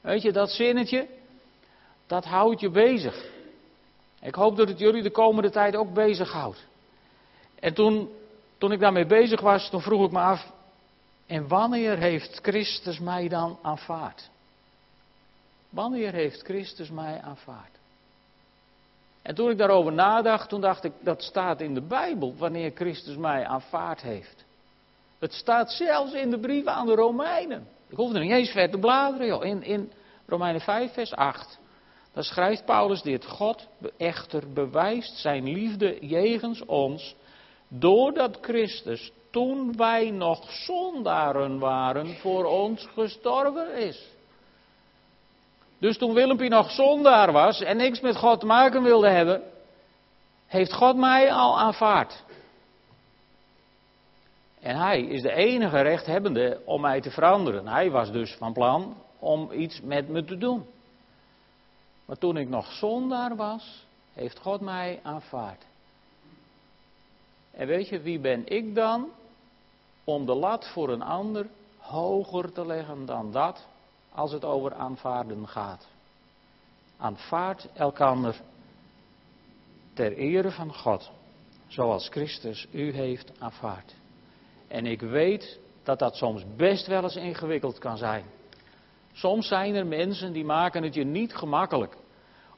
Weet 0.00 0.22
je, 0.22 0.32
dat 0.32 0.50
zinnetje, 0.50 1.06
dat 2.06 2.24
houdt 2.24 2.60
je 2.60 2.70
bezig. 2.70 3.24
Ik 4.20 4.34
hoop 4.34 4.56
dat 4.56 4.68
het 4.68 4.78
jullie 4.78 5.02
de 5.02 5.10
komende 5.10 5.50
tijd 5.50 5.76
ook 5.76 5.92
bezighoudt. 5.92 6.66
En 7.60 7.74
toen, 7.74 8.08
toen 8.58 8.72
ik 8.72 8.80
daarmee 8.80 9.06
bezig 9.06 9.40
was, 9.40 9.70
toen 9.70 9.80
vroeg 9.80 10.06
ik 10.06 10.12
me 10.12 10.20
af, 10.20 10.52
en 11.26 11.48
wanneer 11.48 11.98
heeft 11.98 12.38
Christus 12.42 12.98
mij 12.98 13.28
dan 13.28 13.58
aanvaard? 13.62 14.30
Wanneer 15.68 16.12
heeft 16.12 16.42
Christus 16.42 16.90
mij 16.90 17.20
aanvaard? 17.20 17.76
En 19.22 19.34
toen 19.34 19.50
ik 19.50 19.58
daarover 19.58 19.92
nadacht, 19.92 20.48
toen 20.48 20.60
dacht 20.60 20.84
ik, 20.84 20.92
dat 21.00 21.22
staat 21.22 21.60
in 21.60 21.74
de 21.74 21.80
Bijbel, 21.80 22.34
wanneer 22.36 22.70
Christus 22.74 23.16
mij 23.16 23.46
aanvaard 23.46 24.02
heeft. 24.02 24.44
Het 25.18 25.32
staat 25.32 25.72
zelfs 25.72 26.12
in 26.12 26.30
de 26.30 26.38
brieven 26.38 26.72
aan 26.72 26.86
de 26.86 26.94
Romeinen. 26.94 27.66
Ik 27.88 27.96
hoef 27.96 28.12
er 28.12 28.20
niet 28.20 28.30
eens 28.30 28.50
ver 28.50 28.70
te 28.70 28.78
bladeren, 28.78 29.26
joh. 29.26 29.44
In, 29.44 29.62
in 29.62 29.92
Romeinen 30.26 30.60
5, 30.60 30.92
vers 30.92 31.14
8. 31.14 31.58
Dan 32.12 32.22
schrijft 32.22 32.64
Paulus 32.64 33.02
dit. 33.02 33.24
God 33.24 33.68
echter 33.96 34.52
bewijst 34.52 35.16
zijn 35.16 35.44
liefde 35.44 36.06
jegens 36.06 36.64
ons, 36.64 37.14
doordat 37.68 38.38
Christus 38.40 39.12
toen 39.36 39.76
wij 39.76 40.10
nog 40.10 40.50
zondaren 40.50 41.58
waren, 41.58 42.16
voor 42.16 42.44
ons 42.44 42.88
gestorven 42.94 43.76
is. 43.76 44.08
Dus 45.78 45.98
toen 45.98 46.14
Willempie 46.14 46.48
nog 46.48 46.70
zondaar 46.70 47.32
was 47.32 47.60
en 47.60 47.76
niks 47.76 48.00
met 48.00 48.16
God 48.16 48.40
te 48.40 48.46
maken 48.46 48.82
wilde 48.82 49.08
hebben, 49.08 49.42
heeft 50.46 50.72
God 50.72 50.96
mij 50.96 51.32
al 51.32 51.58
aanvaard. 51.58 52.24
En 54.60 54.76
hij 54.76 55.00
is 55.00 55.22
de 55.22 55.32
enige 55.32 55.80
rechthebbende 55.80 56.60
om 56.64 56.80
mij 56.80 57.00
te 57.00 57.10
veranderen. 57.10 57.68
Hij 57.68 57.90
was 57.90 58.12
dus 58.12 58.34
van 58.34 58.52
plan 58.52 58.96
om 59.18 59.52
iets 59.52 59.80
met 59.80 60.08
me 60.08 60.24
te 60.24 60.38
doen. 60.38 60.66
Maar 62.04 62.18
toen 62.18 62.36
ik 62.36 62.48
nog 62.48 62.72
zondaar 62.72 63.36
was, 63.36 63.86
heeft 64.12 64.38
God 64.38 64.60
mij 64.60 65.00
aanvaard. 65.02 65.64
En 67.50 67.66
weet 67.66 67.88
je, 67.88 68.00
wie 68.00 68.18
ben 68.18 68.42
ik 68.46 68.74
dan 68.74 69.10
om 70.06 70.26
de 70.26 70.34
lat 70.34 70.68
voor 70.68 70.88
een 70.88 71.02
ander 71.02 71.46
hoger 71.78 72.52
te 72.52 72.66
leggen 72.66 73.06
dan 73.06 73.32
dat 73.32 73.66
als 74.12 74.32
het 74.32 74.44
over 74.44 74.74
aanvaarden 74.74 75.48
gaat. 75.48 75.86
Aanvaard 76.96 77.68
elkander 77.74 78.40
ter 79.92 80.16
ere 80.16 80.50
van 80.50 80.74
God, 80.74 81.10
zoals 81.66 82.08
Christus 82.08 82.66
u 82.72 82.92
heeft 82.92 83.32
aanvaard. 83.38 83.94
En 84.68 84.86
ik 84.86 85.00
weet 85.00 85.58
dat 85.82 85.98
dat 85.98 86.16
soms 86.16 86.44
best 86.56 86.86
wel 86.86 87.02
eens 87.02 87.16
ingewikkeld 87.16 87.78
kan 87.78 87.96
zijn. 87.96 88.24
Soms 89.12 89.48
zijn 89.48 89.74
er 89.74 89.86
mensen 89.86 90.32
die 90.32 90.44
maken 90.44 90.82
het 90.82 90.94
je 90.94 91.04
niet 91.04 91.34
gemakkelijk 91.34 91.96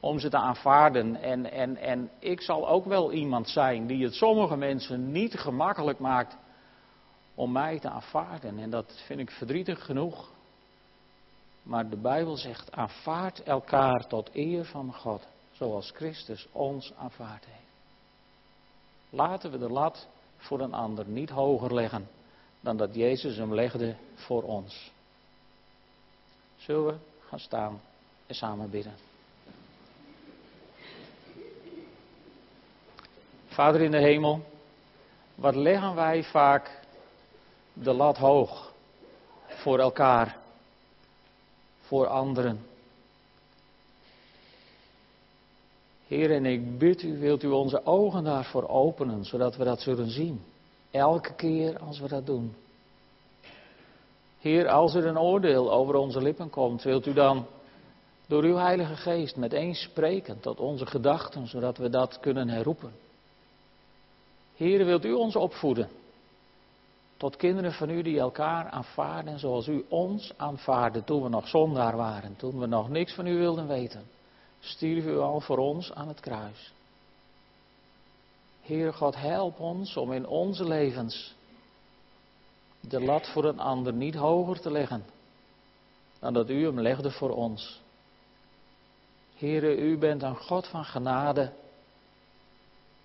om 0.01 0.19
ze 0.19 0.29
te 0.29 0.37
aanvaarden. 0.37 1.17
En, 1.17 1.53
en, 1.53 1.77
en 1.77 2.11
ik 2.19 2.41
zal 2.41 2.69
ook 2.69 2.85
wel 2.85 3.13
iemand 3.13 3.49
zijn 3.49 3.87
die 3.87 4.05
het 4.05 4.15
sommige 4.15 4.57
mensen 4.57 5.13
niet 5.13 5.35
gemakkelijk 5.35 5.99
maakt 5.99 6.37
om 7.39 7.53
mij 7.53 7.79
te 7.79 7.89
aanvaarden. 7.89 8.59
En 8.59 8.71
dat 8.71 9.03
vind 9.07 9.21
ik 9.21 9.31
verdrietig 9.31 9.85
genoeg. 9.85 10.31
Maar 11.63 11.89
de 11.89 11.97
Bijbel 11.97 12.37
zegt: 12.37 12.73
aanvaard 12.73 13.43
elkaar 13.43 14.07
tot 14.07 14.31
eer 14.33 14.65
van 14.65 14.95
God, 14.95 15.27
zoals 15.53 15.91
Christus 15.91 16.49
ons 16.53 16.93
aanvaard 16.95 17.45
heeft. 17.45 17.73
Laten 19.11 19.51
we 19.51 19.59
de 19.59 19.69
lat 19.71 20.07
voor 20.37 20.61
een 20.61 20.73
ander 20.75 21.07
niet 21.07 21.31
hoger 21.31 21.75
leggen 21.75 22.09
dan 22.61 22.77
dat 22.77 22.95
Jezus 22.95 23.37
hem 23.37 23.55
legde 23.55 23.97
voor 24.15 24.43
ons. 24.43 24.93
Zullen 26.57 26.87
we 26.87 26.95
gaan 27.29 27.41
staan 27.41 27.81
en 28.27 28.35
samen 28.35 28.71
bidden? 28.71 28.95
Vader 33.47 33.81
in 33.81 33.91
de 33.91 34.01
hemel, 34.01 34.45
wat 35.35 35.55
leggen 35.55 35.95
wij 35.95 36.25
vaak 36.25 36.78
de 37.83 37.93
lat 37.93 38.17
hoog 38.17 38.73
voor 39.47 39.79
elkaar, 39.79 40.39
voor 41.81 42.07
anderen. 42.07 42.67
Heer, 46.07 46.31
en 46.31 46.47
ik 46.47 46.79
bid 46.79 47.03
u, 47.03 47.19
wilt 47.19 47.43
u 47.43 47.49
onze 47.49 47.87
ogen 47.87 48.25
daarvoor 48.25 48.69
openen, 48.69 49.25
zodat 49.25 49.57
we 49.57 49.65
dat 49.65 49.81
zullen 49.81 50.11
zien. 50.11 50.43
Elke 50.91 51.35
keer 51.35 51.79
als 51.79 52.01
we 52.01 52.09
dat 52.09 52.27
doen. 52.27 52.55
Heer, 54.39 54.69
als 54.69 54.95
er 54.95 55.07
een 55.07 55.19
oordeel 55.19 55.73
over 55.73 55.95
onze 55.95 56.23
lippen 56.23 56.51
komt, 56.51 56.83
wilt 56.83 57.07
u 57.07 57.13
dan 57.13 57.47
door 58.27 58.43
uw 58.43 58.57
Heilige 58.57 58.97
Geest 58.97 59.37
meteen 59.37 59.75
spreken 59.75 60.41
tot 60.41 60.61
onze 60.61 60.87
gedachten, 60.87 61.47
zodat 61.47 61.77
we 61.77 61.89
dat 61.89 62.21
kunnen 62.21 62.49
herroepen. 62.49 62.93
Heer, 64.57 64.85
wilt 64.85 65.05
u 65.05 65.13
ons 65.13 65.37
opvoeden 65.37 65.89
tot 67.19 67.37
kinderen 67.37 67.73
van 67.73 67.91
u 67.91 68.03
die 68.03 68.19
elkaar 68.19 68.71
aanvaarden 68.71 69.39
zoals 69.39 69.67
u 69.67 69.85
ons 69.89 70.33
aanvaarde 70.37 71.05
toen 71.05 71.23
we 71.23 71.29
nog 71.29 71.49
zondaar 71.49 71.97
waren, 71.97 72.37
toen 72.37 72.59
we 72.59 72.67
nog 72.67 72.89
niks 72.89 73.15
van 73.15 73.27
u 73.27 73.37
wilden 73.37 73.67
weten. 73.67 74.03
Stierf 74.61 75.05
u 75.05 75.19
al 75.19 75.41
voor 75.41 75.59
ons 75.59 75.93
aan 75.93 76.09
het 76.09 76.21
kruis. 76.21 76.73
Heer 78.63 78.93
God, 78.93 79.17
help 79.17 79.61
ons 79.61 79.97
om 79.97 80.13
in 80.13 80.27
onze 80.27 80.65
levens 80.65 81.35
de 82.81 83.01
lat 83.01 83.29
voor 83.29 83.45
een 83.45 83.61
ander 83.61 83.93
niet 83.93 84.15
hoger 84.15 84.61
te 84.61 84.71
leggen 84.71 85.05
dan 86.19 86.33
dat 86.33 86.51
u 86.51 86.65
hem 86.65 86.81
legde 86.81 87.11
voor 87.11 87.31
ons. 87.31 87.81
Heere, 89.37 89.77
u 89.77 89.99
bent 89.99 90.23
een 90.23 90.37
God 90.37 90.67
van 90.67 90.85
genade. 90.85 91.53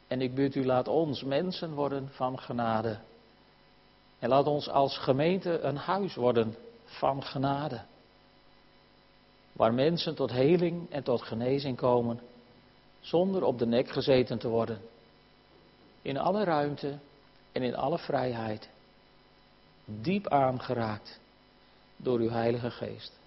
En 0.08 0.22
ik 0.22 0.36
bid 0.36 0.56
u, 0.56 0.66
laat 0.66 0.88
ons 0.88 1.24
mensen 1.24 1.74
worden 1.74 2.10
van 2.12 2.40
genade. 2.40 3.00
En 4.24 4.30
laat 4.30 4.48
ons 4.48 4.70
als 4.70 4.98
gemeente 4.98 5.60
een 5.60 5.78
huis 5.78 6.16
worden 6.16 6.56
van 6.84 7.24
genade. 7.24 7.82
Waar 9.52 9.74
mensen 9.74 10.16
tot 10.16 10.32
heling 10.32 10.92
en 10.92 11.04
tot 11.04 11.22
genezing 11.22 11.78
komen, 11.78 12.20
zonder 13.00 13.44
op 13.44 13.60
de 13.60 13.66
nek 13.66 13.90
gezeten 13.90 14.40
te 14.40 14.48
worden. 14.48 14.82
In 16.02 16.18
alle 16.18 16.44
ruimte 16.44 16.98
en 17.52 17.62
in 17.62 17.76
alle 17.76 17.98
vrijheid. 17.98 18.70
Diep 19.86 20.28
aangeraakt 20.28 21.20
door 21.96 22.20
uw 22.20 22.30
Heilige 22.30 22.72
Geest. 22.72 23.20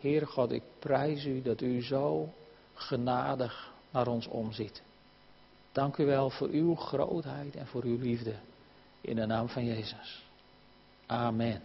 Heere 0.00 0.26
God, 0.26 0.52
ik 0.52 0.62
prijs 0.78 1.24
u 1.24 1.42
dat 1.42 1.60
u 1.60 1.82
zo 1.82 2.28
genadig 2.74 3.72
naar 3.90 4.06
ons 4.06 4.26
omziet. 4.26 4.82
Dank 5.72 5.96
u 5.96 6.06
wel 6.06 6.30
voor 6.30 6.48
uw 6.48 6.74
grootheid 6.74 7.56
en 7.56 7.66
voor 7.66 7.82
uw 7.82 7.98
liefde. 7.98 8.34
In 9.00 9.16
de 9.16 9.26
naam 9.26 9.48
van 9.48 9.64
Jezus. 9.64 10.24
Amen. 11.06 11.62